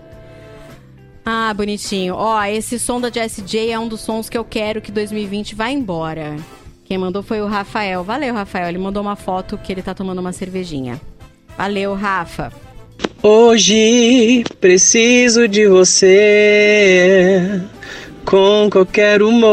Ah, 1.26 1.54
bonitinho. 1.54 2.16
Ó, 2.16 2.44
esse 2.46 2.80
som 2.80 3.00
da 3.00 3.12
Jessie 3.12 3.44
J 3.44 3.72
é 3.72 3.80
um 3.80 3.88
dos 3.88 4.02
sons 4.02 4.30
que 4.30 4.38
eu 4.38 4.44
quero 4.44 4.82
que 4.82 4.92
2020 4.92 5.54
vá 5.54 5.70
embora. 5.70 6.36
Quem 6.86 6.98
mandou 6.98 7.22
foi 7.22 7.40
o 7.40 7.46
Rafael. 7.46 8.04
Valeu, 8.04 8.34
Rafael. 8.34 8.68
Ele 8.68 8.80
mandou 8.80 9.04
uma 9.04 9.16
foto 9.16 9.58
que 9.58 9.72
ele 9.72 9.84
tá 9.84 9.94
tomando 9.94 10.20
uma 10.20 10.34
cervejinha. 10.34 11.00
Valeu, 11.56 11.94
Rafa. 11.94 12.52
Hoje 13.22 14.44
preciso 14.60 15.48
de 15.48 15.68
você 15.68 17.62
com 18.30 18.70
qualquer 18.70 19.24
humor, 19.24 19.50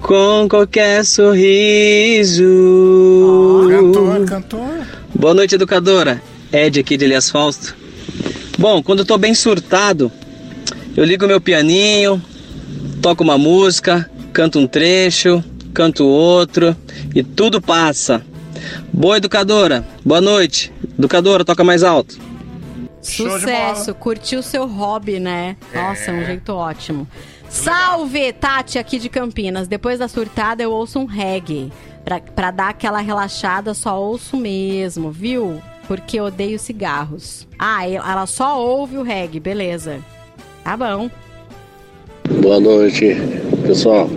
com 0.00 0.48
qualquer 0.48 1.04
sorriso. 1.04 2.42
Cantor, 3.68 4.24
cantor. 4.24 4.86
Boa 5.14 5.34
noite, 5.34 5.54
educadora. 5.54 6.22
Ed 6.50 6.80
aqui 6.80 6.96
de 6.96 7.04
Elias 7.04 7.28
Fausto. 7.28 7.76
Bom, 8.58 8.82
quando 8.82 9.00
eu 9.00 9.04
tô 9.04 9.18
bem 9.18 9.34
surtado, 9.34 10.10
eu 10.96 11.04
ligo 11.04 11.26
meu 11.26 11.42
pianinho, 11.42 12.22
toco 13.02 13.22
uma 13.22 13.36
música, 13.36 14.10
canto 14.32 14.58
um 14.58 14.66
trecho, 14.66 15.44
canto 15.74 16.06
outro 16.06 16.74
e 17.14 17.22
tudo 17.22 17.60
passa. 17.60 18.24
Boa 18.90 19.18
educadora, 19.18 19.86
boa 20.02 20.22
noite. 20.22 20.72
Educadora, 20.98 21.44
toca 21.44 21.62
mais 21.62 21.82
alto. 21.82 22.25
Sucesso, 23.06 23.94
curtiu 23.94 24.42
seu 24.42 24.66
hobby, 24.66 25.20
né? 25.20 25.56
Nossa, 25.74 26.10
é 26.10 26.14
um 26.14 26.24
jeito 26.24 26.52
ótimo. 26.52 27.06
Salve, 27.48 28.32
Tati, 28.32 28.78
aqui 28.78 28.98
de 28.98 29.08
Campinas. 29.08 29.68
Depois 29.68 29.98
da 29.98 30.08
surtada, 30.08 30.62
eu 30.62 30.72
ouço 30.72 30.98
um 30.98 31.04
reggae. 31.04 31.70
Pra, 32.04 32.20
pra 32.20 32.50
dar 32.50 32.68
aquela 32.70 33.00
relaxada, 33.00 33.74
só 33.74 34.00
ouço 34.00 34.36
mesmo, 34.36 35.10
viu? 35.10 35.60
Porque 35.86 36.20
odeio 36.20 36.58
cigarros. 36.58 37.46
Ah, 37.58 37.88
ela 37.88 38.26
só 38.26 38.60
ouve 38.60 38.98
o 38.98 39.02
reggae, 39.02 39.40
beleza. 39.40 40.00
Tá 40.64 40.76
bom. 40.76 41.08
Boa 42.42 42.58
noite, 42.58 43.16
pessoal. 43.64 44.10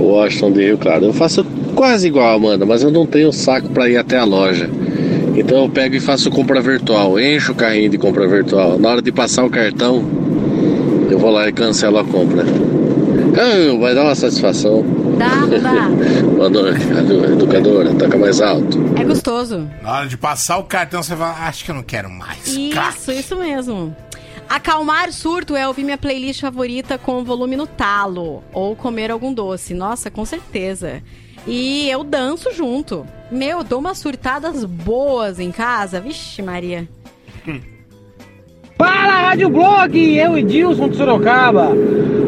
Washington 0.00 0.52
de 0.52 0.62
Rio 0.62 0.78
Claro. 0.78 1.06
Eu 1.06 1.12
faço 1.12 1.44
quase 1.74 2.06
igual 2.06 2.26
a 2.26 2.34
Amanda, 2.34 2.64
mas 2.64 2.82
eu 2.82 2.90
não 2.90 3.06
tenho 3.06 3.32
saco 3.32 3.68
para 3.70 3.88
ir 3.88 3.96
até 3.96 4.16
a 4.16 4.24
loja. 4.24 4.70
Então 5.36 5.64
eu 5.64 5.68
pego 5.68 5.94
e 5.94 6.00
faço 6.00 6.30
compra 6.30 6.62
virtual, 6.62 7.20
encho 7.20 7.52
o 7.52 7.54
carrinho 7.54 7.90
de 7.90 7.98
compra 7.98 8.26
virtual. 8.26 8.78
Na 8.78 8.88
hora 8.88 9.02
de 9.02 9.12
passar 9.12 9.44
o 9.44 9.50
cartão, 9.50 10.02
eu 11.10 11.18
vou 11.18 11.30
lá 11.30 11.46
e 11.46 11.52
cancelo 11.52 11.98
a 11.98 12.04
compra. 12.04 12.42
Ah, 12.42 13.78
vai 13.78 13.94
dar 13.94 14.04
uma 14.04 14.14
satisfação. 14.14 14.82
Dá, 15.18 15.36
não 15.36 15.60
dá. 15.60 15.88
Boa 16.36 16.48
noite, 16.48 16.80
educadora, 17.32 17.94
toca 17.94 18.16
mais 18.16 18.40
alto. 18.40 18.78
É 18.98 19.04
gostoso. 19.04 19.70
Na 19.82 19.92
hora 19.92 20.06
de 20.08 20.16
passar 20.16 20.56
o 20.56 20.64
cartão, 20.64 21.02
você 21.02 21.14
vai. 21.14 21.30
Acho 21.46 21.64
que 21.64 21.70
eu 21.70 21.74
não 21.74 21.82
quero 21.82 22.08
mais. 22.08 22.46
Isso, 22.46 23.12
isso 23.12 23.36
mesmo. 23.36 23.94
Acalmar 24.48 25.12
surto 25.12 25.54
é 25.54 25.66
ouvir 25.66 25.84
minha 25.84 25.98
playlist 25.98 26.40
favorita 26.40 26.96
com 26.96 27.18
o 27.20 27.24
volume 27.24 27.56
no 27.56 27.66
talo. 27.66 28.42
Ou 28.52 28.74
comer 28.74 29.10
algum 29.10 29.34
doce. 29.34 29.74
Nossa, 29.74 30.10
com 30.10 30.24
certeza. 30.24 31.02
E 31.46 31.88
eu 31.88 32.02
danço 32.02 32.52
junto. 32.52 33.06
Meu, 33.30 33.58
eu 33.58 33.64
dou 33.64 33.78
umas 33.78 33.98
surtadas 33.98 34.64
boas 34.64 35.38
em 35.38 35.50
casa. 35.50 36.00
Vixe, 36.00 36.42
Maria. 36.42 36.88
Fala, 38.76 39.28
Rádio 39.28 39.48
Blog! 39.48 40.16
Eu 40.16 40.36
e 40.36 40.42
Dilson 40.42 40.88
de 40.88 40.96
Sorocaba. 40.96 41.70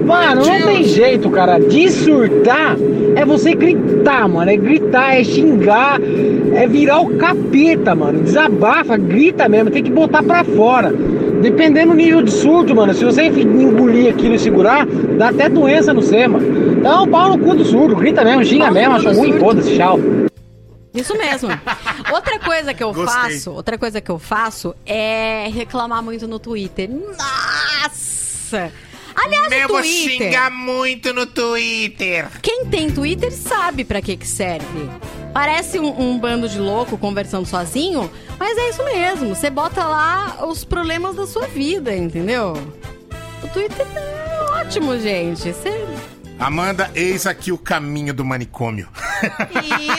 Mano, 0.06 0.46
não 0.46 0.62
tem 0.62 0.84
jeito, 0.84 1.28
cara. 1.30 1.58
De 1.58 1.90
surtar 1.90 2.76
é 3.14 3.24
você 3.24 3.54
gritar, 3.54 4.26
mano. 4.26 4.50
É 4.50 4.56
gritar, 4.56 5.14
é 5.14 5.22
xingar, 5.22 6.00
é 6.54 6.66
virar 6.66 7.00
o 7.00 7.16
capeta, 7.16 7.94
mano. 7.94 8.22
Desabafa, 8.22 8.96
grita 8.96 9.48
mesmo. 9.48 9.70
Tem 9.70 9.82
que 9.82 9.90
botar 9.90 10.22
pra 10.22 10.42
fora. 10.44 10.90
Dependendo 11.42 11.90
do 11.90 11.96
nível 11.96 12.22
de 12.22 12.30
surto, 12.30 12.74
mano. 12.74 12.94
Se 12.94 13.04
você 13.04 13.26
engolir 13.26 14.08
aquilo 14.10 14.34
e 14.34 14.38
segurar, 14.38 14.86
dá 14.86 15.28
até 15.28 15.48
doença 15.48 15.92
no 15.92 16.00
você, 16.00 16.26
mano. 16.26 16.77
Então, 16.88 17.08
pau 17.08 17.36
no 17.36 17.44
cu 17.44 17.54
do 17.54 17.64
surdo. 17.64 17.94
Grita 17.96 18.24
mesmo, 18.24 18.44
xinga 18.44 18.64
Pau 18.64 18.74
mesmo, 18.74 18.94
acha 18.96 19.12
ruim, 19.12 19.38
foda-se, 19.38 19.76
tchau. 19.76 19.98
Isso 20.94 21.16
mesmo. 21.18 21.48
outra 22.10 22.38
coisa 22.38 22.72
que 22.72 22.82
eu 22.82 22.92
Gostei. 22.94 23.20
faço, 23.34 23.50
outra 23.52 23.76
coisa 23.76 24.00
que 24.00 24.10
eu 24.10 24.18
faço 24.18 24.74
é 24.86 25.48
reclamar 25.52 26.02
muito 26.02 26.26
no 26.26 26.38
Twitter. 26.38 26.88
Nossa! 26.90 28.72
Aliás, 29.14 29.52
Eu 29.52 29.64
o 29.66 29.68
vou 29.68 29.80
Twitter. 29.80 30.26
xingar 30.28 30.50
muito 30.50 31.12
no 31.12 31.26
Twitter. 31.26 32.28
Quem 32.40 32.64
tem 32.66 32.90
Twitter 32.90 33.32
sabe 33.32 33.84
pra 33.84 34.00
que 34.00 34.16
que 34.16 34.26
serve. 34.26 34.88
Parece 35.34 35.78
um, 35.78 36.00
um 36.00 36.18
bando 36.18 36.48
de 36.48 36.58
louco 36.58 36.96
conversando 36.96 37.44
sozinho, 37.44 38.10
mas 38.38 38.56
é 38.56 38.70
isso 38.70 38.82
mesmo. 38.84 39.34
Você 39.34 39.50
bota 39.50 39.84
lá 39.84 40.38
os 40.46 40.64
problemas 40.64 41.16
da 41.16 41.26
sua 41.26 41.46
vida, 41.48 41.94
entendeu? 41.94 42.54
O 43.42 43.48
Twitter 43.48 43.86
é 43.94 44.60
ótimo, 44.62 44.98
gente. 44.98 45.52
Você 45.52 45.84
Amanda, 46.38 46.90
eis 46.94 47.26
aqui 47.26 47.50
o 47.50 47.58
caminho 47.58 48.14
do 48.14 48.24
manicômio. 48.24 48.88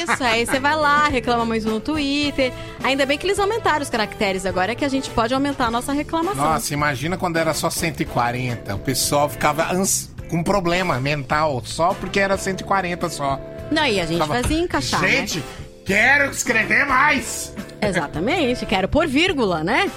Isso, 0.02 0.24
aí 0.24 0.46
você 0.46 0.60
vai 0.60 0.76
lá, 0.76 1.08
reclama 1.10 1.44
muito 1.44 1.68
no 1.70 1.80
Twitter. 1.82 2.54
Ainda 2.84 3.06
bem 3.06 3.18
que 3.18 3.28
eles 3.28 3.38
aumentaram 3.40 3.82
os 3.82 3.90
caracteres 3.90 4.46
agora, 4.46 4.74
que 4.74 4.86
a 4.86 4.90
gente 4.90 5.10
pode 5.10 5.34
aumentar 5.34 5.66
a 5.66 5.72
nossa 5.72 5.92
reclamação. 5.92 6.36
Nossa, 6.44 6.74
imagina 6.74 7.18
quando 7.18 7.38
era 7.38 7.54
só 7.54 7.70
140. 7.70 8.74
O 8.76 8.80
pessoal 8.80 9.28
ficava 9.28 9.74
ans- 9.74 10.10
com 10.30 10.42
problema 10.42 11.00
mental 11.00 11.62
só 11.66 11.94
porque 11.94 12.20
era 12.20 12.38
140 12.38 13.10
só. 13.10 13.40
Não, 13.70 13.86
e 13.86 14.00
a 14.00 14.06
gente 14.06 14.20
Tava- 14.20 14.36
fazia 14.42 14.60
encaixar, 14.60 15.02
Gente, 15.02 15.40
né? 15.40 15.44
quero 15.86 16.32
escrever 16.32 16.86
mais! 16.86 17.54
Exatamente, 17.82 18.66
quero 18.66 18.88
por 18.88 19.08
vírgula, 19.08 19.64
né? 19.64 19.90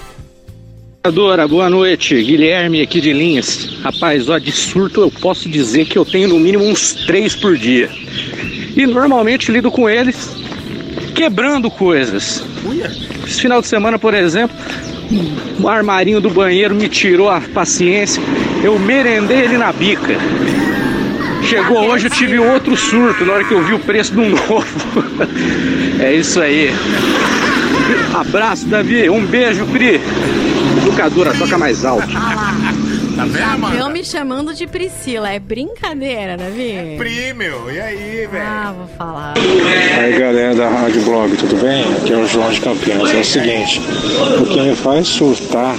Adora, 1.05 1.45
boa 1.45 1.69
noite. 1.69 2.15
Guilherme 2.23 2.81
aqui 2.81 3.01
de 3.01 3.11
Linhas. 3.11 3.77
Rapaz, 3.83 4.29
ó, 4.29 4.37
de 4.37 4.53
surto 4.53 5.01
eu 5.01 5.11
posso 5.11 5.49
dizer 5.49 5.83
que 5.83 5.97
eu 5.97 6.05
tenho 6.05 6.29
no 6.29 6.39
mínimo 6.39 6.63
uns 6.63 6.93
três 6.93 7.35
por 7.35 7.57
dia. 7.57 7.89
E 8.73 8.87
normalmente 8.87 9.51
lido 9.51 9.69
com 9.69 9.89
eles 9.89 10.33
quebrando 11.13 11.69
coisas. 11.69 12.41
Esse 13.27 13.41
final 13.41 13.59
de 13.59 13.67
semana, 13.67 13.99
por 13.99 14.13
exemplo, 14.13 14.55
o 15.59 15.67
armarinho 15.67 16.21
do 16.21 16.29
banheiro 16.29 16.73
me 16.73 16.87
tirou 16.87 17.29
a 17.29 17.41
paciência. 17.41 18.23
Eu 18.63 18.79
merendei 18.79 19.41
ele 19.41 19.57
na 19.57 19.73
bica. 19.73 20.15
Chegou 21.43 21.81
hoje, 21.81 22.07
eu 22.07 22.11
tive 22.11 22.39
outro 22.39 22.77
surto 22.77 23.25
na 23.25 23.33
hora 23.33 23.43
que 23.43 23.53
eu 23.53 23.61
vi 23.61 23.73
o 23.73 23.79
preço 23.79 24.13
do 24.13 24.21
novo. 24.23 24.65
É 25.99 26.13
isso 26.13 26.39
aí. 26.39 26.71
Abraço, 28.13 28.65
Davi. 28.67 29.09
Um 29.09 29.25
beijo, 29.25 29.65
Pri. 29.65 29.99
Educadora, 30.77 31.33
toca 31.33 31.57
mais 31.57 31.85
alto. 31.85 32.07
Tá 33.15 33.25
vendo? 33.25 33.75
Eu 33.77 33.89
me 33.89 34.03
chamando 34.03 34.53
de 34.53 34.65
Priscila, 34.65 35.29
é 35.31 35.39
brincadeira, 35.39 36.35
Davi? 36.35 36.95
Pri, 36.97 37.33
meu, 37.33 37.71
e 37.71 37.79
aí, 37.79 38.27
velho? 38.31 38.43
Ah, 38.43 38.73
vou 38.75 38.87
falar. 38.97 39.33
Aí 39.99 40.17
galera 40.17 40.55
da 40.55 40.69
Rádio 40.69 41.01
Blog, 41.03 41.35
tudo 41.37 41.55
bem? 41.61 41.83
Aqui 41.97 42.13
é 42.13 42.17
o 42.17 42.27
João 42.27 42.49
de 42.49 42.59
Campinas. 42.59 43.13
É 43.13 43.19
o 43.19 43.23
seguinte, 43.23 43.79
o 44.41 44.45
que 44.45 44.61
me 44.61 44.75
faz 44.75 45.07
surtar 45.07 45.75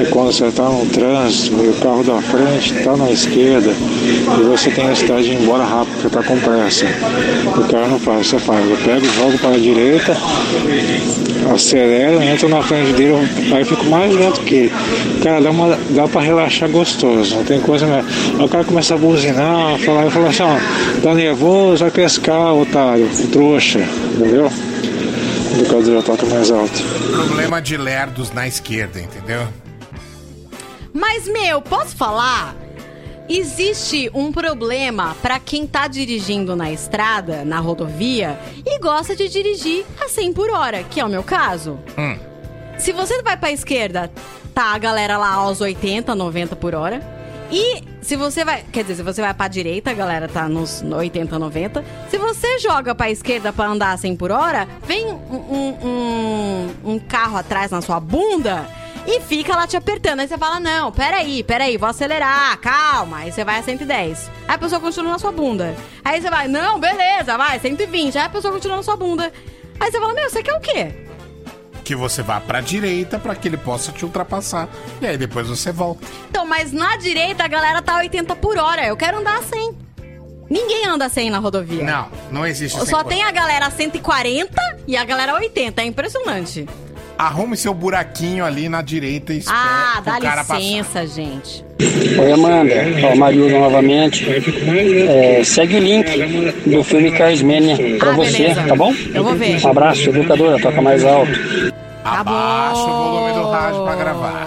é 0.00 0.04
quando 0.10 0.32
você 0.32 0.46
está 0.46 0.64
no 0.64 0.86
trânsito 0.86 1.56
e 1.62 1.68
o 1.68 1.74
carro 1.74 2.02
da 2.02 2.20
frente 2.22 2.74
está 2.74 2.96
na 2.96 3.10
esquerda 3.10 3.70
e 3.70 4.42
você 4.44 4.70
tem 4.70 4.84
a 4.84 4.88
necessidade 4.88 5.24
de 5.24 5.32
ir 5.32 5.42
embora 5.42 5.64
rápido, 5.64 5.92
porque 5.94 6.06
está 6.06 6.22
com 6.22 6.38
pressa. 6.38 6.86
O 7.56 7.64
cara 7.68 7.88
não 7.88 7.98
faz, 7.98 8.26
você 8.26 8.38
faz. 8.38 8.68
Eu 8.68 8.76
pego, 8.78 9.06
jogo 9.06 9.38
para 9.38 9.54
a 9.54 9.58
direita, 9.58 10.16
acelero, 11.52 12.22
entro 12.22 12.48
na 12.48 12.62
frente 12.62 12.92
dele, 12.92 13.28
aí 13.54 13.64
fico 13.64 13.84
mais 13.86 14.14
lento 14.14 14.40
que 14.42 14.54
ele. 14.54 14.72
Cara, 15.22 15.40
dá, 15.40 15.50
uma, 15.50 15.78
dá 15.90 16.08
pra 16.08 16.20
relaxar 16.20 16.68
gostoso, 16.68 17.36
não 17.36 17.44
tem 17.44 17.60
coisa 17.60 17.86
melhor. 17.86 18.04
Aí 18.38 18.44
o 18.44 18.48
cara 18.48 18.64
começa 18.64 18.94
a 18.94 18.98
buzinar, 18.98 19.78
falar, 19.78 20.04
eu 20.04 20.10
falo 20.10 20.26
assim, 20.26 20.42
ó, 20.42 20.56
tá 21.02 21.14
nervoso, 21.14 21.78
vai 21.78 21.90
pescar, 21.90 22.54
otário, 22.54 23.08
trouxa, 23.30 23.80
entendeu? 24.14 24.50
O 25.50 25.60
educador 25.60 25.84
já 25.84 26.02
toca 26.02 26.26
mais 26.26 26.50
alto. 26.50 26.72
Problema 27.12 27.60
de 27.60 27.76
lerdos 27.76 28.30
na 28.30 28.46
esquerda, 28.46 29.00
entendeu? 29.00 29.48
Mas, 30.92 31.26
meu, 31.26 31.60
posso 31.60 31.96
falar? 31.96 32.54
Existe 33.28 34.10
um 34.12 34.32
problema 34.32 35.16
pra 35.22 35.38
quem 35.38 35.66
tá 35.66 35.86
dirigindo 35.86 36.56
na 36.56 36.72
estrada, 36.72 37.44
na 37.44 37.60
rodovia, 37.60 38.38
e 38.66 38.78
gosta 38.80 39.14
de 39.14 39.28
dirigir 39.28 39.84
a 40.00 40.08
100 40.08 40.32
por 40.32 40.50
hora, 40.50 40.82
que 40.82 40.98
é 41.00 41.04
o 41.04 41.08
meu 41.08 41.22
caso. 41.22 41.78
Hum. 41.96 42.18
Se 42.76 42.92
você 42.92 43.22
vai 43.22 43.36
pra 43.36 43.52
esquerda, 43.52 44.10
tá 44.52 44.74
a 44.74 44.78
galera 44.78 45.16
lá 45.16 45.34
aos 45.34 45.60
80, 45.60 46.14
90 46.14 46.56
por 46.56 46.74
hora. 46.74 47.00
E 47.52 47.82
se 48.02 48.16
você 48.16 48.44
vai. 48.44 48.64
Quer 48.72 48.82
dizer, 48.82 48.96
se 48.96 49.02
você 49.02 49.20
vai 49.20 49.32
pra 49.34 49.48
direita, 49.48 49.90
a 49.90 49.94
galera 49.94 50.28
tá 50.28 50.48
nos 50.48 50.82
80, 50.82 51.38
90. 51.38 51.84
Se 52.08 52.18
você 52.18 52.58
joga 52.58 52.94
pra 52.94 53.10
esquerda 53.10 53.52
pra 53.52 53.66
andar 53.66 53.92
a 53.92 53.96
100 53.96 54.16
por 54.16 54.30
hora, 54.30 54.66
vem 54.86 55.06
um, 55.06 55.14
um- 55.14 55.78
um- 56.84 56.92
um 56.94 56.98
carro 56.98 57.36
atrás 57.36 57.70
na 57.70 57.80
sua 57.80 58.00
bunda 58.00 58.66
e 59.06 59.20
fica 59.20 59.54
lá 59.56 59.66
te 59.66 59.76
apertando. 59.76 60.20
Aí 60.20 60.28
você 60.28 60.38
fala: 60.38 60.58
Não, 60.60 60.90
peraí, 60.92 61.42
peraí, 61.42 61.76
vou 61.76 61.88
acelerar, 61.88 62.58
calma. 62.58 63.18
Aí 63.18 63.32
você 63.32 63.44
vai 63.44 63.58
a 63.58 63.62
110. 63.62 64.30
Aí 64.48 64.54
a 64.54 64.58
pessoa 64.58 64.80
continua 64.80 65.12
na 65.12 65.18
sua 65.18 65.32
bunda. 65.32 65.74
Aí 66.04 66.20
você 66.20 66.30
vai: 66.30 66.48
Não, 66.48 66.78
beleza, 66.80 67.36
vai, 67.36 67.58
120. 67.58 68.16
Aí 68.18 68.24
a 68.24 68.28
pessoa 68.28 68.52
continua 68.52 68.76
na 68.78 68.82
sua 68.82 68.96
bunda. 68.96 69.32
Aí 69.78 69.90
você 69.90 69.98
fala: 70.00 70.14
Meu, 70.14 70.28
você 70.30 70.42
quer 70.42 70.54
o 70.54 70.60
quê? 70.60 70.94
Que 71.90 71.96
você 71.96 72.22
vá 72.22 72.38
pra 72.38 72.60
direita 72.60 73.18
pra 73.18 73.34
que 73.34 73.48
ele 73.48 73.56
possa 73.56 73.90
te 73.90 74.04
ultrapassar. 74.04 74.68
E 75.02 75.06
aí 75.08 75.18
depois 75.18 75.48
você 75.48 75.72
volta. 75.72 76.06
Então, 76.30 76.46
mas 76.46 76.70
na 76.70 76.96
direita 76.96 77.42
a 77.42 77.48
galera 77.48 77.82
tá 77.82 77.96
80 77.96 78.36
por 78.36 78.56
hora. 78.58 78.86
Eu 78.86 78.96
quero 78.96 79.18
andar 79.18 79.38
a 79.38 79.42
100. 79.42 79.72
Ninguém 80.48 80.86
anda 80.86 81.06
a 81.06 81.08
100 81.08 81.30
na 81.30 81.38
rodovia. 81.40 81.82
Não, 81.82 82.06
não 82.30 82.46
existe 82.46 82.78
Só 82.78 82.84
100 82.84 82.94
por 82.94 83.04
tem 83.08 83.24
a 83.24 83.32
galera 83.32 83.68
140 83.70 84.54
e 84.86 84.96
a 84.96 85.04
galera 85.04 85.34
80. 85.34 85.82
É 85.82 85.84
impressionante. 85.84 86.64
Arrume 87.18 87.56
seu 87.56 87.74
buraquinho 87.74 88.44
ali 88.46 88.68
na 88.68 88.82
direita 88.82 89.34
e 89.34 89.42
Ah, 89.48 89.94
pro 90.00 90.12
dá 90.12 90.20
cara 90.20 90.44
passar. 90.44 90.58
licença, 90.60 91.04
gente. 91.08 91.64
Oi, 92.20 92.32
Amanda. 92.32 92.72
Ó, 93.12 93.16
Marildo 93.16 93.58
novamente. 93.58 94.24
É, 95.08 95.42
segue 95.42 95.74
o 95.76 95.80
link 95.80 96.06
do 96.66 96.84
filme 96.84 97.10
Carsmania 97.10 97.76
pra 97.98 98.10
Ah, 98.10 98.14
você, 98.14 98.38
beleza. 98.38 98.62
tá 98.62 98.76
bom? 98.76 98.94
Eu 99.12 99.24
vou 99.24 99.34
ver. 99.34 99.60
Um 99.66 99.68
abraço, 99.70 100.08
educadora. 100.08 100.58
Toca 100.62 100.80
mais 100.80 101.04
alto. 101.04 101.32
Abaixa 102.04 102.82
o 102.82 102.86
volume 102.86 103.32
do 103.32 103.50
rádio 103.50 103.82
pra 103.84 103.96
gravar. 103.96 104.46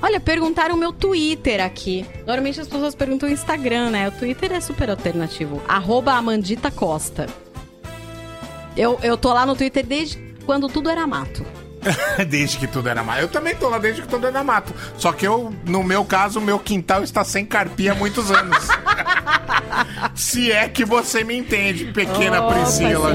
Olha, 0.00 0.20
perguntaram 0.20 0.74
o 0.74 0.78
meu 0.78 0.92
Twitter 0.92 1.64
aqui. 1.64 2.06
Normalmente 2.26 2.60
as 2.60 2.68
pessoas 2.68 2.94
perguntam 2.94 3.28
o 3.28 3.32
Instagram, 3.32 3.90
né? 3.90 4.08
O 4.08 4.12
Twitter 4.12 4.52
é 4.52 4.60
super 4.60 4.90
alternativo. 4.90 5.60
Arroba 5.66 6.12
Amandita 6.12 6.70
Costa. 6.70 7.26
Eu, 8.76 8.98
eu 9.02 9.16
tô 9.16 9.32
lá 9.32 9.46
no 9.46 9.56
Twitter 9.56 9.84
desde 9.84 10.16
quando 10.44 10.68
tudo 10.68 10.90
era 10.90 11.06
mato. 11.06 11.44
desde 12.28 12.58
que 12.58 12.66
tudo 12.66 12.88
era 12.88 13.02
mato. 13.02 13.20
Eu 13.20 13.28
também 13.28 13.54
tô 13.54 13.68
lá 13.68 13.78
desde 13.78 14.02
que 14.02 14.08
tudo 14.08 14.26
era 14.26 14.44
mato. 14.44 14.72
Só 14.96 15.12
que 15.12 15.26
eu, 15.26 15.52
no 15.64 15.82
meu 15.82 16.04
caso, 16.04 16.38
o 16.38 16.42
meu 16.42 16.58
quintal 16.58 17.02
está 17.02 17.24
sem 17.24 17.44
carpia 17.44 17.92
há 17.92 17.94
muitos 17.94 18.30
anos. 18.30 18.68
Se 20.14 20.50
é 20.50 20.68
que 20.68 20.84
você 20.84 21.24
me 21.24 21.36
entende, 21.36 21.86
pequena 21.86 22.42
Priscila. 22.42 23.14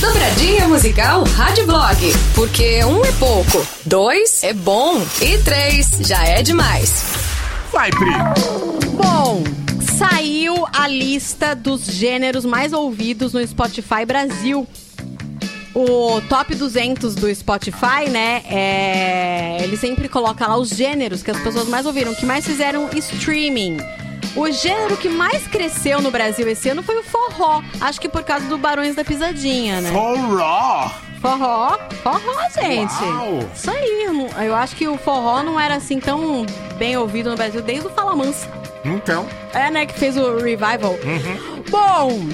Dobradinha 0.00 0.68
musical 0.68 1.24
Rádio 1.24 1.66
Blog. 1.66 2.12
Porque 2.34 2.84
um 2.84 3.04
é 3.04 3.12
pouco, 3.12 3.66
dois 3.84 4.42
é 4.42 4.52
bom 4.52 5.00
e 5.20 5.38
três 5.38 5.98
já 6.00 6.24
é 6.24 6.42
demais. 6.42 7.02
Vai, 7.72 7.90
Pri. 7.90 8.10
Bom, 8.94 9.44
saiu 9.98 10.66
a 10.72 10.88
lista 10.88 11.54
dos 11.54 11.84
gêneros 11.86 12.44
mais 12.44 12.72
ouvidos 12.72 13.32
no 13.32 13.46
Spotify 13.46 14.04
Brasil. 14.06 14.66
O 15.74 16.20
top 16.28 16.54
200 16.54 17.14
do 17.14 17.32
Spotify, 17.34 18.08
né? 18.10 18.42
É... 18.48 19.58
Ele 19.62 19.76
sempre 19.76 20.08
coloca 20.08 20.46
lá 20.46 20.56
os 20.56 20.70
gêneros 20.70 21.22
que 21.22 21.30
as 21.30 21.38
pessoas 21.40 21.68
mais 21.68 21.86
ouviram, 21.86 22.14
que 22.14 22.26
mais 22.26 22.44
fizeram 22.44 22.88
streaming. 22.94 23.76
O 24.36 24.50
gênero 24.50 24.96
que 24.96 25.08
mais 25.08 25.46
cresceu 25.46 26.00
no 26.00 26.10
Brasil 26.10 26.48
esse 26.48 26.68
ano 26.68 26.82
foi 26.82 26.98
o 26.98 27.02
forró. 27.02 27.62
Acho 27.80 28.00
que 28.00 28.08
por 28.08 28.22
causa 28.22 28.46
do 28.46 28.58
Barões 28.58 28.94
da 28.94 29.04
Pisadinha, 29.04 29.80
né? 29.80 29.90
Forró! 29.90 30.90
Forró, 31.20 31.76
forró, 32.02 32.48
gente. 32.60 32.94
Uau. 33.02 33.40
Isso 33.54 33.70
aí. 33.70 34.06
eu 34.46 34.54
acho 34.54 34.76
que 34.76 34.86
o 34.86 34.96
forró 34.96 35.42
não 35.42 35.58
era 35.58 35.74
assim 35.74 35.98
tão 35.98 36.46
bem 36.76 36.96
ouvido 36.96 37.30
no 37.30 37.36
Brasil 37.36 37.60
desde 37.60 37.88
o 37.88 37.90
Fala 37.90 38.14
Mansa. 38.14 38.48
Então. 38.84 39.26
É, 39.52 39.70
né, 39.70 39.86
que 39.86 39.98
fez 39.98 40.16
o 40.16 40.36
revival. 40.36 40.96
Bom, 41.68 42.28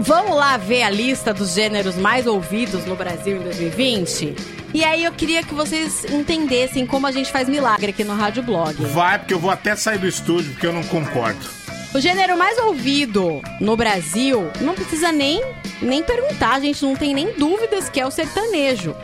vamos 0.00 0.36
lá 0.36 0.56
ver 0.56 0.82
a 0.82 0.90
lista 0.90 1.32
dos 1.32 1.54
gêneros 1.54 1.96
mais 1.96 2.26
ouvidos 2.26 2.84
no 2.86 2.96
Brasil 2.96 3.36
em 3.36 3.40
2020? 3.40 4.55
E 4.74 4.84
aí 4.84 5.04
eu 5.04 5.12
queria 5.12 5.42
que 5.42 5.54
vocês 5.54 6.04
entendessem 6.04 6.86
como 6.86 7.06
a 7.06 7.12
gente 7.12 7.30
faz 7.30 7.48
milagre 7.48 7.90
aqui 7.90 8.04
no 8.04 8.14
Rádio 8.14 8.42
Blog. 8.42 8.74
Vai, 8.86 9.18
porque 9.18 9.34
eu 9.34 9.38
vou 9.38 9.50
até 9.50 9.74
sair 9.74 9.98
do 9.98 10.06
estúdio, 10.06 10.52
porque 10.52 10.66
eu 10.66 10.72
não 10.72 10.82
concordo. 10.84 11.46
O 11.94 12.00
gênero 12.00 12.36
mais 12.36 12.58
ouvido 12.58 13.40
no 13.60 13.76
Brasil, 13.76 14.50
não 14.60 14.74
precisa 14.74 15.10
nem, 15.10 15.42
nem 15.80 16.02
perguntar, 16.02 16.56
a 16.56 16.60
gente 16.60 16.84
não 16.84 16.94
tem 16.94 17.14
nem 17.14 17.32
dúvidas 17.32 17.88
que 17.88 17.98
é 17.98 18.06
o 18.06 18.10
sertanejo. 18.10 18.94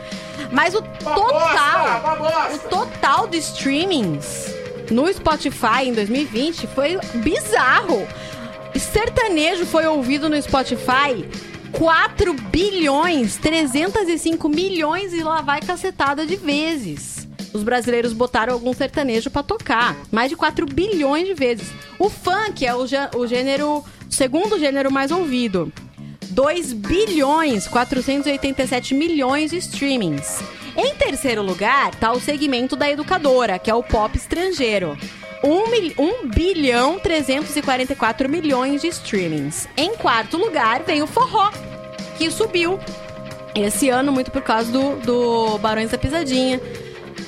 Mas 0.51 0.75
o 0.75 0.81
total, 0.81 2.17
o 2.53 2.59
total 2.69 3.27
de 3.27 3.37
streamings 3.37 4.53
no 4.91 5.11
Spotify 5.11 5.85
em 5.87 5.93
2020 5.93 6.67
foi 6.67 6.99
bizarro. 7.15 8.07
Sertanejo 8.75 9.65
foi 9.65 9.87
ouvido 9.87 10.29
no 10.29 10.39
Spotify 10.39 11.25
4 11.73 12.33
bilhões 12.33 13.35
305 13.37 14.47
milhões 14.47 15.11
e 15.11 15.23
lá 15.23 15.41
vai 15.41 15.59
cacetada 15.59 16.25
de 16.25 16.35
vezes. 16.35 17.27
Os 17.51 17.63
brasileiros 17.63 18.13
botaram 18.13 18.53
algum 18.53 18.73
sertanejo 18.73 19.29
pra 19.29 19.43
tocar. 19.43 19.95
Mais 20.11 20.29
de 20.29 20.35
4 20.35 20.65
bilhões 20.65 21.27
de 21.27 21.33
vezes. 21.33 21.71
O 21.99 22.09
funk 22.09 22.65
é 22.65 22.73
o, 22.75 22.85
o 23.15 23.27
gênero, 23.27 23.83
segundo 24.09 24.59
gênero 24.59 24.91
mais 24.91 25.11
ouvido. 25.11 25.71
2 26.29 26.73
bilhões 26.73 27.67
487 27.67 28.93
milhões 28.93 29.51
de 29.51 29.57
streamings. 29.57 30.41
Em 30.75 30.95
terceiro 30.95 31.43
lugar, 31.43 31.93
tá 31.95 32.11
o 32.11 32.19
segmento 32.19 32.75
da 32.75 32.89
educadora, 32.89 33.59
que 33.59 33.69
é 33.69 33.75
o 33.75 33.83
pop 33.83 34.17
estrangeiro. 34.17 34.97
1, 35.43 35.69
mil- 35.69 35.93
1 35.97 36.27
bilhão 36.29 36.99
344 36.99 38.29
milhões 38.29 38.81
de 38.81 38.87
streamings. 38.87 39.67
Em 39.75 39.93
quarto 39.95 40.37
lugar, 40.37 40.83
vem 40.83 41.01
o 41.01 41.07
forró, 41.07 41.51
que 42.17 42.29
subiu 42.31 42.79
esse 43.53 43.89
ano 43.89 44.11
muito 44.11 44.31
por 44.31 44.41
causa 44.41 44.71
do, 44.71 44.95
do 44.97 45.57
Barões 45.59 45.91
da 45.91 45.97
Pisadinha. 45.97 46.61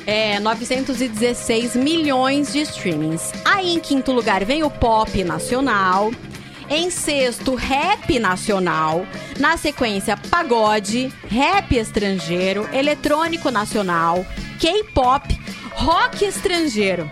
É, 0.07 0.39
916 0.39 1.75
milhões 1.75 2.53
de 2.53 2.61
streamings. 2.61 3.31
Aí 3.43 3.73
em 3.75 3.79
quinto 3.79 4.11
lugar 4.11 4.45
vem 4.45 4.63
o 4.63 4.69
pop 4.69 5.23
nacional. 5.23 6.11
Em 6.69 6.89
sexto, 6.89 7.53
rap 7.55 8.17
nacional. 8.19 9.05
Na 9.39 9.57
sequência, 9.57 10.15
pagode, 10.29 11.11
rap 11.27 11.75
estrangeiro, 11.75 12.67
eletrônico 12.73 13.51
nacional, 13.51 14.25
K-pop, 14.59 15.39
rock 15.73 16.25
estrangeiro. 16.25 17.09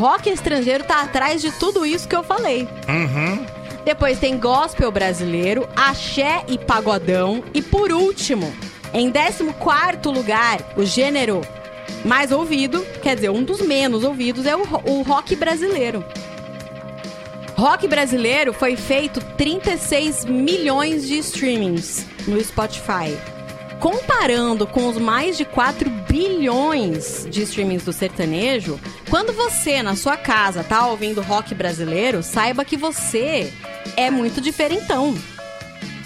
Rock 0.00 0.30
estrangeiro 0.30 0.82
tá 0.82 1.02
atrás 1.02 1.42
de 1.42 1.52
tudo 1.52 1.84
isso 1.84 2.08
que 2.08 2.16
eu 2.16 2.22
falei. 2.24 2.66
Uhum. 2.88 3.44
Depois 3.84 4.18
tem 4.18 4.38
gospel 4.38 4.90
brasileiro, 4.90 5.68
axé 5.76 6.42
e 6.48 6.56
pagodão. 6.56 7.44
E 7.52 7.60
por 7.60 7.92
último, 7.92 8.50
em 8.94 9.12
14 9.12 9.44
lugar, 10.06 10.72
o 10.74 10.86
gênero 10.86 11.42
mais 12.02 12.32
ouvido, 12.32 12.82
quer 13.02 13.14
dizer, 13.14 13.28
um 13.28 13.42
dos 13.42 13.60
menos 13.60 14.02
ouvidos, 14.02 14.46
é 14.46 14.56
o, 14.56 14.62
o 14.86 15.02
rock 15.02 15.36
brasileiro. 15.36 16.02
Rock 17.54 17.86
brasileiro 17.86 18.54
foi 18.54 18.76
feito 18.76 19.20
36 19.36 20.24
milhões 20.24 21.06
de 21.06 21.18
streamings 21.18 22.06
no 22.26 22.42
Spotify. 22.42 23.18
Comparando 23.80 24.66
com 24.66 24.88
os 24.88 24.98
mais 24.98 25.38
de 25.38 25.46
4 25.46 25.88
bilhões 25.88 27.26
de 27.30 27.42
streamings 27.42 27.82
do 27.82 27.94
sertanejo, 27.94 28.78
quando 29.08 29.32
você 29.32 29.82
na 29.82 29.96
sua 29.96 30.18
casa 30.18 30.62
tá 30.62 30.86
ouvindo 30.86 31.22
rock 31.22 31.54
brasileiro, 31.54 32.22
saiba 32.22 32.62
que 32.62 32.76
você 32.76 33.50
é 33.96 34.10
muito 34.10 34.38
diferentão. 34.38 35.16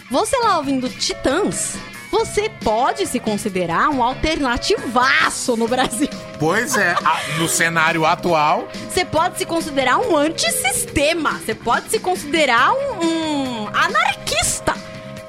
Você 0.09 0.39
lá 0.39 0.59
ouvindo 0.59 0.89
Titãs, 0.89 1.77
você 2.12 2.49
pode 2.49 3.09
se 3.09 3.18
considerar 3.18 3.89
um 3.91 4.01
alternativaço 4.01 5.57
no 5.57 5.66
Brasil. 5.66 6.09
Pois 6.39 6.77
é, 6.77 6.95
no 7.39 7.49
cenário 7.49 8.07
atual, 8.07 8.68
Você 8.89 9.05
pode 9.05 9.37
se 9.39 9.45
considerar 9.45 9.99
um 9.99 10.16
antissistema. 10.16 11.41
Você 11.45 11.57
pode 11.57 11.91
se 11.91 11.99
considerar 11.99 12.72
um, 12.72 13.05
um 13.05 13.68
anarquista. 13.68 14.84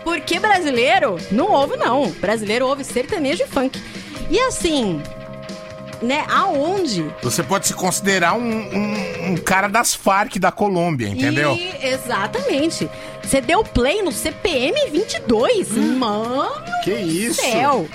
Porque 0.05 0.39
brasileiro 0.39 1.17
não 1.31 1.51
ouve, 1.51 1.75
não. 1.75 2.09
Brasileiro 2.11 2.65
ouve 2.67 2.85
sertanejo 2.85 3.43
e 3.43 3.47
funk. 3.47 3.81
E 4.29 4.39
assim, 4.39 5.01
né, 6.01 6.23
aonde. 6.29 7.11
Você 7.21 7.43
pode 7.43 7.67
se 7.67 7.73
considerar 7.73 8.33
um, 8.33 8.39
um, 8.39 9.31
um 9.31 9.37
cara 9.37 9.67
das 9.67 9.93
Farc 9.93 10.37
da 10.37 10.51
Colômbia, 10.51 11.09
entendeu? 11.09 11.55
E, 11.55 11.87
exatamente. 11.87 12.89
Você 13.21 13.41
deu 13.41 13.63
play 13.63 14.01
no 14.01 14.11
CPM 14.11 14.89
22. 14.91 15.71
Hum, 15.75 15.97
Mano 15.97 16.51
que 16.83 16.93
isso? 16.93 17.41
céu. 17.41 17.87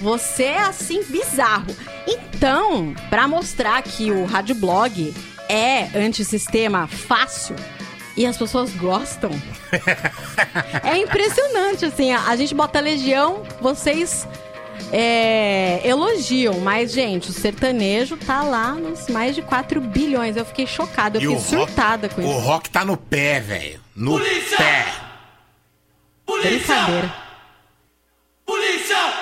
Você 0.00 0.44
é 0.44 0.60
assim 0.60 1.02
bizarro. 1.04 1.76
Então, 2.06 2.94
para 3.10 3.28
mostrar 3.28 3.82
que 3.82 4.10
o 4.10 4.24
Rádio 4.24 4.54
Blog 4.54 5.14
é 5.48 5.88
antissistema 5.94 6.86
fácil, 6.86 7.54
e 8.16 8.26
as 8.26 8.36
pessoas 8.36 8.72
gostam. 8.74 9.30
é 10.82 10.98
impressionante, 10.98 11.84
assim. 11.84 12.12
A, 12.12 12.34
gente 12.36 12.54
bota 12.54 12.80
Legião, 12.80 13.42
vocês 13.60 14.26
é, 14.92 15.80
elogiam, 15.86 16.58
mas, 16.60 16.92
gente, 16.92 17.30
o 17.30 17.32
sertanejo 17.32 18.16
tá 18.16 18.42
lá 18.42 18.72
nos 18.74 19.08
mais 19.08 19.34
de 19.34 19.42
4 19.42 19.80
bilhões. 19.80 20.36
Eu 20.36 20.44
fiquei 20.44 20.66
chocada, 20.66 21.18
eu 21.18 21.32
e 21.32 21.40
fiquei 21.40 21.58
surtada 21.58 22.08
rock, 22.08 22.14
com 22.14 22.20
isso. 22.22 22.30
O 22.30 22.38
rock 22.40 22.70
tá 22.70 22.84
no 22.84 22.96
pé, 22.96 23.40
velho. 23.40 23.80
No 23.94 24.12
Polícia! 24.12 24.56
pé. 24.56 24.86
Polícia! 26.26 26.74
Brincadeira. 26.74 27.14
Polícia! 28.44 29.19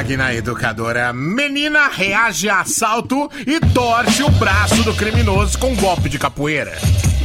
Na 0.00 0.34
Educadora. 0.34 1.12
Menina 1.12 1.88
reage 1.88 2.48
a 2.48 2.60
assalto 2.60 3.30
e 3.46 3.60
torce 3.60 4.22
o 4.22 4.30
braço 4.30 4.82
do 4.82 4.94
criminoso 4.94 5.58
com 5.58 5.76
golpe 5.76 6.08
de 6.08 6.18
capoeira. 6.18 6.76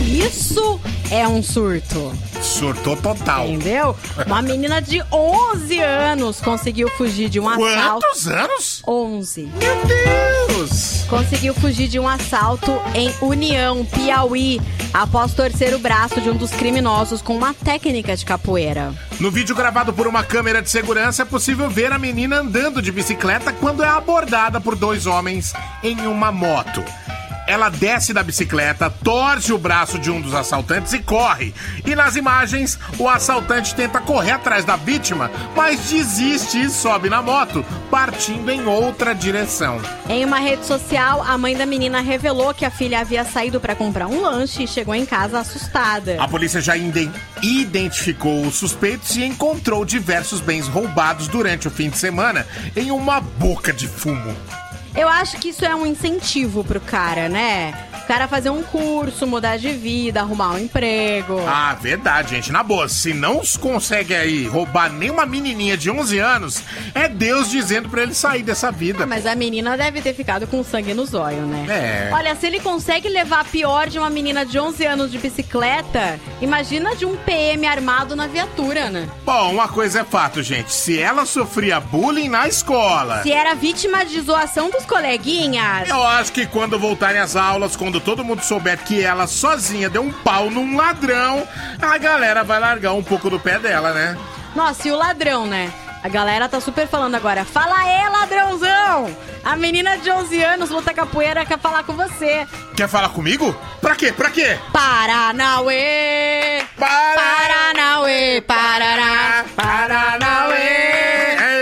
Isso 0.02 0.80
é 1.10 1.26
um 1.26 1.41
surto. 1.41 2.11
Surtou 2.41 2.97
total. 2.97 3.47
Entendeu? 3.47 3.95
Uma 4.27 4.41
menina 4.41 4.81
de 4.81 5.02
11 5.10 5.80
anos 5.80 6.41
conseguiu 6.41 6.89
fugir 6.89 7.30
de 7.30 7.39
um 7.39 7.47
assalto. 7.47 8.06
Quantos 8.06 8.27
anos? 8.27 8.84
11. 8.85 9.49
Meu 9.57 9.76
Deus! 9.85 11.06
Conseguiu 11.10 11.53
fugir 11.53 11.88
de 11.88 11.97
um 11.97 12.07
assalto 12.07 12.72
em 12.93 13.10
União, 13.22 13.85
Piauí, 13.85 14.61
após 14.93 15.34
torcer 15.34 15.73
o 15.73 15.80
braço 15.80 16.19
de 16.19 16.30
um 16.30 16.35
dos 16.35 16.52
criminosos 16.52 17.22
com 17.22 17.35
uma 17.38 17.53
técnica 17.53 18.18
de 18.18 18.26
capoeira. 18.26 18.93
No 19.19 19.31
vídeo 19.31 19.55
gravado 19.55 19.93
por 19.93 20.07
uma 20.07 20.23
câmera 20.23 20.61
de 20.61 20.69
segurança 20.69 21.21
é 21.21 21.25
possível 21.25 21.69
ver 21.69 21.91
a 21.93 21.97
menina 21.97 22.39
andando 22.39 22.81
de 22.81 22.91
bicicleta 22.91 23.53
quando 23.53 23.81
é 23.81 23.87
abordada 23.87 24.59
por 24.59 24.75
dois 24.75 25.07
homens 25.07 25.53
em 25.81 26.05
uma 26.05 26.33
moto. 26.33 26.83
Ela 27.47 27.69
desce 27.69 28.11
da 28.11 28.23
bicicleta, 28.23 28.89
torce 28.89 29.53
o 29.53 29.57
braço 29.57 29.97
de 29.99 30.11
um 30.11 30.19
dos 30.19 30.33
assaltantes 30.33 30.91
e 30.93 30.99
corre. 30.99 31.53
E 31.85 31.95
nas 31.95 32.15
imagens, 32.15 32.77
o 32.97 33.09
assaltante 33.09 33.76
tenta 33.76 33.99
correr 33.99 34.31
atrás 34.31 34.63
da 34.63 34.76
vítima, 34.76 35.30
mas 35.55 35.89
desiste 35.89 36.61
e 36.61 36.69
sobe 36.69 37.09
na 37.09 37.22
moto, 37.22 37.65
partindo 37.89 38.49
em 38.49 38.65
outra 38.65 39.13
direção. 39.13 39.81
Em 40.09 40.23
uma 40.23 40.39
rede 40.39 40.65
social, 40.65 41.22
a 41.22 41.38
mãe 41.38 41.55
da 41.55 41.65
menina 41.65 42.01
revelou 42.01 42.53
que 42.53 42.65
a 42.65 42.72
filha 42.72 42.99
havia 42.99 43.23
saído 43.26 43.59
para 43.59 43.76
comprar 43.76 44.07
um 44.07 44.22
lanche 44.22 44.63
e 44.63 44.67
chegou 44.67 44.95
em 44.95 45.05
casa 45.05 45.39
assustada. 45.39 46.17
A 46.22 46.27
polícia 46.27 46.61
já 46.61 46.76
identificou 47.41 48.45
os 48.45 48.55
suspeitos 48.55 49.15
e 49.15 49.23
encontrou 49.23 49.84
diversos 49.84 50.39
bens 50.39 50.67
roubados 50.67 51.27
durante 51.27 51.67
o 51.67 51.72
fim 51.72 51.89
de 51.89 51.97
semana 51.97 52.47
em 52.76 52.91
uma 52.91 53.19
boca 53.19 53.73
de 53.73 53.88
fumo. 53.88 54.35
Eu 54.95 55.09
acho 55.09 55.38
que 55.38 55.49
isso 55.49 55.65
é 55.65 55.76
um 55.76 55.85
incentivo 55.85 56.63
pro 56.63 56.80
cara, 56.80 57.27
né? 57.27 57.85
O 58.06 58.07
cara 58.07 58.27
fazer 58.27 58.52
um 58.52 58.61
curso, 58.61 59.26
mudar 59.26 59.57
de 59.57 59.69
vida, 59.69 60.19
arrumar 60.19 60.52
um 60.52 60.60
emprego. 60.60 61.40
Ah, 61.48 61.73
verdade, 61.73 62.36
gente. 62.36 62.52
Na 62.52 62.61
boa, 62.61 62.88
se 62.88 63.15
não 63.15 63.41
consegue 63.60 64.14
aí 64.14 64.45
roubar 64.45 64.91
nem 64.91 65.10
uma 65.10 65.26
menininha 65.26 65.76
de 65.76 65.90
11 65.90 66.19
anos, 66.19 66.61
é 66.94 67.07
Deus 67.07 67.49
dizendo 67.49 67.90
pra 67.90 68.03
ele 68.03 68.14
sair 68.14 68.44
dessa 68.44 68.72
vida. 68.72 69.07
Mas 69.07 69.26
a 69.26 69.34
menina 69.34 69.76
deve 69.76 70.03
ter 70.03 70.14
ficado 70.14 70.45
com 70.45 70.64
sangue 70.64 70.94
nos 70.94 71.15
olhos, 71.15 71.48
né? 71.48 71.65
É. 71.68 72.14
Olha, 72.14 72.36
se 72.36 72.45
ele 72.45 72.60
consegue 72.60 73.10
levar 73.10 73.40
a 73.40 73.44
pior 73.44 73.90
de 73.90 73.98
uma 73.98 74.10
menina 74.11 74.45
de 74.45 74.60
11 74.60 74.86
anos 74.86 75.11
de 75.11 75.18
bicicleta, 75.18 76.19
imagina 76.40 76.95
de 76.95 77.07
um 77.07 77.15
PM 77.18 77.65
armado 77.65 78.15
na 78.15 78.27
viatura, 78.27 78.91
né? 78.91 79.10
Bom, 79.26 79.52
uma 79.52 79.68
coisa 79.68 80.02
é 80.02 80.03
fato, 80.03 80.44
gente. 80.44 80.72
Se 80.72 80.99
ela 80.99 81.26
sofria 81.26 81.80
bullying 81.80 82.30
na 82.30 82.48
escola. 82.48 83.23
Se 83.23 83.32
era 83.32 83.56
vítima 83.56 84.06
de 84.06 84.22
zoação 84.22 84.69
dos 84.69 84.86
coleguinhas. 84.86 85.90
Eu 85.90 86.03
acho 86.03 86.32
que 86.32 86.45
quando 86.45 86.77
voltarem 86.77 87.19
às 87.19 87.36
aulas, 87.36 87.76
quando 87.76 87.94
todo 87.99 88.23
mundo 88.23 88.41
souber 88.43 88.77
que 88.80 89.03
ela 89.03 89.27
sozinha 89.27 89.89
deu 89.89 90.01
um 90.01 90.11
pau 90.11 90.49
num 90.49 90.76
ladrão, 90.76 91.47
a 91.81 91.97
galera 91.97 92.43
vai 92.43 92.59
largar 92.59 92.93
um 92.93 93.03
pouco 93.03 93.30
do 93.30 93.39
pé 93.39 93.59
dela, 93.59 93.93
né? 93.93 94.17
Nossa, 94.55 94.88
e 94.88 94.91
o 94.91 94.97
ladrão, 94.97 95.45
né? 95.45 95.72
A 96.05 96.07
galera 96.07 96.47
tá 96.47 96.61
super 96.61 96.88
falando 96.88 97.15
agora. 97.15 97.43
Fala 97.43 97.80
aí, 97.80 98.09
ladrãozão! 98.09 99.17
A 99.43 99.55
menina 99.55 99.97
de 99.97 100.11
11 100.11 100.43
anos 100.43 100.69
luta 100.69 100.93
capoeira 100.93 101.43
quer 101.45 101.59
falar 101.59 101.84
com 101.84 101.93
você. 101.93 102.47
Quer 102.76 102.88
falar 102.88 103.09
comigo? 103.09 103.55
Pra 103.81 103.95
quê? 103.95 104.11
Pra 104.11 104.30
quê? 104.30 104.57
Paranauê! 104.72 106.63
Paranauê! 106.77 108.41
Parará! 108.41 109.45
Paranauê! 109.55 110.57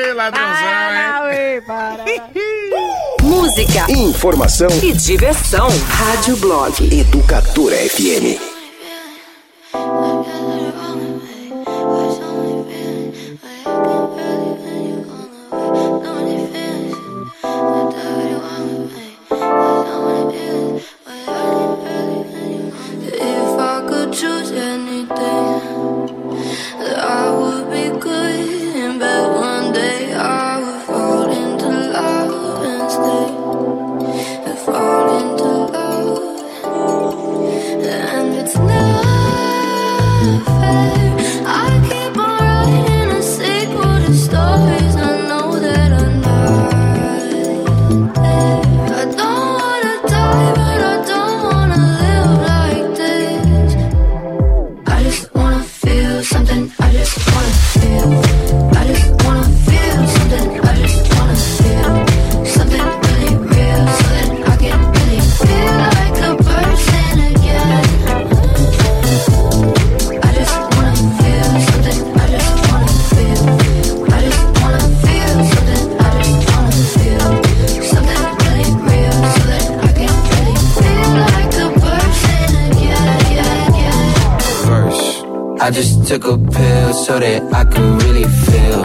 Ei, 0.05 0.14
ladrãozão, 0.14 0.55
Paranauê! 0.55 1.02
Música, 3.74 3.91
Informação 3.91 4.68
e 4.84 4.94
diversão. 4.94 5.68
Rádio 5.88 6.38
Blog. 6.38 6.95
Educadora 6.95 7.76
FM. 7.76 8.40
Took 86.05 86.25
a 86.25 86.38
pill 86.38 86.93
so 86.93 87.17
that 87.17 87.41
I 87.53 87.63
could 87.63 88.03
really 88.03 88.27
feel. 88.27 88.84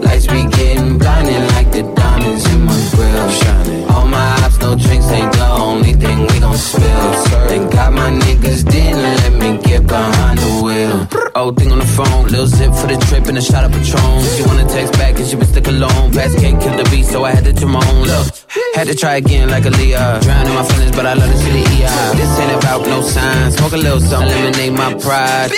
Lights 0.00 0.26
be 0.26 0.46
getting 0.56 0.98
blinding 0.98 1.44
like 1.54 1.70
the 1.70 1.82
diamonds 1.94 2.46
in 2.52 2.64
my 2.64 2.78
grill. 2.94 3.28
Shining. 3.28 3.84
All 3.90 4.06
my 4.06 4.24
ops, 4.44 4.58
no 4.60 4.74
drinks 4.74 5.10
ain't 5.10 5.32
the 5.32 5.46
only 5.46 5.92
thing 5.92 6.20
we 6.20 6.40
gon' 6.40 6.56
spill. 6.56 7.12
Thank 7.48 7.72
God 7.72 7.92
my 7.92 8.10
niggas 8.10 8.64
didn't 8.70 9.02
let 9.02 9.32
me 9.32 9.62
get 9.62 9.86
behind 9.86 10.38
the 10.38 10.52
wheel. 10.64 11.08
Old 11.34 11.58
thing 11.58 11.70
on 11.70 11.80
the 11.80 11.86
phone, 11.86 12.28
little 12.28 12.46
zip 12.46 12.72
for 12.72 12.86
the 12.86 12.96
trip 13.08 13.26
and 13.26 13.36
a 13.36 13.42
shot 13.42 13.64
of 13.64 13.72
Patron. 13.72 14.24
She 14.34 14.42
wanna 14.44 14.66
text 14.66 14.94
back 14.94 15.18
and 15.18 15.28
she 15.28 15.36
been 15.36 15.46
stuck 15.46 15.66
alone. 15.66 16.12
Past 16.12 16.38
can't 16.38 16.60
kill 16.62 16.76
the 16.76 16.88
beat, 16.90 17.04
so 17.04 17.24
I 17.24 17.32
had 17.32 17.44
to 17.44 17.52
Timon. 17.52 17.84
Look, 18.08 18.26
had 18.74 18.86
to 18.86 18.94
try 18.94 19.16
again 19.16 19.50
like 19.50 19.66
a 19.66 19.70
Leah. 19.70 20.20
Drowning 20.22 20.54
my 20.54 20.64
feelings, 20.64 20.96
but 20.96 21.04
I 21.04 21.12
love 21.12 21.30
to 21.30 21.38
see 21.38 21.52
the 21.52 21.64
EI. 21.76 22.16
This 22.16 22.38
ain't 22.38 22.56
about 22.56 22.86
no 22.86 23.02
signs. 23.02 23.56
Smoke 23.56 23.72
a 23.72 23.76
little 23.76 24.00
something, 24.00 24.30
eliminate 24.30 24.72
my 24.72 24.94
pride. 24.94 25.52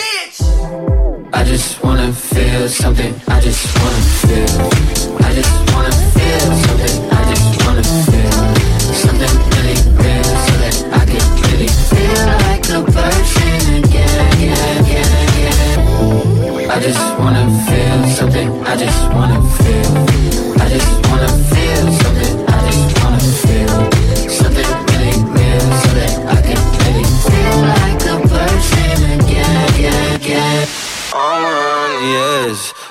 I 1.37 1.45
just 1.45 1.85
wanna 1.85 2.11
feel 2.15 2.67
something. 2.67 3.15
I 3.29 3.41
just 3.41 3.63
wanna 3.79 4.03
feel. 4.25 4.57
I 5.21 5.35
just 5.35 5.53
wanna 5.71 5.93
feel 6.17 6.49
something. 6.65 6.99
I 7.13 7.23
just 7.31 7.67
wanna 7.67 7.83
feel 8.09 8.41
something 9.05 9.35
really 9.53 9.77
real, 10.01 10.25
so 10.47 10.55
that 10.63 10.77
I 10.95 11.05
can 11.05 11.25
really 11.45 11.69
feel 11.69 12.25
like 12.41 12.65
a 12.71 12.83
person 12.91 13.85
again, 13.85 14.33
again, 14.33 14.81
again, 14.81 15.11
again. 15.29 16.71
I 16.71 16.81
just 16.81 17.05
wanna 17.19 17.45
feel 17.69 18.17
something. 18.17 18.49
I 18.67 18.77
just 18.77 19.03
wanna 19.13 19.43
feel. 19.59 20.06
All 31.27 31.45
I 31.45 32.86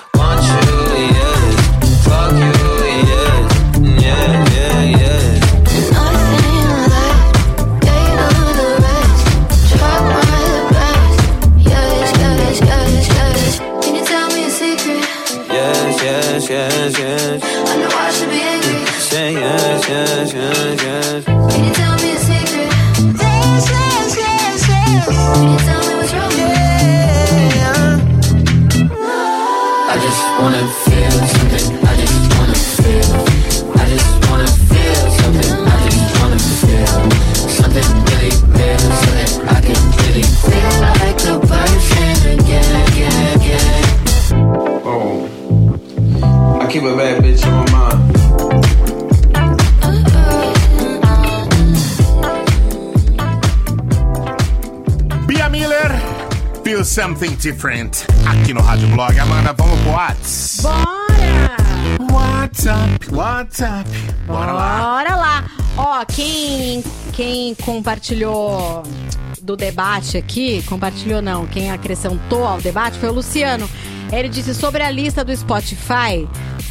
Something 57.06 57.36
Different 57.36 58.04
aqui 58.26 58.52
no 58.52 58.60
Rádio 58.60 58.88
Blog. 58.88 59.16
Amanda, 59.16 59.52
vamos 59.52 59.78
pro 59.78 59.92
Whats? 59.92 60.58
Bora! 60.60 61.56
WhatsApp, 62.10 63.14
WhatsApp. 63.14 63.88
Bora 64.26 64.50
lá. 64.50 64.80
Bora 64.80 65.14
lá. 65.14 65.44
Ó, 65.76 66.04
quem, 66.04 66.82
quem 67.12 67.54
compartilhou 67.54 68.82
do 69.40 69.56
debate 69.56 70.18
aqui, 70.18 70.64
compartilhou 70.64 71.22
não, 71.22 71.46
quem 71.46 71.70
acrescentou 71.70 72.44
ao 72.44 72.60
debate 72.60 72.98
foi 72.98 73.08
o 73.08 73.12
Luciano. 73.12 73.70
Ele 74.10 74.28
disse 74.28 74.52
sobre 74.52 74.82
a 74.82 74.90
lista 74.90 75.22
do 75.22 75.36
Spotify, 75.36 76.26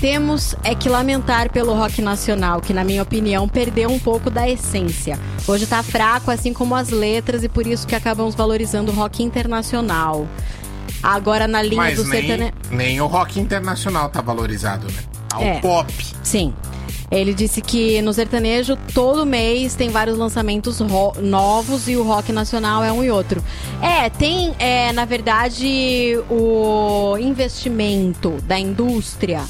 temos 0.06 0.56
é 0.64 0.76
que 0.76 0.88
lamentar 0.88 1.50
pelo 1.50 1.74
rock 1.74 2.00
nacional, 2.00 2.62
que 2.62 2.72
na 2.72 2.84
minha 2.84 3.02
opinião 3.02 3.50
perdeu 3.50 3.90
um 3.90 3.98
pouco 3.98 4.30
da 4.30 4.48
essência. 4.48 5.20
Hoje 5.48 5.66
tá 5.66 5.82
fraco, 5.82 6.30
assim 6.30 6.54
como 6.54 6.76
as 6.76 6.90
letras, 6.92 7.44
e 7.44 7.50
por 7.50 7.66
isso 7.66 7.88
que 7.88 7.96
acabamos 7.96 8.36
valorizando 8.36 8.92
o 8.92 8.94
rock 8.94 9.24
internacional. 9.24 10.28
Agora 11.02 11.48
na 11.48 11.60
linha 11.60 11.78
Mas 11.78 11.96
do 11.96 12.04
nem, 12.04 12.22
sertane... 12.22 12.54
nem 12.70 13.02
o 13.02 13.08
rock 13.08 13.40
internacional 13.40 14.08
tá 14.10 14.22
valorizado, 14.22 14.86
né? 14.86 15.00
Ao 15.34 15.42
É. 15.42 15.60
pop. 15.60 15.92
Sim. 16.22 16.54
Ele 17.10 17.34
disse 17.34 17.60
que 17.60 18.00
no 18.04 18.14
sertanejo 18.14 18.78
todo 18.94 19.26
mês 19.26 19.74
tem 19.74 19.90
vários 19.90 20.20
lançamentos 20.20 20.82
novos 21.20 21.88
e 21.88 21.96
o 21.96 22.04
rock 22.04 22.32
nacional 22.32 22.84
é 22.84 22.92
um 22.92 23.04
e 23.04 23.10
outro. 23.10 23.44
É, 23.82 24.08
tem, 24.12 24.54
é, 24.60 24.94
na 24.94 25.06
verdade, 25.06 26.16
o 26.30 27.18
investimento 27.18 28.34
da 28.44 28.60
indústria 28.60 29.42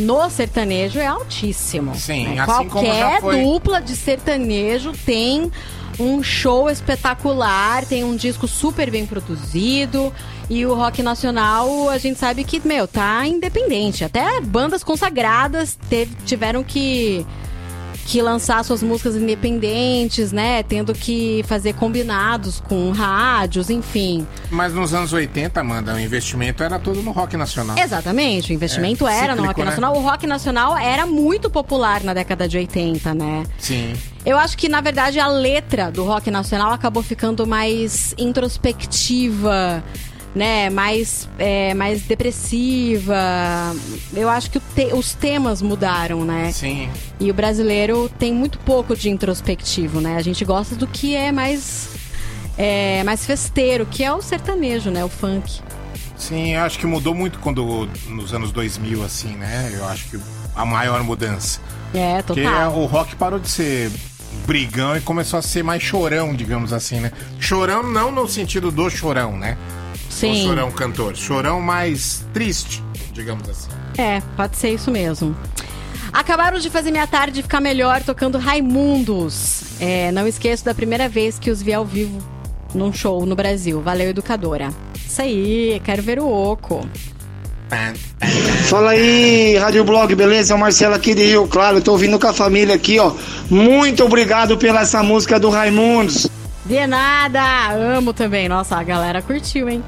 no 0.00 0.28
sertanejo 0.30 0.98
é 0.98 1.06
altíssimo. 1.06 1.94
Sim, 1.94 2.28
né? 2.28 2.40
assim 2.40 2.68
Qualquer 2.68 3.20
foi- 3.20 3.42
dupla 3.42 3.80
de 3.80 3.94
sertanejo 3.96 4.92
tem 5.04 5.50
um 5.98 6.22
show 6.22 6.70
espetacular, 6.70 7.84
tem 7.84 8.02
um 8.04 8.16
disco 8.16 8.48
super 8.48 8.90
bem 8.90 9.04
produzido. 9.06 10.12
E 10.48 10.64
o 10.66 10.74
rock 10.74 11.02
nacional, 11.02 11.88
a 11.88 11.98
gente 11.98 12.18
sabe 12.18 12.42
que, 12.42 12.60
meu, 12.66 12.88
tá 12.88 13.24
independente. 13.26 14.02
Até 14.04 14.40
bandas 14.40 14.82
consagradas 14.82 15.78
teve- 15.88 16.16
tiveram 16.26 16.64
que, 16.64 17.24
que 18.10 18.20
lançar 18.20 18.64
suas 18.64 18.82
músicas 18.82 19.14
independentes, 19.14 20.32
né? 20.32 20.64
Tendo 20.64 20.92
que 20.92 21.44
fazer 21.46 21.74
combinados 21.74 22.58
com 22.58 22.90
rádios, 22.90 23.70
enfim. 23.70 24.26
Mas 24.50 24.74
nos 24.74 24.92
anos 24.92 25.12
80, 25.12 25.60
Amanda, 25.60 25.94
o 25.94 26.00
investimento 26.00 26.64
era 26.64 26.76
todo 26.80 27.00
no 27.02 27.12
rock 27.12 27.36
nacional. 27.36 27.78
Exatamente, 27.78 28.50
o 28.50 28.54
investimento 28.54 29.06
É, 29.06 29.16
era 29.16 29.36
no 29.36 29.42
cíclico, 29.42 29.46
rock 29.46 29.58
né? 29.60 29.64
nacional. 29.66 29.96
O 29.96 30.00
rock 30.00 30.26
nacional 30.26 30.76
era 30.76 31.06
muito 31.06 31.48
popular 31.48 32.02
na 32.02 32.12
década 32.12 32.48
de 32.48 32.58
80, 32.58 33.14
né? 33.14 33.44
Sim. 33.58 33.92
Eu 34.26 34.36
acho 34.36 34.58
que, 34.58 34.68
na 34.68 34.80
verdade, 34.80 35.20
a 35.20 35.28
letra 35.28 35.88
do 35.92 36.04
rock 36.04 36.32
nacional 36.32 36.72
acabou 36.72 37.04
ficando 37.04 37.46
mais 37.46 38.12
introspectiva, 38.18 39.84
né? 40.34 40.70
Mais, 40.70 41.28
é, 41.38 41.74
mais 41.74 42.02
depressiva. 42.02 43.14
Eu 44.14 44.28
acho 44.28 44.50
que 44.50 44.60
te- 44.60 44.92
os 44.94 45.14
temas 45.14 45.60
mudaram, 45.62 46.24
né? 46.24 46.50
Sim. 46.52 46.88
E 47.18 47.30
o 47.30 47.34
brasileiro 47.34 48.10
tem 48.18 48.32
muito 48.32 48.58
pouco 48.60 48.96
de 48.96 49.10
introspectivo, 49.10 50.00
né? 50.00 50.16
A 50.16 50.22
gente 50.22 50.44
gosta 50.44 50.74
do 50.74 50.86
que 50.86 51.14
é 51.14 51.32
mais, 51.32 51.88
é, 52.56 53.02
mais 53.04 53.24
festeiro, 53.26 53.86
que 53.86 54.02
é 54.04 54.12
o 54.12 54.20
sertanejo, 54.22 54.90
né? 54.90 55.04
O 55.04 55.08
funk. 55.08 55.60
Sim, 56.16 56.54
eu 56.54 56.60
acho 56.62 56.78
que 56.78 56.86
mudou 56.86 57.14
muito 57.14 57.38
quando 57.38 57.88
nos 58.08 58.34
anos 58.34 58.52
2000, 58.52 59.02
assim, 59.02 59.28
né? 59.36 59.70
Eu 59.74 59.86
acho 59.88 60.08
que 60.10 60.20
a 60.54 60.64
maior 60.66 61.02
mudança. 61.02 61.60
É, 61.94 62.22
Porque 62.22 62.42
total. 62.44 62.78
o 62.78 62.84
rock 62.86 63.16
parou 63.16 63.38
de 63.38 63.48
ser 63.48 63.90
brigão 64.46 64.96
e 64.96 65.00
começou 65.00 65.38
a 65.38 65.42
ser 65.42 65.62
mais 65.64 65.82
chorão, 65.82 66.34
digamos 66.34 66.72
assim, 66.72 67.00
né? 67.00 67.10
Chorão 67.40 67.82
não 67.82 68.12
no 68.12 68.28
sentido 68.28 68.70
do 68.70 68.88
chorão, 68.90 69.36
né? 69.36 69.56
Sim. 70.20 70.32
O 70.32 70.48
chorão 70.48 70.70
cantor. 70.70 71.16
Chorão 71.16 71.62
mais 71.62 72.26
triste, 72.34 72.84
digamos 73.14 73.48
assim. 73.48 73.70
É, 73.96 74.20
pode 74.36 74.54
ser 74.58 74.68
isso 74.68 74.90
mesmo. 74.90 75.34
Acabaram 76.12 76.58
de 76.58 76.68
fazer 76.68 76.90
minha 76.90 77.06
tarde 77.06 77.40
ficar 77.40 77.58
melhor 77.58 78.02
tocando 78.02 78.36
Raimundos. 78.36 79.62
É, 79.80 80.12
não 80.12 80.26
esqueço 80.26 80.62
da 80.62 80.74
primeira 80.74 81.08
vez 81.08 81.38
que 81.38 81.50
os 81.50 81.62
vi 81.62 81.72
ao 81.72 81.86
vivo 81.86 82.18
num 82.74 82.92
show 82.92 83.24
no 83.24 83.34
Brasil. 83.34 83.80
Valeu, 83.80 84.10
educadora. 84.10 84.70
Isso 84.94 85.22
aí, 85.22 85.80
quero 85.84 86.02
ver 86.02 86.18
o 86.18 86.28
Oco. 86.28 86.86
Fala 88.68 88.90
aí, 88.90 89.56
Rádio 89.56 89.84
Blog, 89.84 90.14
beleza? 90.14 90.52
É 90.52 90.56
o 90.56 90.58
Marcelo 90.58 90.96
aqui 90.96 91.14
de 91.14 91.24
Rio 91.24 91.46
Claro, 91.46 91.78
eu 91.78 91.82
tô 91.82 91.92
ouvindo 91.92 92.18
com 92.18 92.26
a 92.26 92.32
família 92.32 92.74
aqui, 92.74 92.98
ó. 92.98 93.14
Muito 93.48 94.04
obrigado 94.04 94.58
pela 94.58 94.80
essa 94.80 95.02
música 95.02 95.40
do 95.40 95.48
Raimundos. 95.48 96.28
De 96.66 96.86
nada! 96.86 97.70
Amo 97.72 98.12
também. 98.12 98.48
Nossa, 98.48 98.76
a 98.76 98.82
galera 98.82 99.22
curtiu, 99.22 99.68
hein? 99.68 99.82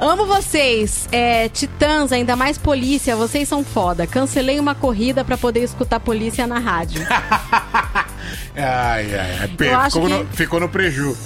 Amo 0.00 0.26
vocês. 0.26 1.08
É, 1.10 1.48
titãs, 1.48 2.12
ainda 2.12 2.36
mais 2.36 2.56
polícia, 2.56 3.16
vocês 3.16 3.48
são 3.48 3.64
foda. 3.64 4.06
Cancelei 4.06 4.60
uma 4.60 4.74
corrida 4.74 5.24
pra 5.24 5.36
poder 5.36 5.60
escutar 5.64 5.98
polícia 6.00 6.46
na 6.46 6.58
rádio. 6.58 7.02
Ai, 8.60 9.14
ai, 9.14 9.38
ai. 9.40 9.48
Ficou, 9.48 10.02
que- 10.02 10.08
no, 10.08 10.26
ficou 10.32 10.60
no 10.60 10.68
preju. 10.68 11.16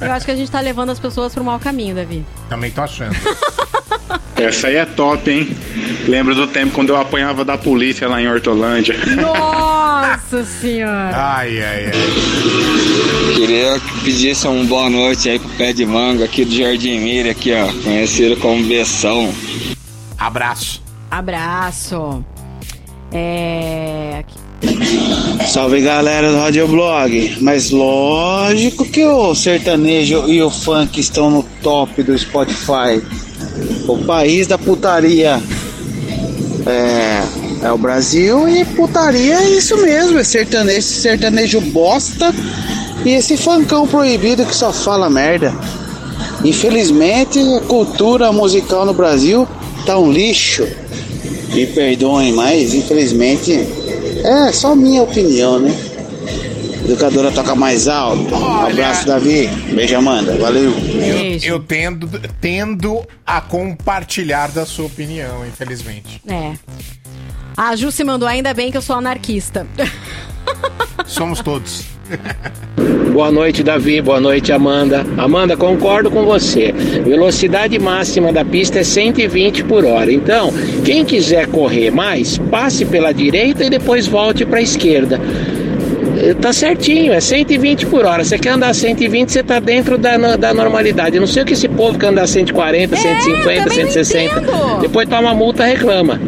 Eu 0.00 0.12
acho 0.12 0.24
que 0.24 0.30
a 0.30 0.36
gente 0.36 0.48
tá 0.50 0.60
levando 0.60 0.90
as 0.90 1.00
pessoas 1.00 1.34
pro 1.34 1.42
mau 1.42 1.58
caminho, 1.58 1.96
Davi. 1.96 2.24
Também 2.48 2.70
tô 2.70 2.80
achando. 2.80 3.14
Essa 4.36 4.68
aí 4.68 4.76
é 4.76 4.84
top, 4.84 5.30
hein? 5.30 5.56
Lembro 6.06 6.34
do 6.34 6.46
tempo 6.46 6.72
quando 6.72 6.90
eu 6.90 6.96
apanhava 6.96 7.44
da 7.44 7.56
polícia 7.56 8.06
lá 8.08 8.20
em 8.20 8.28
Hortolândia. 8.28 8.94
Nossa 9.16 10.44
senhora! 10.44 11.10
Ai, 11.14 11.62
ai, 11.62 11.86
ai. 11.86 13.34
Queria 13.34 13.80
que 13.80 14.04
pedisse 14.04 14.46
um 14.46 14.66
boa 14.66 14.90
noite 14.90 15.28
aí 15.28 15.38
pro 15.38 15.48
pé 15.50 15.72
de 15.72 15.84
manga 15.86 16.24
aqui 16.24 16.44
do 16.44 16.54
Jardim 16.54 16.98
Mira, 17.00 17.30
aqui, 17.30 17.52
ó. 17.52 17.66
Conhecido 17.82 18.36
como 18.36 18.62
Beção. 18.64 19.32
Abraço. 20.18 20.82
Abraço. 21.10 22.24
É. 23.12 24.24
Salve 25.46 25.80
galera 25.80 26.30
do 26.30 26.38
Rádio 26.38 26.66
Blog. 26.68 27.38
Mas 27.40 27.70
lógico 27.70 28.84
que 28.84 29.04
o 29.04 29.34
sertanejo 29.34 30.28
e 30.28 30.42
o 30.42 30.50
funk 30.50 31.00
estão 31.00 31.30
no 31.30 31.42
top 31.62 32.02
do 32.02 32.18
Spotify. 32.18 33.02
O 33.88 33.98
país 33.98 34.46
da 34.46 34.58
putaria 34.58 35.40
é, 36.66 37.66
é 37.66 37.72
o 37.72 37.78
Brasil 37.78 38.48
e 38.48 38.64
putaria 38.64 39.36
é 39.36 39.50
isso 39.50 39.76
mesmo. 39.76 40.18
É 40.18 40.24
sertanejo, 40.24 40.78
esse 40.78 41.00
sertanejo 41.00 41.60
bosta 41.60 42.34
e 43.04 43.10
esse 43.10 43.36
funkão 43.36 43.86
proibido 43.86 44.44
que 44.44 44.54
só 44.54 44.72
fala 44.72 45.08
merda. 45.08 45.54
Infelizmente, 46.44 47.38
a 47.38 47.60
cultura 47.60 48.32
musical 48.32 48.84
no 48.84 48.92
Brasil 48.92 49.46
tá 49.84 49.98
um 49.98 50.10
lixo. 50.10 50.66
Me 51.54 51.66
perdoem, 51.66 52.32
mas 52.32 52.74
infelizmente 52.74 53.52
é 54.24 54.52
só 54.52 54.74
minha 54.74 55.02
opinião, 55.02 55.58
né? 55.58 55.74
Educadora 56.86 57.32
toca 57.32 57.56
mais 57.56 57.88
alto. 57.88 58.32
Um 58.32 58.64
abraço, 58.64 59.04
Davi. 59.08 59.48
Beijo, 59.74 59.96
Amanda. 59.96 60.36
Valeu. 60.36 60.70
Eu, 60.70 61.54
eu 61.54 61.60
tendo, 61.60 62.08
tendo 62.40 63.04
a 63.26 63.40
compartilhar 63.40 64.52
da 64.52 64.64
sua 64.64 64.86
opinião, 64.86 65.44
infelizmente. 65.44 66.22
É. 66.28 66.52
A 67.56 67.74
Ju 67.74 67.90
se 67.90 68.04
mandou, 68.04 68.28
ainda 68.28 68.54
bem 68.54 68.70
que 68.70 68.76
eu 68.76 68.82
sou 68.82 68.94
anarquista. 68.94 69.66
Somos 71.06 71.40
todos. 71.40 71.86
Boa 73.12 73.32
noite, 73.32 73.64
Davi. 73.64 74.00
Boa 74.00 74.20
noite, 74.20 74.52
Amanda. 74.52 75.04
Amanda, 75.18 75.56
concordo 75.56 76.08
com 76.08 76.24
você. 76.24 76.70
Velocidade 76.70 77.76
máxima 77.80 78.32
da 78.32 78.44
pista 78.44 78.78
é 78.78 78.84
120 78.84 79.64
por 79.64 79.84
hora. 79.84 80.12
Então, 80.12 80.52
quem 80.84 81.04
quiser 81.04 81.48
correr 81.48 81.90
mais, 81.90 82.38
passe 82.38 82.84
pela 82.84 83.10
direita 83.10 83.64
e 83.64 83.70
depois 83.70 84.06
volte 84.06 84.46
para 84.46 84.60
a 84.60 84.62
esquerda. 84.62 85.20
Eh, 86.16 86.34
Tá 86.34 86.52
certinho, 86.52 87.12
é 87.12 87.20
120 87.20 87.86
por 87.86 88.04
hora. 88.04 88.24
Você 88.24 88.38
quer 88.38 88.50
andar 88.50 88.74
120, 88.74 89.30
você 89.32 89.42
tá 89.42 89.58
dentro 89.60 89.98
da, 89.98 90.36
da 90.36 90.54
normalidade. 90.54 91.16
Eu 91.16 91.20
não 91.20 91.26
sei 91.26 91.42
o 91.42 91.46
que 91.46 91.52
esse 91.52 91.68
povo 91.68 91.98
quer 91.98 92.08
andar 92.08 92.26
140, 92.26 92.96
150, 92.96 93.70
160. 93.70 94.42
Depois 94.80 95.08
toma 95.08 95.34
multa, 95.34 95.64
reclama. 95.64 96.20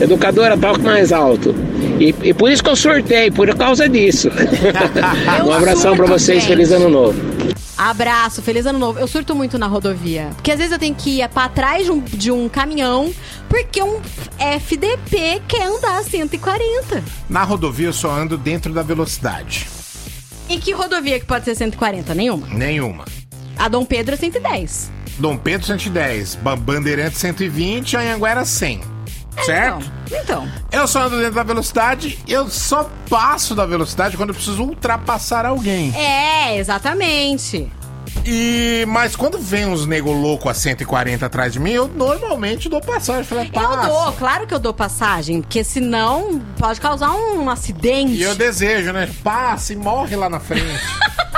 Educadora, 0.00 0.56
toca 0.56 0.82
mais 0.82 1.12
alto. 1.12 1.54
E, 2.00 2.14
e 2.22 2.34
por 2.34 2.50
isso 2.50 2.62
que 2.62 2.70
eu 2.70 2.76
sorteio, 2.76 3.32
por 3.32 3.54
causa 3.54 3.88
disso. 3.88 4.30
um 5.46 5.52
abração 5.52 5.94
pra 5.96 6.06
surto, 6.06 6.20
vocês, 6.20 6.38
gente. 6.40 6.48
feliz 6.48 6.72
ano 6.72 6.88
novo. 6.88 7.31
Abraço, 7.76 8.42
feliz 8.42 8.66
ano 8.66 8.78
novo. 8.78 8.98
Eu 8.98 9.08
surto 9.08 9.34
muito 9.34 9.58
na 9.58 9.66
rodovia. 9.66 10.30
Porque 10.34 10.52
às 10.52 10.58
vezes 10.58 10.72
eu 10.72 10.78
tenho 10.78 10.94
que 10.94 11.20
ir 11.20 11.28
pra 11.30 11.48
trás 11.48 11.84
de 11.84 11.90
um, 11.90 12.00
de 12.00 12.30
um 12.30 12.48
caminhão, 12.48 13.12
porque 13.48 13.82
um 13.82 14.00
FDP 14.38 15.42
quer 15.48 15.64
andar 15.66 15.98
a 15.98 16.02
140. 16.02 17.02
Na 17.28 17.42
rodovia 17.42 17.88
eu 17.88 17.92
só 17.92 18.10
ando 18.10 18.36
dentro 18.36 18.72
da 18.72 18.82
velocidade. 18.82 19.68
E 20.48 20.58
que 20.58 20.72
rodovia 20.72 21.18
que 21.18 21.26
pode 21.26 21.44
ser 21.44 21.54
140? 21.54 22.14
Nenhuma. 22.14 22.46
Nenhuma. 22.48 23.04
A 23.58 23.68
Dom 23.68 23.84
Pedro 23.84 24.14
é 24.14 24.18
110. 24.18 24.90
Dom 25.18 25.36
Pedro 25.36 25.66
110, 25.66 26.36
Ba- 26.36 26.56
Bandeirante 26.56 27.18
120, 27.18 27.96
Anhanguera 27.96 28.44
100. 28.44 28.80
Certo? 29.44 29.90
Então. 30.10 30.48
Eu 30.70 30.86
só 30.86 31.02
ando 31.02 31.18
dentro 31.18 31.34
da 31.34 31.42
velocidade, 31.42 32.18
eu 32.28 32.48
só 32.48 32.88
passo 33.08 33.54
da 33.54 33.66
velocidade 33.66 34.16
quando 34.16 34.30
eu 34.30 34.34
preciso 34.34 34.62
ultrapassar 34.62 35.44
alguém. 35.46 35.94
É, 35.96 36.56
exatamente. 36.58 37.70
E, 38.24 38.84
mas 38.88 39.16
quando 39.16 39.38
vem 39.38 39.66
uns 39.66 39.84
nego 39.86 40.12
louco 40.12 40.48
a 40.48 40.54
140 40.54 41.26
atrás 41.26 41.52
de 41.52 41.58
mim, 41.58 41.72
eu 41.72 41.88
normalmente 41.88 42.68
dou 42.68 42.80
passagem. 42.80 43.24
Falei, 43.24 43.50
Eu 43.52 43.88
dou, 43.88 44.12
claro 44.12 44.46
que 44.46 44.54
eu 44.54 44.60
dou 44.60 44.72
passagem, 44.72 45.40
porque 45.40 45.64
senão 45.64 46.40
pode 46.56 46.80
causar 46.80 47.10
um 47.10 47.48
acidente. 47.50 48.12
E 48.12 48.22
eu 48.22 48.34
desejo, 48.34 48.92
né? 48.92 49.08
Passa 49.24 49.72
e 49.72 49.76
morre 49.76 50.14
lá 50.14 50.28
na 50.28 50.38
frente. 50.38 50.62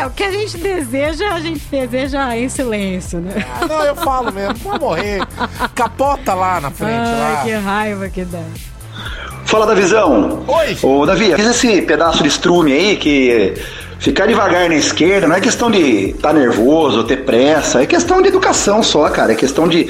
É, 0.00 0.06
o 0.06 0.10
que 0.10 0.24
a 0.24 0.32
gente 0.32 0.56
deseja, 0.56 1.34
a 1.34 1.40
gente 1.40 1.60
deseja 1.70 2.34
em 2.34 2.48
silêncio, 2.48 3.20
né? 3.20 3.46
Ah, 3.60 3.66
não, 3.66 3.82
eu 3.84 3.94
falo 3.94 4.32
mesmo, 4.32 4.54
pode 4.60 4.80
morrer. 4.80 5.20
Capota 5.74 6.32
lá 6.32 6.58
na 6.58 6.70
frente. 6.70 6.92
Ai, 6.92 7.34
lá. 7.34 7.42
que 7.44 7.52
raiva 7.52 8.08
que 8.08 8.24
dá. 8.24 8.42
Fala 9.44 9.66
da 9.66 9.74
visão. 9.74 10.42
Oi. 10.46 10.78
Ô, 10.82 11.04
Davi, 11.04 11.34
fiz 11.34 11.46
esse 11.46 11.82
pedaço 11.82 12.22
de 12.22 12.30
estrume 12.30 12.72
aí 12.72 12.96
que 12.96 13.54
ficar 13.98 14.26
devagar 14.26 14.68
na 14.70 14.76
esquerda 14.76 15.26
não 15.26 15.36
é 15.36 15.40
questão 15.40 15.70
de 15.70 16.10
estar 16.10 16.32
nervoso, 16.32 17.04
ter 17.04 17.24
pressa, 17.24 17.82
é 17.82 17.86
questão 17.86 18.22
de 18.22 18.28
educação 18.28 18.82
só, 18.82 19.06
cara. 19.10 19.32
É 19.32 19.34
questão 19.34 19.68
de 19.68 19.86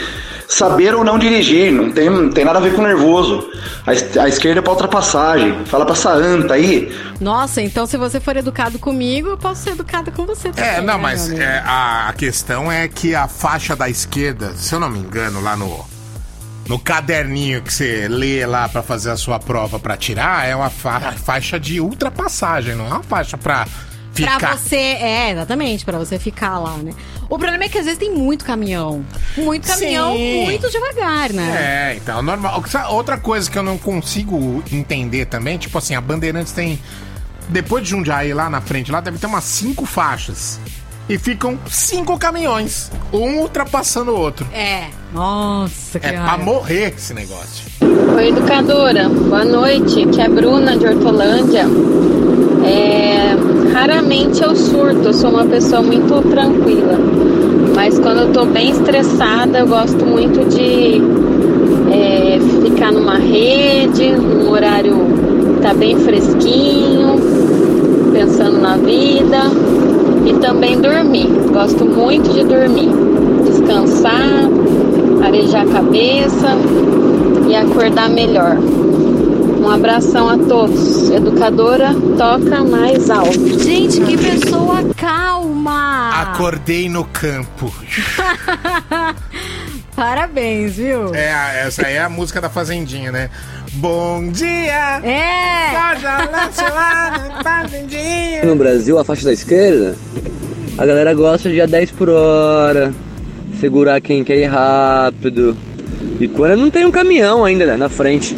saber 0.51 0.95
ou 0.95 1.05
não 1.05 1.19
dirigir, 1.19 1.73
não 1.73 1.91
tem, 1.93 2.11
não 2.11 2.31
tem 2.31 2.45
nada 2.45 2.59
a 2.59 2.63
ver 2.63 2.75
com 2.75 2.83
nervoso. 2.83 3.49
A, 3.87 4.23
a 4.23 4.29
esquerda 4.29 4.59
é 4.61 4.63
pra 4.63 4.73
ultrapassagem. 4.73 5.65
Fala 5.65 5.85
pra 5.85 5.95
essa 5.95 6.11
anta 6.13 6.55
aí. 6.55 6.95
Nossa, 7.21 7.63
então 7.63 7.87
se 7.87 7.97
você 7.97 8.19
for 8.21 8.37
educado 8.37 8.79
comigo, 8.79 9.29
eu 9.29 9.39
posso 9.39 9.63
ser 9.63 9.71
educada 9.71 10.11
com 10.11 10.27
você 10.27 10.51
também. 10.51 10.69
É, 10.71 10.81
não, 10.81 10.95
né, 10.95 11.01
mas 11.03 11.31
é, 11.31 11.63
a, 11.65 12.09
a 12.09 12.13
questão 12.13 12.71
é 12.71 12.89
que 12.89 13.15
a 13.15 13.29
faixa 13.29 13.77
da 13.77 13.89
esquerda, 13.89 14.53
se 14.57 14.75
eu 14.75 14.81
não 14.81 14.91
me 14.91 14.99
engano, 14.99 15.41
lá 15.41 15.57
no, 15.57 15.85
no 16.69 16.79
caderninho 16.79 17.63
que 17.63 17.73
você 17.73 18.09
lê 18.09 18.45
lá 18.45 18.69
pra 18.69 18.83
fazer 18.83 19.11
a 19.11 19.17
sua 19.17 19.39
prova 19.39 19.79
pra 19.79 19.97
tirar, 19.97 20.47
é 20.49 20.55
uma 20.57 20.71
fa- 20.71 21.13
faixa 21.13 21.61
de 21.61 21.81
ultrapassagem, 21.81 22.75
não 22.75 22.87
é 22.87 22.91
uma 22.91 23.03
faixa 23.03 23.37
pra 23.39 23.67
ficar. 24.13 24.39
Pra 24.39 24.57
você, 24.57 24.77
é, 24.77 25.31
exatamente, 25.33 25.85
pra 25.85 25.99
você 25.99 26.19
ficar 26.19 26.59
lá, 26.59 26.77
né? 26.77 26.93
O 27.29 27.39
problema 27.39 27.65
é 27.65 27.69
que 27.69 27.79
às 27.79 27.85
vezes 27.85 27.99
tem 27.99 28.13
muito 28.13 28.45
caminhão. 28.45 29.05
Muito 29.37 29.67
caminhão, 29.67 30.15
Sim. 30.17 30.45
muito 30.45 30.69
devagar, 30.71 31.33
né? 31.33 31.93
É, 31.93 31.97
então, 31.97 32.21
normal. 32.23 32.63
Sabe, 32.67 32.93
Outra 32.93 33.17
coisa 33.17 33.49
que 33.51 33.57
eu 33.57 33.63
não 33.63 33.79
consigo 33.79 34.63
entender 34.73 35.27
também, 35.27 35.57
tipo 35.59 35.77
assim, 35.79 35.95
a 35.95 36.01
Bandeirantes 36.01 36.53
tem. 36.53 36.79
Depois 37.49 37.83
de 37.85 37.91
Jundiaí 37.91 38.33
lá 38.35 38.49
na 38.51 38.61
frente, 38.61 38.91
lá 38.93 39.01
deve 39.01 39.19
ter 39.19 39.27
umas 39.27 39.45
cinco 39.45 39.85
faixas. 39.87 40.59
E 41.09 41.19
ficam 41.19 41.59
cinco 41.69 42.17
caminhões, 42.17 42.89
um 43.13 43.39
ultrapassando 43.41 44.13
o 44.13 44.17
outro. 44.17 44.47
É. 44.53 44.85
Nossa, 45.13 45.99
que 45.99 46.07
É 46.07 46.13
pra 46.13 46.21
raiva. 46.23 46.45
morrer 46.45 46.95
esse 46.97 47.13
negócio. 47.13 47.65
Oi, 48.17 48.29
educadora. 48.29 49.09
Boa 49.09 49.45
noite. 49.45 50.05
Aqui 50.05 50.21
é 50.21 50.27
a 50.27 50.29
Bruna 50.29 50.77
de 50.79 50.87
Hortolândia. 50.87 51.65
É, 52.65 53.37
raramente 53.73 54.43
eu 54.43 54.55
surto, 54.55 55.09
eu 55.09 55.13
sou 55.13 55.31
uma 55.31 55.45
pessoa 55.45 55.83
muito 55.83 56.23
tranquila. 56.31 56.99
Mas 57.75 57.99
quando 57.99 58.19
eu 58.19 58.33
tô 58.33 58.45
bem 58.45 58.71
estressada, 58.71 59.59
eu 59.59 59.67
gosto 59.67 60.05
muito 60.05 60.49
de 60.49 61.01
é, 61.93 62.39
ficar 62.63 62.93
numa 62.93 63.17
rede, 63.17 64.13
num 64.13 64.51
horário 64.51 64.97
tá 65.63 65.75
bem 65.75 65.97
fresquinho, 65.97 67.17
pensando 68.13 68.61
na 68.61 68.77
vida. 68.77 69.51
E 70.27 70.35
também 70.35 70.79
dormir. 70.81 71.29
Gosto 71.53 71.85
muito 71.85 72.31
de 72.33 72.45
dormir. 72.45 72.91
Descansar, 73.45 74.49
arejar 75.25 75.63
a 75.63 75.67
cabeça 75.67 76.57
e 77.49 77.55
acordar 77.55 78.11
melhor. 78.11 78.59
Um 79.71 79.75
abração 79.75 80.29
a 80.29 80.37
todos. 80.37 81.11
Educadora, 81.11 81.95
toca 82.19 82.65
mais 82.65 83.09
alto. 83.09 83.57
Gente, 83.63 84.01
que 84.01 84.19
pessoa 84.19 84.83
calma! 84.97 86.11
Acordei 86.23 86.89
no 86.89 87.05
campo. 87.05 87.73
Parabéns, 89.95 90.75
viu? 90.75 91.15
É, 91.15 91.33
a- 91.33 91.53
essa 91.55 91.87
aí 91.87 91.95
é 91.95 92.03
a 92.03 92.09
música 92.09 92.41
da 92.41 92.51
Fazendinha, 92.51 93.13
né? 93.13 93.31
Bom 93.75 94.27
dia! 94.33 95.01
É! 95.05 95.71
Fazendinha! 97.45 98.45
No 98.45 98.57
Brasil, 98.57 98.99
a 98.99 99.05
faixa 99.05 99.23
da 99.27 99.33
esquerda, 99.33 99.95
a 100.77 100.85
galera 100.85 101.15
gosta 101.15 101.49
de 101.49 101.61
a 101.61 101.67
10 101.67 101.93
por 101.93 102.09
hora, 102.09 102.93
segurar 103.61 104.01
quem 104.01 104.25
quer 104.25 104.37
ir 104.39 104.47
rápido. 104.47 105.57
E 106.19 106.27
quando 106.27 106.57
não 106.59 106.71
tem 106.73 106.85
um 106.85 106.91
caminhão 106.91 107.45
ainda 107.45 107.65
né, 107.67 107.77
na 107.77 107.89
frente. 107.89 108.37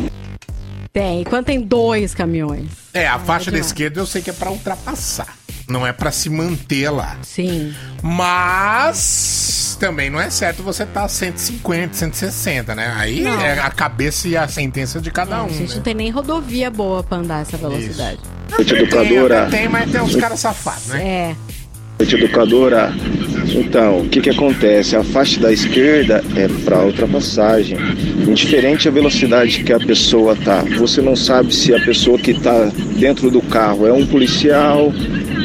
Tem, 0.93 1.25
quando 1.25 1.47
tem 1.47 1.61
dois 1.61 2.15
caminhões. 2.15 2.69
É, 2.93 3.07
a 3.07 3.19
faixa 3.19 3.51
da 3.51 3.59
esquerda 3.59 4.01
eu 4.01 4.07
sei 4.07 4.21
que 4.21 4.29
é 4.29 4.33
pra 4.33 4.51
ultrapassar. 4.51 5.37
Não 5.69 5.87
é 5.87 5.93
pra 5.93 6.11
se 6.13 6.29
manter 6.29 6.91
lá. 6.91 7.17
Sim. 7.23 7.73
Mas 8.03 9.77
também 9.81 10.11
não 10.11 10.21
é 10.21 10.29
certo 10.29 10.63
você 10.63 10.85
tá 10.85 11.09
150, 11.09 11.95
160, 11.95 12.75
né? 12.75 12.93
Aí 12.97 13.23
Não. 13.23 13.41
é 13.41 13.59
a 13.59 13.71
cabeça 13.71 14.29
e 14.29 14.37
a 14.37 14.47
sentença 14.47 15.01
de 15.01 15.11
cada 15.11 15.37
a 15.37 15.43
um. 15.45 15.49
gente 15.49 15.71
né? 15.71 15.77
não 15.77 15.83
tem 15.83 15.95
nem 15.95 16.11
rodovia 16.11 16.71
boa 16.71 17.03
pra 17.03 17.19
andar 17.19 17.41
essa 17.43 17.57
velocidade. 17.57 18.21
Noite, 18.51 18.75
educadora. 18.75 19.47
Tem, 19.47 19.61
tem, 19.61 19.69
mas 19.69 19.91
tem 19.91 20.01
uns 20.01 20.15
caras 20.17 20.41
safados, 20.41 20.87
né? 20.89 21.03
É. 21.05 21.37
Noite, 21.99 22.17
educadora. 22.17 22.93
Então, 23.55 24.01
o 24.01 24.09
que 24.09 24.21
que 24.21 24.31
acontece? 24.31 24.97
A 24.97 25.05
faixa 25.05 25.39
da 25.41 25.53
esquerda 25.53 26.23
é 26.37 26.49
para 26.65 26.85
ultrapassagem. 26.85 27.77
Indiferente 28.27 28.89
a 28.89 28.91
velocidade 28.91 29.63
que 29.63 29.73
a 29.73 29.79
pessoa 29.79 30.35
tá, 30.37 30.65
você 30.79 31.01
não 31.01 31.15
sabe 31.15 31.55
se 31.55 31.75
a 31.75 31.81
pessoa 31.81 32.19
que 32.19 32.35
tá 32.35 32.71
dentro 32.99 33.31
do 33.31 33.41
carro 33.43 33.87
é 33.87 33.93
um 33.93 34.07
policial, 34.07 34.93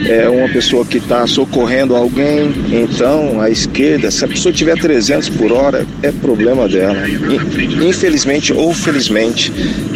é 0.08 0.28
uma 0.30 0.48
pessoa 0.50 0.86
que 0.86 0.98
está 0.98 1.28
socorrendo 1.28 1.96
alguém. 1.96 2.52
Então, 2.72 3.40
a 3.42 3.50
esquerda, 3.50 4.10
se 4.10 4.24
a 4.26 4.28
pessoa 4.28 4.54
tiver 4.54 4.78
300 4.80 5.30
por 5.30 5.52
hora, 5.52 5.86
é 6.02 6.12
problema 6.12 6.68
dela. 6.68 7.08
In- 7.08 7.88
Infelizmente 7.88 8.54
ou 8.54 8.74
felizmente, 8.74 9.52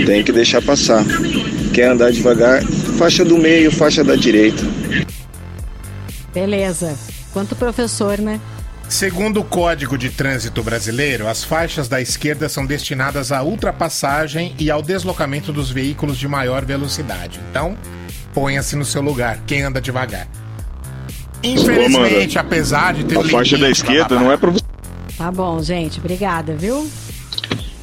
tem 0.06 0.24
que 0.24 0.32
deixar 0.32 0.62
passar. 0.62 1.04
Quer 1.74 1.90
andar 1.92 2.12
devagar, 2.12 2.62
faixa 2.98 3.24
do 3.24 3.38
meio, 3.38 3.72
faixa 3.72 4.04
da 4.04 4.16
direita. 4.16 4.64
Beleza. 6.34 6.98
Quanto 7.34 7.56
professor, 7.56 8.18
né? 8.20 8.40
Segundo 8.88 9.40
o 9.40 9.44
Código 9.44 9.98
de 9.98 10.10
Trânsito 10.10 10.62
Brasileiro, 10.62 11.28
as 11.28 11.46
faixas 11.46 11.88
da 11.88 12.02
esquerda 12.02 12.50
são 12.50 12.66
destinadas 12.66 13.32
à 13.32 13.42
ultrapassagem 13.42 14.54
e 14.60 14.70
ao 14.70 14.82
deslocamento 14.82 15.54
dos 15.54 15.72
veículos 15.72 16.18
de 16.18 16.28
maior 16.28 16.66
velocidade. 16.66 17.40
Então, 17.50 17.78
ponha-se 18.34 18.76
no 18.76 18.84
seu 18.84 19.02
lugar, 19.02 19.40
quem 19.48 19.62
anda 19.62 19.80
devagar. 19.80 20.28
Infelizmente, 21.42 22.38
apesar 22.38 22.94
de 22.94 23.06
ter 23.06 23.18
A 23.18 23.24
faixa 23.24 23.58
da 23.58 23.70
esquerda 23.70 24.16
não 24.16 24.32
é 24.32 24.36
para 24.36 24.52
você. 24.52 24.64
Tá 25.18 25.32
bom, 25.32 25.62
gente. 25.64 26.00
Obrigada, 26.00 26.54
viu? 26.54 26.90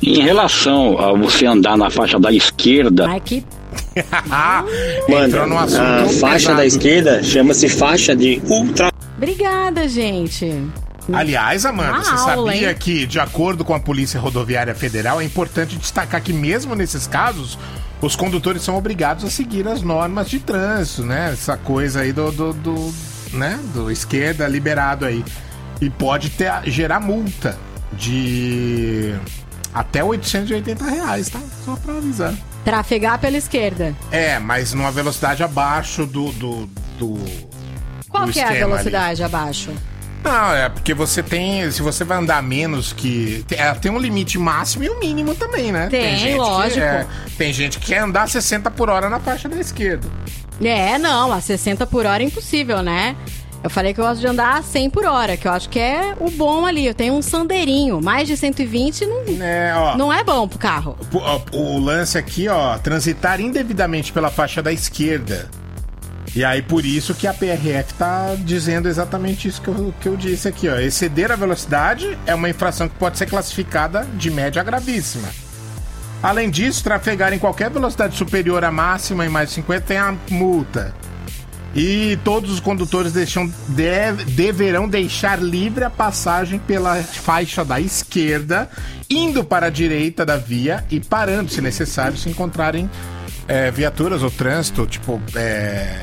Em 0.02 0.22
relação 0.22 0.98
a 0.98 1.12
você 1.12 1.46
andar 1.46 1.76
na 1.76 1.90
faixa 1.90 2.18
da 2.18 2.30
esquerda, 2.32 3.08
Ai, 3.08 3.20
que 3.20 3.44
Entrou 5.24 5.46
no 5.46 5.58
assunto 5.58 5.80
a 5.82 6.08
faixa 6.20 6.38
pesado. 6.38 6.56
da 6.56 6.66
esquerda 6.66 7.22
chama-se 7.22 7.68
faixa 7.68 8.14
de 8.14 8.40
ultra. 8.46 8.90
Obrigada, 9.16 9.88
gente. 9.88 10.68
Aliás, 11.12 11.64
Amanda, 11.64 11.92
Uma 11.92 12.04
você 12.04 12.30
aula, 12.30 12.52
sabia 12.52 12.70
hein? 12.70 12.76
que, 12.78 13.06
de 13.06 13.18
acordo 13.18 13.64
com 13.64 13.74
a 13.74 13.80
Polícia 13.80 14.20
Rodoviária 14.20 14.74
Federal, 14.74 15.20
é 15.20 15.24
importante 15.24 15.76
destacar 15.76 16.22
que, 16.22 16.32
mesmo 16.32 16.74
nesses 16.74 17.06
casos, 17.06 17.58
os 18.00 18.14
condutores 18.14 18.62
são 18.62 18.76
obrigados 18.76 19.24
a 19.24 19.30
seguir 19.30 19.66
as 19.66 19.82
normas 19.82 20.28
de 20.28 20.38
trânsito, 20.38 21.02
né? 21.04 21.30
Essa 21.32 21.56
coisa 21.56 22.00
aí 22.00 22.12
do, 22.12 22.30
do, 22.30 22.52
do, 22.52 22.94
né? 23.32 23.58
do 23.72 23.90
esquerda 23.90 24.46
liberado 24.46 25.06
aí. 25.06 25.24
E 25.80 25.88
pode 25.88 26.30
ter, 26.30 26.52
gerar 26.66 27.00
multa 27.00 27.56
de 27.92 29.14
até 29.72 30.04
880 30.04 30.84
reais, 30.84 31.30
tá? 31.30 31.40
Só 31.64 31.74
pra 31.76 31.94
avisar. 31.96 32.34
Trafegar 32.68 33.18
pela 33.18 33.36
esquerda. 33.38 33.94
É, 34.10 34.38
mas 34.38 34.74
numa 34.74 34.90
velocidade 34.90 35.42
abaixo 35.42 36.04
do. 36.04 36.30
do, 36.32 36.66
do 36.98 37.18
Qual 38.08 38.26
do 38.26 38.32
que 38.32 38.40
é 38.40 38.42
a 38.42 38.46
esquema 38.46 38.64
ali. 38.64 38.70
velocidade 38.72 39.22
abaixo? 39.22 39.72
Não, 40.22 40.52
é 40.52 40.68
porque 40.68 40.92
você 40.92 41.22
tem. 41.22 41.70
Se 41.70 41.80
você 41.80 42.04
vai 42.04 42.18
andar 42.18 42.42
menos 42.42 42.92
que. 42.92 43.42
Tem, 43.48 43.58
é, 43.58 43.72
tem 43.72 43.90
um 43.90 43.98
limite 43.98 44.38
máximo 44.38 44.84
e 44.84 44.90
um 44.90 44.98
mínimo 44.98 45.34
também, 45.34 45.72
né? 45.72 45.88
Tem, 45.88 46.16
gente 46.18 46.36
lógico. 46.36 46.74
Que, 46.74 46.82
é, 46.82 47.06
tem 47.38 47.52
gente 47.54 47.78
que 47.78 47.86
quer 47.86 48.00
andar 48.00 48.28
60 48.28 48.70
por 48.72 48.90
hora 48.90 49.08
na 49.08 49.18
faixa 49.18 49.48
da 49.48 49.58
esquerda. 49.58 50.06
É, 50.62 50.98
não, 50.98 51.32
a 51.32 51.40
60 51.40 51.86
por 51.86 52.04
hora 52.04 52.22
é 52.22 52.26
impossível, 52.26 52.82
né? 52.82 53.16
Eu 53.62 53.68
falei 53.68 53.92
que 53.92 54.00
eu 54.00 54.04
gosto 54.04 54.20
de 54.20 54.26
andar 54.26 54.56
a 54.56 54.62
100 54.62 54.90
por 54.90 55.04
hora, 55.04 55.36
que 55.36 55.48
eu 55.48 55.52
acho 55.52 55.68
que 55.68 55.80
é 55.80 56.14
o 56.20 56.30
bom 56.30 56.64
ali. 56.64 56.86
Eu 56.86 56.94
tenho 56.94 57.14
um 57.14 57.20
sandeirinho, 57.22 58.00
mais 58.00 58.28
de 58.28 58.36
120 58.36 59.04
não 59.04 59.42
É, 59.42 59.74
ó. 59.74 59.96
não 59.96 60.12
é 60.12 60.22
bom 60.22 60.46
pro 60.46 60.58
carro. 60.58 60.96
O, 61.12 61.56
o 61.56 61.78
lance 61.80 62.16
aqui, 62.16 62.46
ó, 62.48 62.78
transitar 62.78 63.40
indevidamente 63.40 64.12
pela 64.12 64.30
faixa 64.30 64.62
da 64.62 64.72
esquerda. 64.72 65.50
E 66.36 66.44
aí, 66.44 66.62
por 66.62 66.84
isso 66.84 67.14
que 67.14 67.26
a 67.26 67.34
PRF 67.34 67.94
tá 67.94 68.36
dizendo 68.38 68.86
exatamente 68.88 69.48
isso 69.48 69.60
que 69.60 69.68
eu, 69.68 69.94
que 70.00 70.08
eu 70.08 70.16
disse 70.16 70.46
aqui, 70.46 70.68
ó. 70.68 70.76
Exceder 70.76 71.32
a 71.32 71.36
velocidade 71.36 72.16
é 72.26 72.34
uma 72.34 72.48
infração 72.48 72.88
que 72.88 72.94
pode 72.94 73.18
ser 73.18 73.26
classificada 73.26 74.06
de 74.14 74.30
média 74.30 74.60
a 74.60 74.64
gravíssima. 74.64 75.28
Além 76.22 76.48
disso, 76.50 76.84
trafegar 76.84 77.32
em 77.32 77.38
qualquer 77.38 77.70
velocidade 77.70 78.16
superior 78.16 78.62
à 78.62 78.70
máxima 78.70 79.24
em 79.26 79.28
mais 79.28 79.48
de 79.48 79.56
50 79.56 79.80
tem 79.80 79.96
a 79.98 80.14
multa. 80.30 80.94
E 81.74 82.18
todos 82.24 82.50
os 82.50 82.60
condutores 82.60 83.12
deixam, 83.12 83.52
deve- 83.68 84.24
deverão 84.24 84.88
deixar 84.88 85.40
livre 85.40 85.84
a 85.84 85.90
passagem 85.90 86.58
pela 86.58 86.96
faixa 87.02 87.64
da 87.64 87.78
esquerda, 87.80 88.68
indo 89.08 89.44
para 89.44 89.66
a 89.66 89.70
direita 89.70 90.24
da 90.24 90.36
via 90.36 90.84
e 90.90 90.98
parando, 90.98 91.50
se 91.52 91.60
necessário, 91.60 92.16
se 92.16 92.28
encontrarem 92.28 92.88
é, 93.46 93.70
viaturas 93.70 94.22
ou 94.22 94.30
trânsito, 94.30 94.86
tipo, 94.86 95.20
é, 95.36 96.00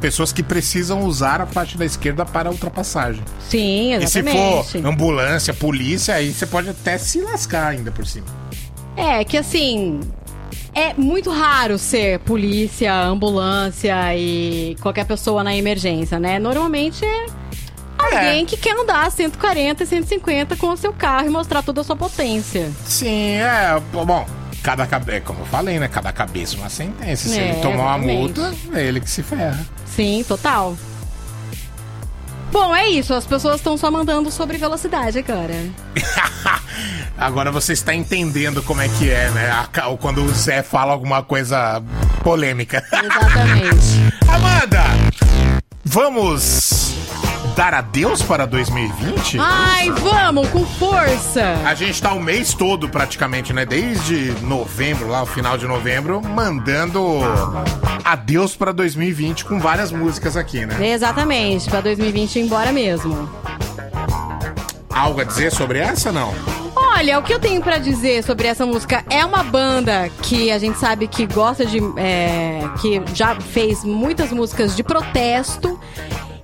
pessoas 0.00 0.32
que 0.32 0.42
precisam 0.42 1.00
usar 1.04 1.40
a 1.40 1.46
faixa 1.46 1.76
da 1.78 1.84
esquerda 1.84 2.24
para 2.24 2.50
ultrapassagem. 2.50 3.22
Sim, 3.48 3.94
E 3.94 4.06
se 4.06 4.18
exatamente. 4.20 4.72
for 4.82 4.86
ambulância, 4.86 5.52
polícia, 5.54 6.14
aí 6.14 6.32
você 6.32 6.46
pode 6.46 6.68
até 6.68 6.98
se 6.98 7.20
lascar 7.20 7.68
ainda 7.68 7.90
por 7.90 8.06
cima. 8.06 8.26
É, 8.96 9.24
que 9.24 9.36
assim. 9.38 10.00
É 10.74 10.94
muito 10.94 11.30
raro 11.30 11.78
ser 11.78 12.18
polícia, 12.20 12.94
ambulância 12.94 13.94
e 14.16 14.76
qualquer 14.80 15.04
pessoa 15.04 15.42
na 15.44 15.54
emergência, 15.54 16.18
né? 16.18 16.38
Normalmente 16.38 17.04
é 17.04 17.26
alguém 17.98 18.44
que 18.46 18.56
quer 18.56 18.74
andar 18.78 19.10
140 19.10 19.82
e 19.82 19.86
150 19.86 20.56
com 20.56 20.68
o 20.68 20.76
seu 20.76 20.92
carro 20.92 21.26
e 21.26 21.30
mostrar 21.30 21.62
toda 21.62 21.80
a 21.80 21.84
sua 21.84 21.96
potência. 21.96 22.70
Sim, 22.84 23.36
é. 23.36 23.80
Bom, 23.92 24.26
cada 24.62 24.86
cabeça, 24.86 25.20
como 25.22 25.40
eu 25.40 25.46
falei, 25.46 25.78
né? 25.78 25.88
Cada 25.88 26.12
cabeça 26.12 26.56
uma 26.56 26.68
sentença. 26.68 27.28
Se 27.28 27.38
É, 27.38 27.50
ele 27.50 27.60
tomar 27.60 27.96
uma 27.96 27.98
multa, 27.98 28.54
é 28.74 28.82
ele 28.84 29.00
que 29.00 29.10
se 29.10 29.22
ferra. 29.22 29.64
Sim, 29.86 30.24
total. 30.26 30.76
Bom, 32.52 32.76
é 32.76 32.86
isso. 32.86 33.14
As 33.14 33.24
pessoas 33.24 33.56
estão 33.56 33.78
só 33.78 33.90
mandando 33.90 34.30
sobre 34.30 34.58
velocidade 34.58 35.18
agora. 35.18 35.54
Agora 37.16 37.52
você 37.52 37.72
está 37.72 37.94
entendendo 37.94 38.62
como 38.62 38.80
é 38.80 38.88
que 38.88 39.08
é, 39.08 39.30
né? 39.30 39.50
A 39.50 39.66
Quando 39.96 40.24
o 40.24 40.28
Zé 40.32 40.62
fala 40.62 40.92
alguma 40.92 41.22
coisa 41.22 41.82
polêmica. 42.22 42.84
Exatamente. 42.92 44.12
Amanda, 44.28 44.82
vamos 45.84 46.91
dar 47.54 47.74
adeus 47.74 48.22
para 48.22 48.46
2020? 48.46 49.38
Ai, 49.38 49.90
vamos, 49.90 50.48
com 50.48 50.64
força! 50.64 51.54
A 51.64 51.74
gente 51.74 52.00
tá 52.00 52.12
o 52.12 52.20
mês 52.20 52.54
todo 52.54 52.88
praticamente, 52.88 53.52
né? 53.52 53.64
Desde 53.64 54.32
novembro, 54.42 55.08
lá 55.08 55.22
o 55.22 55.26
final 55.26 55.58
de 55.58 55.66
novembro, 55.66 56.22
mandando 56.22 57.20
adeus 58.04 58.56
para 58.56 58.72
2020 58.72 59.44
com 59.44 59.58
várias 59.58 59.92
músicas 59.92 60.36
aqui, 60.36 60.64
né? 60.64 60.88
Exatamente, 60.88 61.68
pra 61.68 61.80
2020 61.80 62.36
ir 62.36 62.42
embora 62.42 62.72
mesmo. 62.72 63.28
Algo 64.90 65.20
a 65.20 65.24
dizer 65.24 65.52
sobre 65.52 65.78
essa, 65.78 66.12
não? 66.12 66.34
Olha, 66.74 67.18
o 67.18 67.22
que 67.22 67.32
eu 67.32 67.40
tenho 67.40 67.62
pra 67.62 67.78
dizer 67.78 68.22
sobre 68.22 68.46
essa 68.46 68.66
música 68.66 69.02
é 69.08 69.24
uma 69.24 69.42
banda 69.42 70.10
que 70.22 70.50
a 70.50 70.58
gente 70.58 70.78
sabe 70.78 71.08
que 71.08 71.26
gosta 71.26 71.64
de. 71.64 71.78
é, 71.96 72.60
que 72.80 73.02
já 73.14 73.34
fez 73.34 73.82
muitas 73.82 74.30
músicas 74.30 74.76
de 74.76 74.82
protesto. 74.82 75.80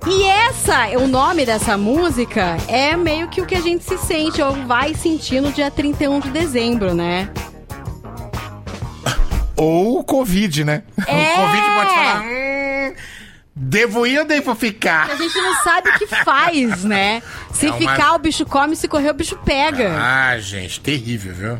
E 0.07 0.23
essa, 0.23 0.87
o 0.97 1.07
nome 1.07 1.45
dessa 1.45 1.77
música 1.77 2.57
é 2.67 2.95
meio 2.95 3.27
que 3.27 3.41
o 3.41 3.45
que 3.45 3.55
a 3.55 3.61
gente 3.61 3.83
se 3.83 3.97
sente 3.97 4.41
ou 4.41 4.53
vai 4.65 4.93
sentir 4.93 5.41
no 5.41 5.51
dia 5.51 5.69
31 5.69 6.19
de 6.21 6.29
dezembro, 6.31 6.93
né? 6.93 7.29
Ou 9.55 9.99
o 9.99 10.03
Covid, 10.03 10.63
né? 10.63 10.83
É. 11.05 11.33
O 11.33 11.35
Covid 11.35 11.63
pode 11.75 11.89
falar. 11.93 12.21
Hum, 12.23 12.93
devo 13.53 14.07
ir 14.07 14.19
ou 14.19 14.25
devo 14.25 14.55
ficar? 14.55 15.09
A 15.11 15.15
gente 15.15 15.35
não 15.37 15.53
sabe 15.63 15.89
o 15.89 15.97
que 15.99 16.07
faz, 16.07 16.83
né? 16.85 17.21
Se 17.53 17.67
É 17.67 17.69
uma- 17.71 17.77
ficar, 17.77 18.13
o 18.15 18.19
bicho 18.19 18.45
come, 18.45 18.75
se 18.77 18.87
correr, 18.87 19.09
o 19.09 19.13
bicho 19.13 19.37
pega. 19.43 19.93
Ah, 19.99 20.37
gente, 20.39 20.79
terrível, 20.79 21.33
viu? 21.33 21.59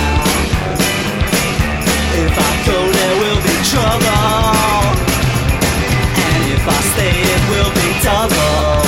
If 2.31 2.37
I 2.39 2.51
go, 2.65 2.77
there 2.97 3.15
will 3.21 3.41
be 3.43 3.55
trouble. 3.71 4.87
And 6.23 6.41
if 6.55 6.63
I 6.63 6.79
stay, 6.91 7.15
it 7.35 7.43
will 7.51 7.71
be 7.75 7.89
double. 8.07 8.87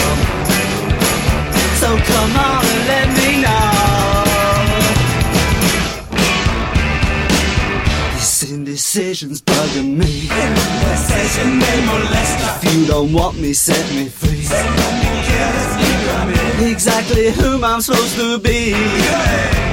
So 1.82 1.90
come 2.12 2.34
on 2.38 2.64
and 2.64 2.84
let 2.88 3.08
me 3.20 3.30
know. 3.44 3.84
This 8.16 8.44
indecision's 8.50 9.42
bugging 9.42 9.98
me. 9.98 10.30
If 12.62 12.74
you 12.74 12.86
don't 12.86 13.12
want 13.12 13.38
me, 13.38 13.52
set 13.54 13.86
me 13.94 14.08
free. 14.08 14.48
Exactly 16.72 17.32
whom 17.32 17.64
I'm 17.66 17.82
supposed 17.82 18.16
to 18.16 18.40
be. 18.40 19.73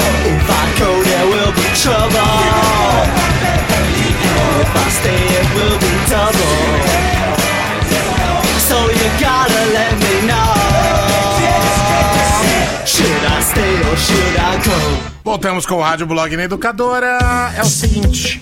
Stay, 4.99 5.23
it 5.39 5.47
will 5.55 5.77
be 5.79 5.93
double. 6.09 6.57
So 8.67 8.77
you 8.89 9.07
gotta 9.19 9.61
let 9.77 9.93
me 10.03 10.13
know. 10.29 10.51
Should 12.85 13.23
I 13.25 13.41
stay 13.41 13.75
or 13.89 13.97
should 13.97 14.35
I 14.39 14.57
go? 14.67 15.11
Voltamos 15.23 15.65
com 15.65 15.75
o 15.75 15.81
Rádio 15.81 16.05
Blog 16.07 16.35
na 16.35 16.43
Educadora. 16.43 17.19
É 17.55 17.61
o 17.61 17.65
seguinte. 17.65 18.41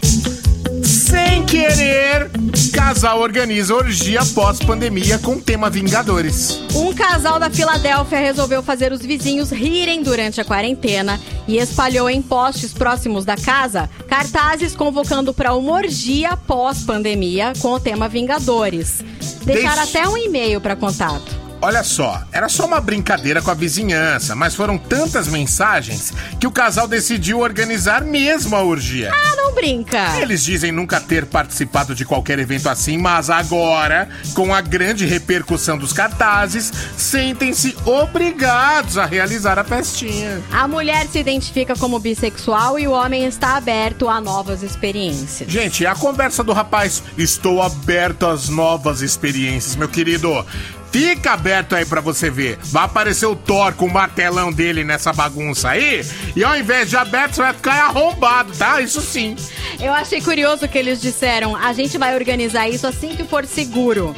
Sem 1.27 1.45
querer, 1.45 2.29
casal 2.73 3.19
organiza 3.19 3.75
orgia 3.75 4.21
pós-pandemia 4.33 5.19
com 5.19 5.37
tema 5.39 5.69
Vingadores. 5.69 6.61
Um 6.73 6.93
casal 6.93 7.37
da 7.39 7.49
Filadélfia 7.49 8.19
resolveu 8.19 8.63
fazer 8.63 8.91
os 8.93 9.01
vizinhos 9.01 9.51
rirem 9.51 10.01
durante 10.01 10.39
a 10.39 10.45
quarentena 10.45 11.19
e 11.47 11.57
espalhou 11.57 12.09
em 12.09 12.21
postes 12.21 12.71
próximos 12.71 13.25
da 13.25 13.35
casa 13.35 13.89
cartazes 14.07 14.75
convocando 14.75 15.33
para 15.33 15.53
uma 15.55 15.73
orgia 15.73 16.37
pós-pandemia 16.37 17.53
com 17.59 17.73
o 17.73 17.79
tema 17.79 18.07
Vingadores. 18.07 19.03
Deixaram 19.43 19.83
Deixa- 19.83 19.99
até 19.99 20.07
um 20.07 20.15
e-mail 20.17 20.61
para 20.61 20.75
contato. 20.75 21.38
Olha 21.61 21.83
só, 21.83 22.23
era 22.31 22.47
só 22.47 22.65
uma 22.65 22.79
brincadeira 22.79 23.41
com 23.41 23.51
a 23.51 23.53
vizinhança, 23.53 24.33
mas 24.33 24.55
foram 24.55 24.77
tantas 24.77 25.27
mensagens 25.27 26.13
que 26.39 26.47
o 26.47 26.51
casal 26.51 26.87
decidiu 26.87 27.39
organizar 27.39 28.01
mesmo 28.01 28.55
a 28.55 28.63
orgia. 28.63 29.11
Ah, 29.13 29.35
não 29.35 29.53
brinca! 29.53 30.21
Eles 30.21 30.41
dizem 30.41 30.71
nunca 30.71 31.01
ter 31.01 31.25
participado 31.25 31.93
de 31.93 32.05
qualquer 32.05 32.39
evento 32.39 32.69
assim, 32.69 32.97
mas 32.97 33.29
agora, 33.29 34.07
com 34.33 34.53
a 34.53 34.61
grande 34.61 35.05
repercussão 35.05 35.77
dos 35.77 35.91
cartazes, 35.91 36.71
sentem-se 36.95 37.75
obrigados 37.83 38.97
a 38.97 39.05
realizar 39.05 39.59
a 39.59 39.63
festinha. 39.65 40.41
A 40.53 40.65
mulher 40.65 41.07
se 41.07 41.19
identifica 41.19 41.75
como 41.75 41.99
bissexual 41.99 42.79
e 42.79 42.87
o 42.87 42.91
homem 42.91 43.25
está 43.25 43.57
aberto 43.57 44.07
a 44.07 44.21
novas 44.21 44.63
experiências. 44.63 45.51
Gente, 45.51 45.85
a 45.85 45.93
conversa 45.93 46.41
do 46.41 46.53
rapaz, 46.53 47.03
estou 47.17 47.61
aberto 47.61 48.25
às 48.27 48.47
novas 48.47 49.01
experiências, 49.01 49.75
meu 49.75 49.89
querido. 49.89 50.45
Fica 50.91 51.33
aberto 51.33 51.75
aí 51.75 51.85
pra 51.85 52.01
você 52.01 52.29
ver. 52.29 52.57
Vai 52.63 52.85
aparecer 52.85 53.25
o 53.25 53.35
Thor 53.35 53.73
com 53.73 53.85
o 53.85 53.93
martelão 53.93 54.51
dele 54.51 54.83
nessa 54.83 55.13
bagunça 55.13 55.69
aí. 55.69 56.05
E 56.35 56.43
ao 56.43 56.57
invés 56.57 56.89
de 56.89 56.97
aberto, 56.97 57.35
você 57.35 57.41
vai 57.41 57.53
ficar 57.53 57.73
arrombado, 57.85 58.51
tá? 58.53 58.81
Isso 58.81 59.01
sim. 59.01 59.35
Eu 59.79 59.93
achei 59.93 60.21
curioso 60.21 60.67
que 60.67 60.77
eles 60.77 60.99
disseram: 60.99 61.55
a 61.55 61.73
gente 61.73 61.97
vai 61.97 62.15
organizar 62.15 62.67
isso 62.67 62.87
assim 62.87 63.15
que 63.15 63.23
for 63.23 63.45
seguro. 63.45 64.15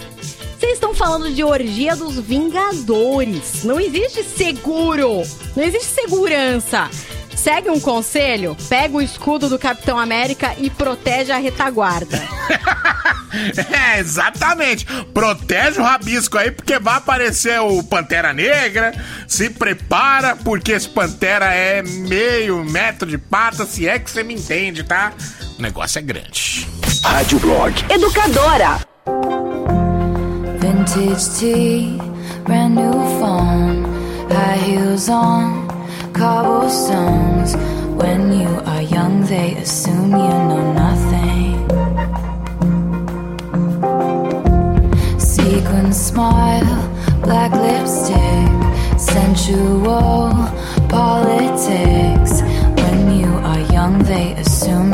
Vocês 0.58 0.74
estão 0.74 0.94
falando 0.94 1.34
de 1.34 1.44
orgia 1.44 1.96
dos 1.96 2.20
Vingadores. 2.20 3.64
Não 3.64 3.80
existe 3.80 4.24
seguro. 4.24 5.24
Não 5.56 5.64
existe 5.64 5.88
segurança. 5.88 6.88
Segue 7.36 7.70
um 7.70 7.80
conselho, 7.80 8.56
pega 8.70 8.96
o 8.96 9.02
escudo 9.02 9.50
do 9.50 9.58
Capitão 9.58 9.98
América 9.98 10.56
e 10.58 10.70
protege 10.70 11.32
a 11.32 11.38
retaguarda. 11.38 12.22
É, 13.72 14.00
exatamente. 14.00 14.86
Protege 15.14 15.80
o 15.80 15.84
rabisco 15.84 16.38
aí, 16.38 16.52
porque 16.52 16.78
vai 16.80 16.98
aparecer 16.98 17.60
o 17.62 17.82
Pantera 17.82 18.34
Negra. 18.34 18.94
Se 19.28 19.50
prepara, 19.50 20.36
porque 20.36 20.74
esse 20.74 20.90
Pantera 20.90 21.46
é 21.54 21.82
meio 21.82 22.64
metro 22.66 23.08
de 23.08 23.18
pata, 23.18 23.66
se 23.66 23.88
é 23.88 23.98
que 23.98 24.12
você 24.12 24.24
me 24.24 24.34
entende, 24.34 24.84
tá? 24.84 25.14
O 25.58 25.62
negócio 25.62 26.00
é 26.00 26.02
grande. 26.02 26.68
Rádio 27.04 27.40
Blog. 27.40 27.74
Educadora. 27.90 28.80
Vintage 30.60 31.40
tea, 31.40 31.98
brand 32.44 32.76
new 32.76 32.92
phone, 33.20 33.84
high 34.30 34.60
heels 34.60 35.10
on, 35.10 35.68
cobblestones. 36.14 37.56
When 38.02 38.32
you 38.32 38.50
are 38.66 38.82
young, 38.82 39.24
they 39.26 39.56
assume 39.56 40.12
you 40.12 40.36
know 40.50 40.74
nothing. 40.74 41.54
Sequin 45.20 45.94
smile, 45.94 46.90
black 47.22 47.52
lipstick, 47.52 49.00
sensual 49.00 50.32
politics. 50.90 52.42
When 52.82 53.20
you 53.20 53.32
are 53.52 53.62
young, 53.72 54.00
they 54.04 54.34
assume 54.34 54.94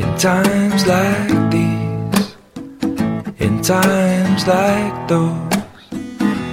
In 0.00 0.16
times 0.16 0.86
like 0.86 1.50
these, 1.50 2.34
in 3.38 3.60
times 3.60 4.46
like 4.46 5.08
those, 5.08 5.54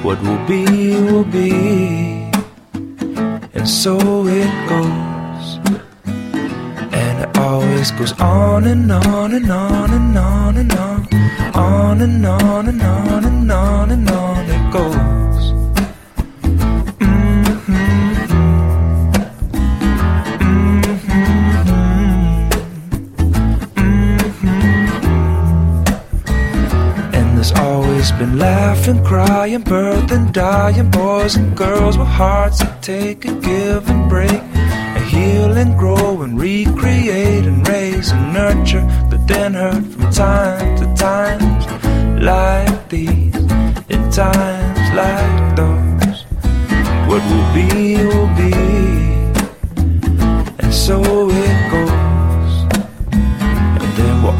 what 0.03 0.21
will 0.21 0.45
be 0.45 0.65
will 1.07 1.23
be, 1.23 1.51
and 3.53 3.65
so 3.65 3.95
it 4.27 4.51
goes. 4.67 5.47
And 6.91 7.15
it 7.23 7.37
always 7.37 7.91
goes 7.91 8.11
on 8.19 8.65
and 8.67 8.91
on 8.91 9.33
and 9.33 9.49
on 9.49 9.93
and 9.93 10.17
on 10.17 10.57
and 10.57 10.73
on, 10.73 11.07
on 11.55 12.01
and 12.01 12.25
on 12.25 12.67
and 12.67 12.81
on 12.81 13.23
and 13.23 13.49
on 13.49 13.91
and 13.91 14.09
on 14.09 14.45
it 14.49 14.73
goes. 14.73 15.66
Laughing, 28.87 29.03
crying, 29.03 29.61
birth 29.61 30.11
and 30.11 30.33
dying, 30.33 30.89
boys 30.91 31.35
and 31.35 31.55
girls 31.57 31.97
with 31.97 32.07
hearts 32.07 32.59
that 32.59 32.81
take 32.81 33.25
and 33.25 33.43
give 33.43 33.89
and 33.89 34.09
break, 34.09 34.31
and 34.31 35.05
heal 35.05 35.57
and 35.57 35.77
grow 35.77 36.21
and 36.21 36.39
recreate 36.39 37.45
and 37.45 37.67
raise 37.67 38.11
and 38.11 38.33
nurture, 38.33 38.85
but 39.09 39.27
then 39.27 39.53
hurt 39.53 39.83
from 39.83 40.11
time 40.11 40.77
to 40.77 40.85
times 40.95 41.65
like 42.21 42.89
these, 42.89 43.35
in 43.89 44.09
times 44.11 44.91
like 44.95 45.55
those. 45.55 46.23
What 47.07 47.23
will 47.31 47.53
be, 47.53 47.95
will 48.05 48.31
be, 48.35 48.53
and 50.59 50.73
so 50.73 51.29
it 51.29 51.66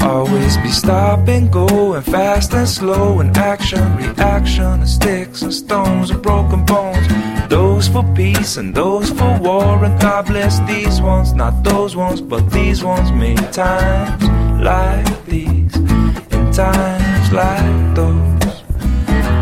always 0.08 0.56
be 0.58 0.70
stop 0.70 1.28
and 1.28 1.52
go 1.52 1.94
and 1.94 2.06
fast 2.06 2.54
and 2.54 2.68
slow 2.68 3.20
and 3.20 3.38
action, 3.38 3.84
reaction 3.98 4.64
and 4.64 4.88
sticks 4.88 5.42
and 5.42 5.54
stones 5.54 6.10
and 6.12 6.22
broken 6.24 6.66
bones. 6.66 7.08
Those 7.50 7.88
for 7.90 8.04
peace 8.16 8.58
and 8.58 8.74
those 8.74 9.10
for 9.10 9.38
war 9.40 9.84
and 9.84 10.00
God 10.00 10.28
bless 10.28 10.60
these 10.62 11.02
ones, 11.02 11.34
not 11.34 11.64
those 11.64 11.96
ones, 11.96 12.22
but 12.22 12.50
these 12.52 12.84
ones. 12.84 13.12
Many 13.12 13.46
times 13.52 14.24
like 14.62 15.26
these, 15.26 15.76
in 15.76 16.52
times 16.54 17.28
like 17.34 17.96
those, 17.96 18.56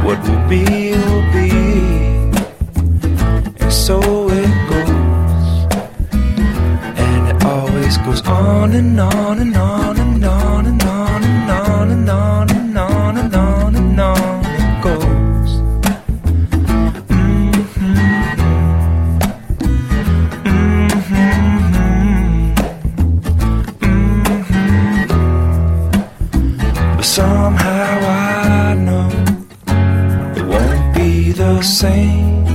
what 0.06 0.20
will 0.28 0.46
be 0.50 0.64
will 1.06 1.26
be, 1.38 1.50
and 3.62 3.74
so 3.86 3.98
it 4.42 4.54
goes. 4.72 4.90
And 7.04 7.22
it 7.32 7.46
always 7.46 7.98
goes 8.00 8.22
on 8.28 8.74
and 8.74 9.00
on 9.00 9.40
and 9.40 9.56
on 9.56 10.00
and 10.00 10.05
on 10.26 10.66
and 10.66 10.84
on 10.84 11.24
and 11.24 11.52
on 11.52 11.92
and 11.92 12.10
on 12.10 12.50
and 12.50 12.78
on 12.78 13.18
and 13.18 13.36
on 13.36 13.76
and 13.76 14.00
on 14.00 14.46
it 14.46 14.84
goes. 14.84 15.52
But 26.96 27.06
somehow 27.06 28.00
I 28.10 28.74
know 28.88 29.10
it 30.36 30.46
won't 30.46 30.96
be 30.96 31.32
the 31.32 31.62
same. 31.62 32.46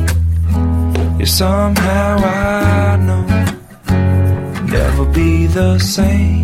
Yeah, 1.19 1.25
somehow 1.25 2.17
I 2.19 2.97
know 2.97 3.27
never 4.67 5.05
be 5.05 5.47
the 5.47 5.79
same. 5.79 6.40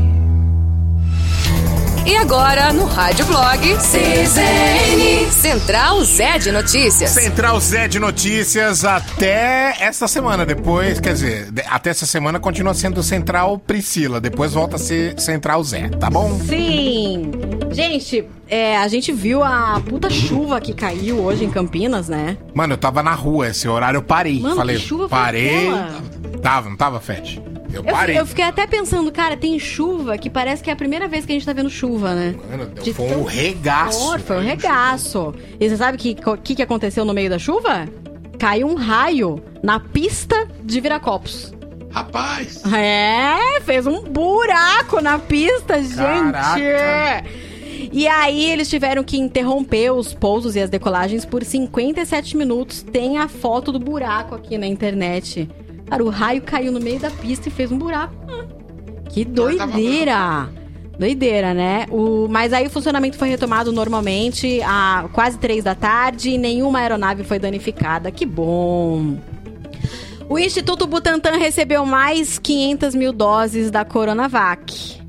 E 2.06 2.16
agora, 2.16 2.72
no 2.72 2.84
Rádio 2.84 3.26
Blog, 3.26 3.58
CZN, 3.78 5.28
Central 5.32 6.04
Zé 6.04 6.38
de 6.38 6.52
Notícias. 6.52 7.10
Central 7.10 7.58
Zé 7.58 7.88
de 7.88 7.98
Notícias 7.98 8.84
até 8.84 9.74
esta 9.80 10.06
semana. 10.06 10.46
Depois, 10.46 11.00
quer 11.00 11.14
dizer, 11.14 11.48
até 11.68 11.90
essa 11.90 12.06
semana 12.06 12.38
continua 12.38 12.74
sendo 12.74 13.02
Central 13.02 13.58
Priscila. 13.58 14.20
Depois 14.20 14.52
volta 14.52 14.76
a 14.76 14.78
ser 14.78 15.18
Central 15.20 15.64
Zé, 15.64 15.88
tá 15.88 16.08
bom? 16.08 16.38
Sim! 16.46 17.32
Gente, 17.72 18.24
é, 18.48 18.76
a 18.78 18.86
gente 18.86 19.10
viu 19.12 19.42
a 19.42 19.82
puta 19.84 20.08
chuva 20.08 20.60
que 20.60 20.72
caiu 20.72 21.18
hoje 21.24 21.44
em 21.44 21.50
Campinas, 21.50 22.08
né? 22.08 22.38
Mano, 22.54 22.74
eu 22.74 22.78
tava 22.78 23.02
na 23.02 23.14
rua 23.14 23.48
esse 23.48 23.66
horário, 23.68 23.98
eu 23.98 24.02
parei. 24.02 24.38
Mano, 24.38 24.54
Falei, 24.54 24.76
que 24.76 24.82
chuva 24.82 25.08
foi 25.08 25.18
parei. 25.18 25.68
aquela? 25.68 26.02
Tava, 26.40 26.68
não 26.70 26.76
tava, 26.76 27.00
Fed? 27.00 27.42
Eu 27.76 27.84
parei. 27.84 28.18
eu 28.18 28.26
fiquei 28.26 28.44
até 28.44 28.66
pensando, 28.66 29.10
cara, 29.12 29.36
tem 29.36 29.58
chuva 29.58 30.16
que 30.18 30.28
parece 30.30 30.62
que 30.62 30.70
é 30.70 30.72
a 30.72 30.76
primeira 30.76 31.06
vez 31.06 31.24
que 31.26 31.32
a 31.32 31.34
gente 31.34 31.46
tá 31.46 31.52
vendo 31.52 31.70
chuva, 31.70 32.14
né? 32.14 32.34
Mano, 32.50 32.66
De 32.82 32.92
foi 32.92 33.08
tão 33.08 33.20
um 33.20 33.24
regaço. 33.24 34.18
Foi 34.20 34.36
um 34.38 34.42
regaço. 34.42 35.34
E 35.60 35.68
você 35.68 35.76
sabe 35.76 35.96
o 35.96 36.00
que, 36.00 36.16
que, 36.42 36.54
que 36.56 36.62
aconteceu 36.62 37.04
no 37.04 37.12
meio 37.14 37.30
da 37.30 37.38
chuva? 37.38 37.86
Caiu 38.38 38.66
um 38.68 38.74
raio 38.74 39.42
na 39.62 39.78
pista 39.80 40.48
de 40.62 40.80
Viracopos. 40.80 41.52
Rapaz! 41.90 42.62
É, 42.72 43.60
fez 43.62 43.86
um 43.86 44.02
buraco 44.02 45.00
na 45.00 45.18
pista, 45.18 45.82
gente! 45.82 45.96
Caraca. 45.96 47.24
E 47.92 48.06
aí 48.06 48.50
eles 48.50 48.68
tiveram 48.68 49.02
que 49.02 49.16
interromper 49.16 49.90
os 49.90 50.12
pousos 50.12 50.56
e 50.56 50.60
as 50.60 50.68
decolagens 50.68 51.24
por 51.24 51.42
57 51.42 52.36
minutos. 52.36 52.82
Tem 52.82 53.16
a 53.16 53.28
foto 53.28 53.72
do 53.72 53.78
buraco 53.78 54.34
aqui 54.34 54.58
na 54.58 54.66
internet. 54.66 55.48
Cara, 55.86 56.04
o 56.04 56.08
raio 56.08 56.42
caiu 56.42 56.72
no 56.72 56.80
meio 56.80 56.98
da 56.98 57.10
pista 57.10 57.48
e 57.48 57.52
fez 57.52 57.70
um 57.70 57.78
buraco. 57.78 58.14
Que 59.08 59.24
doideira! 59.24 60.48
Doideira, 60.98 61.52
né? 61.52 61.86
O, 61.90 62.26
mas 62.28 62.52
aí 62.52 62.66
o 62.66 62.70
funcionamento 62.70 63.18
foi 63.18 63.28
retomado 63.28 63.70
normalmente 63.70 64.60
a 64.62 65.08
quase 65.12 65.38
três 65.38 65.62
da 65.62 65.74
tarde 65.74 66.30
e 66.30 66.38
nenhuma 66.38 66.78
aeronave 66.78 67.22
foi 67.22 67.38
danificada. 67.38 68.10
Que 68.10 68.24
bom! 68.24 69.16
O 70.28 70.38
Instituto 70.38 70.86
Butantan 70.86 71.36
recebeu 71.36 71.86
mais 71.86 72.38
500 72.38 72.94
mil 72.94 73.12
doses 73.12 73.70
da 73.70 73.84
Coronavac. 73.84 75.00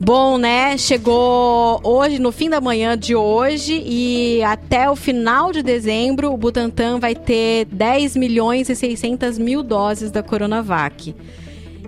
Bom, 0.00 0.38
né? 0.38 0.76
Chegou 0.76 1.80
hoje, 1.82 2.18
no 2.18 2.32
fim 2.32 2.50
da 2.50 2.60
manhã 2.60 2.98
de 2.98 3.14
hoje, 3.14 3.82
e 3.86 4.42
até 4.42 4.90
o 4.90 4.96
final 4.96 5.52
de 5.52 5.62
dezembro, 5.62 6.32
o 6.32 6.36
Butantan 6.36 6.98
vai 6.98 7.14
ter 7.14 7.66
10 7.66 8.16
milhões 8.16 8.68
e 8.68 8.74
600 8.74 9.38
mil 9.38 9.62
doses 9.62 10.10
da 10.10 10.22
Coronavac. 10.22 11.14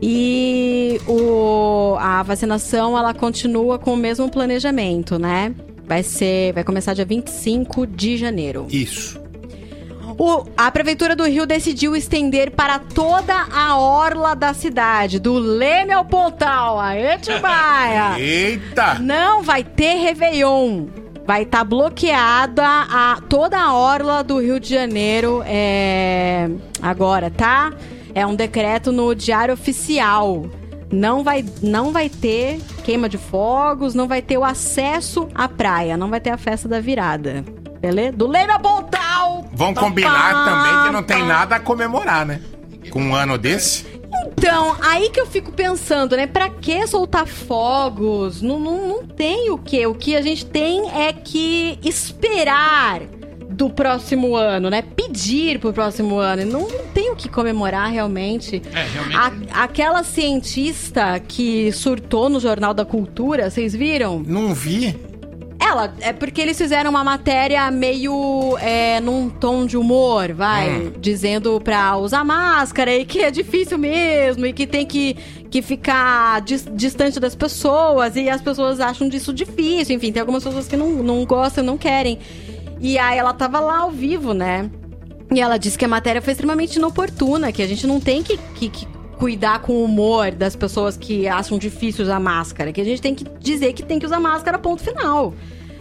E 0.00 1.00
o, 1.06 1.96
a 1.98 2.22
vacinação, 2.22 2.96
ela 2.96 3.14
continua 3.14 3.78
com 3.78 3.94
o 3.94 3.96
mesmo 3.96 4.30
planejamento, 4.30 5.18
né? 5.18 5.54
Vai 5.86 6.02
ser, 6.02 6.52
vai 6.52 6.64
começar 6.64 6.94
dia 6.94 7.04
25 7.04 7.86
de 7.86 8.16
janeiro. 8.16 8.66
Isso. 8.70 9.20
O- 10.18 10.44
a 10.56 10.70
Prefeitura 10.70 11.14
do 11.14 11.24
Rio 11.24 11.44
decidiu 11.44 11.94
estender 11.94 12.50
para 12.50 12.78
toda 12.78 13.34
a 13.52 13.76
orla 13.78 14.34
da 14.34 14.54
cidade, 14.54 15.18
do 15.18 15.34
Leme 15.34 15.92
ao 15.92 16.04
Pontal. 16.06 16.80
Aê, 16.80 17.18
Tibaia! 17.18 18.16
Eita! 18.20 18.94
Não 18.98 19.42
vai 19.42 19.62
ter 19.62 19.94
Réveillon. 19.96 20.86
Vai 21.26 21.42
estar 21.42 21.64
bloqueada 21.64 22.64
a, 22.64 23.18
toda 23.28 23.58
a 23.58 23.74
orla 23.74 24.22
do 24.22 24.38
Rio 24.40 24.60
de 24.60 24.68
Janeiro 24.70 25.42
é, 25.44 26.48
agora, 26.80 27.30
tá? 27.30 27.72
É 28.14 28.24
um 28.24 28.34
decreto 28.34 28.92
no 28.92 29.12
Diário 29.14 29.52
Oficial. 29.52 30.46
Não 30.90 31.24
vai, 31.24 31.44
não 31.60 31.92
vai 31.92 32.08
ter 32.08 32.60
queima 32.84 33.08
de 33.08 33.18
fogos, 33.18 33.92
não 33.92 34.06
vai 34.06 34.22
ter 34.22 34.38
o 34.38 34.44
acesso 34.44 35.28
à 35.34 35.48
praia, 35.48 35.96
não 35.96 36.08
vai 36.08 36.20
ter 36.20 36.30
a 36.30 36.38
festa 36.38 36.68
da 36.68 36.78
virada. 36.78 37.44
Beleza? 37.80 38.12
Do 38.16 38.26
Leme 38.26 38.52
ao 38.52 38.60
Pontal! 38.60 39.44
Vamos 39.52 39.78
combinar 39.80 40.44
também 40.44 40.82
que 40.86 40.90
não 40.92 41.02
tem 41.02 41.24
nada 41.24 41.56
a 41.56 41.60
comemorar, 41.60 42.24
né? 42.26 42.40
Com 42.90 43.00
um 43.02 43.14
ano 43.14 43.36
desse. 43.38 43.84
Então, 44.38 44.76
aí 44.80 45.10
que 45.10 45.20
eu 45.20 45.26
fico 45.26 45.50
pensando, 45.52 46.16
né? 46.16 46.26
Pra 46.26 46.48
que 46.48 46.86
soltar 46.86 47.26
fogos? 47.26 48.40
Não, 48.42 48.58
não, 48.60 48.86
não 48.88 49.06
tem 49.06 49.50
o 49.50 49.58
que. 49.58 49.86
O 49.86 49.94
que 49.94 50.14
a 50.16 50.22
gente 50.22 50.44
tem 50.46 50.90
é 50.90 51.12
que 51.12 51.78
esperar 51.82 53.00
do 53.48 53.70
próximo 53.70 54.36
ano, 54.36 54.68
né? 54.70 54.82
Pedir 54.82 55.58
pro 55.58 55.72
próximo 55.72 56.18
ano. 56.18 56.44
Não, 56.44 56.60
não 56.68 56.86
tem 56.94 57.10
o 57.10 57.16
que 57.16 57.28
comemorar 57.28 57.90
realmente. 57.90 58.62
É, 58.74 58.84
realmente. 58.92 59.50
A- 59.52 59.64
aquela 59.64 60.02
cientista 60.04 61.18
que 61.26 61.72
surtou 61.72 62.28
no 62.28 62.38
Jornal 62.38 62.74
da 62.74 62.84
Cultura, 62.84 63.50
vocês 63.50 63.74
viram? 63.74 64.22
Não 64.26 64.52
vi. 64.54 64.96
Ela, 65.68 65.92
é 66.00 66.12
porque 66.12 66.40
eles 66.40 66.56
fizeram 66.56 66.90
uma 66.90 67.02
matéria 67.02 67.68
meio 67.70 68.56
é, 68.58 69.00
num 69.00 69.28
tom 69.28 69.66
de 69.66 69.76
humor, 69.76 70.32
vai, 70.32 70.70
Hum. 70.70 70.92
dizendo 71.00 71.60
pra 71.60 71.96
usar 71.96 72.22
máscara 72.24 72.94
e 72.94 73.04
que 73.04 73.18
é 73.20 73.30
difícil 73.30 73.76
mesmo 73.76 74.46
e 74.46 74.52
que 74.52 74.66
tem 74.66 74.86
que, 74.86 75.16
que 75.50 75.60
ficar 75.62 76.40
dis- 76.42 76.66
distante 76.72 77.18
das 77.18 77.34
pessoas 77.34 78.14
e 78.16 78.28
as 78.28 78.40
pessoas 78.40 78.78
acham 78.80 79.08
disso 79.08 79.32
difícil. 79.32 79.96
Enfim, 79.96 80.12
tem 80.12 80.20
algumas 80.20 80.44
pessoas 80.44 80.68
que 80.68 80.76
não, 80.76 80.90
não 81.02 81.24
gostam, 81.24 81.64
não 81.64 81.76
querem. 81.76 82.18
E 82.80 82.98
aí 82.98 83.18
ela 83.18 83.32
tava 83.32 83.58
lá 83.58 83.78
ao 83.78 83.90
vivo, 83.90 84.32
né? 84.32 84.70
E 85.34 85.40
ela 85.40 85.56
disse 85.58 85.76
que 85.76 85.84
a 85.84 85.88
matéria 85.88 86.22
foi 86.22 86.32
extremamente 86.32 86.76
inoportuna, 86.76 87.50
que 87.50 87.60
a 87.62 87.66
gente 87.66 87.86
não 87.86 87.98
tem 87.98 88.22
que, 88.22 88.36
que- 88.54 88.68
que 88.68 88.86
cuidar 89.18 89.60
com 89.60 89.72
o 89.72 89.84
humor 89.84 90.30
das 90.30 90.54
pessoas 90.54 90.94
que 90.96 91.26
acham 91.26 91.58
difícil 91.58 92.04
usar 92.04 92.20
máscara, 92.20 92.70
que 92.70 92.80
a 92.80 92.84
gente 92.84 93.00
tem 93.00 93.14
que 93.14 93.24
dizer 93.40 93.72
que 93.72 93.82
tem 93.82 93.98
que 93.98 94.04
usar 94.06 94.20
máscara, 94.20 94.58
ponto 94.58 94.82
final. 94.82 95.32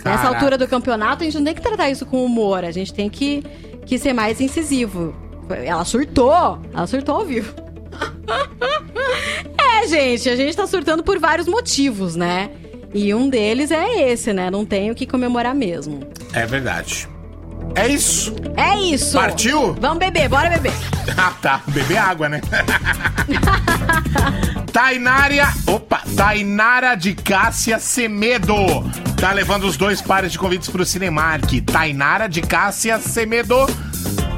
Nessa 0.05 0.17
Caraca. 0.17 0.35
altura 0.35 0.57
do 0.57 0.67
campeonato, 0.67 1.23
a 1.23 1.25
gente 1.25 1.37
não 1.37 1.45
tem 1.45 1.55
que 1.55 1.61
tratar 1.61 1.89
isso 1.89 2.05
com 2.05 2.23
humor, 2.23 2.63
a 2.63 2.69
gente 2.69 2.93
tem 2.93 3.09
que, 3.09 3.43
que 3.87 3.97
ser 3.97 4.13
mais 4.13 4.39
incisivo. 4.39 5.15
Ela 5.49 5.83
surtou, 5.83 6.59
ela 6.71 6.85
surtou 6.85 7.15
ao 7.15 7.25
vivo. 7.25 7.51
é, 9.57 9.87
gente, 9.87 10.29
a 10.29 10.35
gente 10.35 10.55
tá 10.55 10.67
surtando 10.67 11.03
por 11.03 11.19
vários 11.19 11.47
motivos, 11.47 12.15
né? 12.15 12.51
E 12.93 13.13
um 13.15 13.27
deles 13.27 13.71
é 13.71 14.11
esse, 14.11 14.31
né? 14.31 14.51
Não 14.51 14.63
tenho 14.63 14.93
o 14.93 14.95
que 14.95 15.07
comemorar 15.07 15.55
mesmo. 15.55 16.01
É 16.33 16.45
verdade. 16.45 17.09
É 17.73 17.87
isso. 17.87 18.35
É 18.55 18.77
isso! 18.77 19.17
Partiu? 19.17 19.73
Vamos 19.79 19.97
beber, 19.99 20.29
bora 20.29 20.49
beber. 20.49 20.73
Ah, 21.17 21.31
tá. 21.41 21.61
Beber 21.67 21.97
água, 21.97 22.27
né? 22.27 22.41
Tainária. 24.73 25.47
Opa! 25.67 26.01
Tainara 26.15 26.95
de 26.95 27.13
Cássia 27.13 27.79
Semedo. 27.79 28.55
Tá 29.15 29.31
levando 29.31 29.65
os 29.65 29.77
dois 29.77 30.01
pares 30.01 30.31
de 30.31 30.39
convites 30.39 30.67
pro 30.67 30.85
Cinemark. 30.85 31.61
Tainara 31.61 32.27
de 32.27 32.41
Cássia 32.41 32.99
Semedo. 32.99 33.67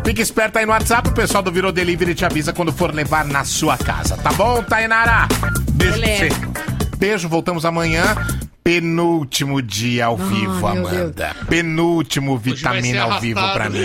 Fica 0.05 0.21
esperto 0.21 0.57
aí 0.57 0.65
no 0.65 0.71
WhatsApp, 0.71 1.09
o 1.09 1.13
pessoal 1.13 1.43
do 1.43 1.51
Virou 1.51 1.71
Delivery 1.71 2.15
te 2.15 2.23
avisa 2.23 2.53
quando 2.53 2.71
for 2.71 2.93
levar 2.93 3.25
na 3.25 3.43
sua 3.43 3.77
casa, 3.77 4.15
tá 4.15 4.31
bom, 4.31 4.63
Tainara? 4.63 5.27
Beijo 5.71 5.99
pra 5.99 6.07
você. 6.07 6.29
Beijo, 6.97 7.27
voltamos 7.27 7.65
amanhã. 7.65 8.15
Penúltimo 8.67 9.61
dia 9.61 10.07
ao 10.07 10.17
vivo, 10.17 10.59
meu 10.59 10.67
Amanda. 10.67 11.33
Penúltimo 11.47 12.37
vai 12.37 12.53
vitamina 12.53 13.05
ser 13.05 13.13
ao 13.13 13.21
vivo 13.21 13.53
pra 13.53 13.69
mim. 13.69 13.79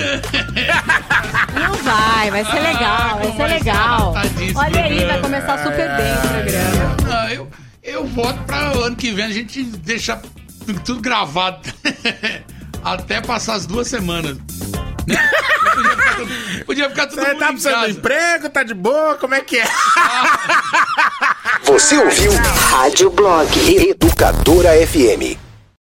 Não 1.54 1.74
vai, 1.84 2.30
vai 2.32 2.44
ser 2.44 2.58
legal, 2.58 3.18
vai 3.20 3.36
ser 3.36 3.46
legal. 3.46 4.14
Olha 4.56 4.82
aí, 4.82 5.04
vai 5.04 5.20
começar 5.20 5.62
super 5.62 5.88
bem 5.96 6.12
o 6.12 6.20
programa. 6.20 6.96
Ah, 7.12 7.32
eu, 7.32 7.48
eu 7.80 8.04
voto 8.08 8.40
pra 8.40 8.58
ano 8.72 8.96
que 8.96 9.12
vem 9.12 9.26
a 9.26 9.30
gente 9.30 9.62
deixar 9.62 10.20
tudo 10.84 11.00
gravado. 11.00 11.60
Até 12.82 13.20
passar 13.20 13.54
as 13.54 13.66
duas 13.66 13.86
semanas. 13.86 14.36
Né? 15.06 15.16
Podia 16.66 16.88
ficar 16.88 17.06
tudo, 17.06 17.20
Você 17.20 17.28
mundo 17.28 17.38
tá 17.38 17.48
precisando 17.48 17.86
de 17.86 17.92
emprego, 17.92 18.48
tá 18.48 18.62
de 18.62 18.74
boa, 18.74 19.16
como 19.16 19.34
é 19.34 19.40
que 19.40 19.58
é? 19.58 19.64
Você 21.64 21.96
ouviu 21.98 22.32
Rádio 22.70 23.10
Blog 23.10 23.48
Educadora 23.88 24.70
FM. 24.86 25.41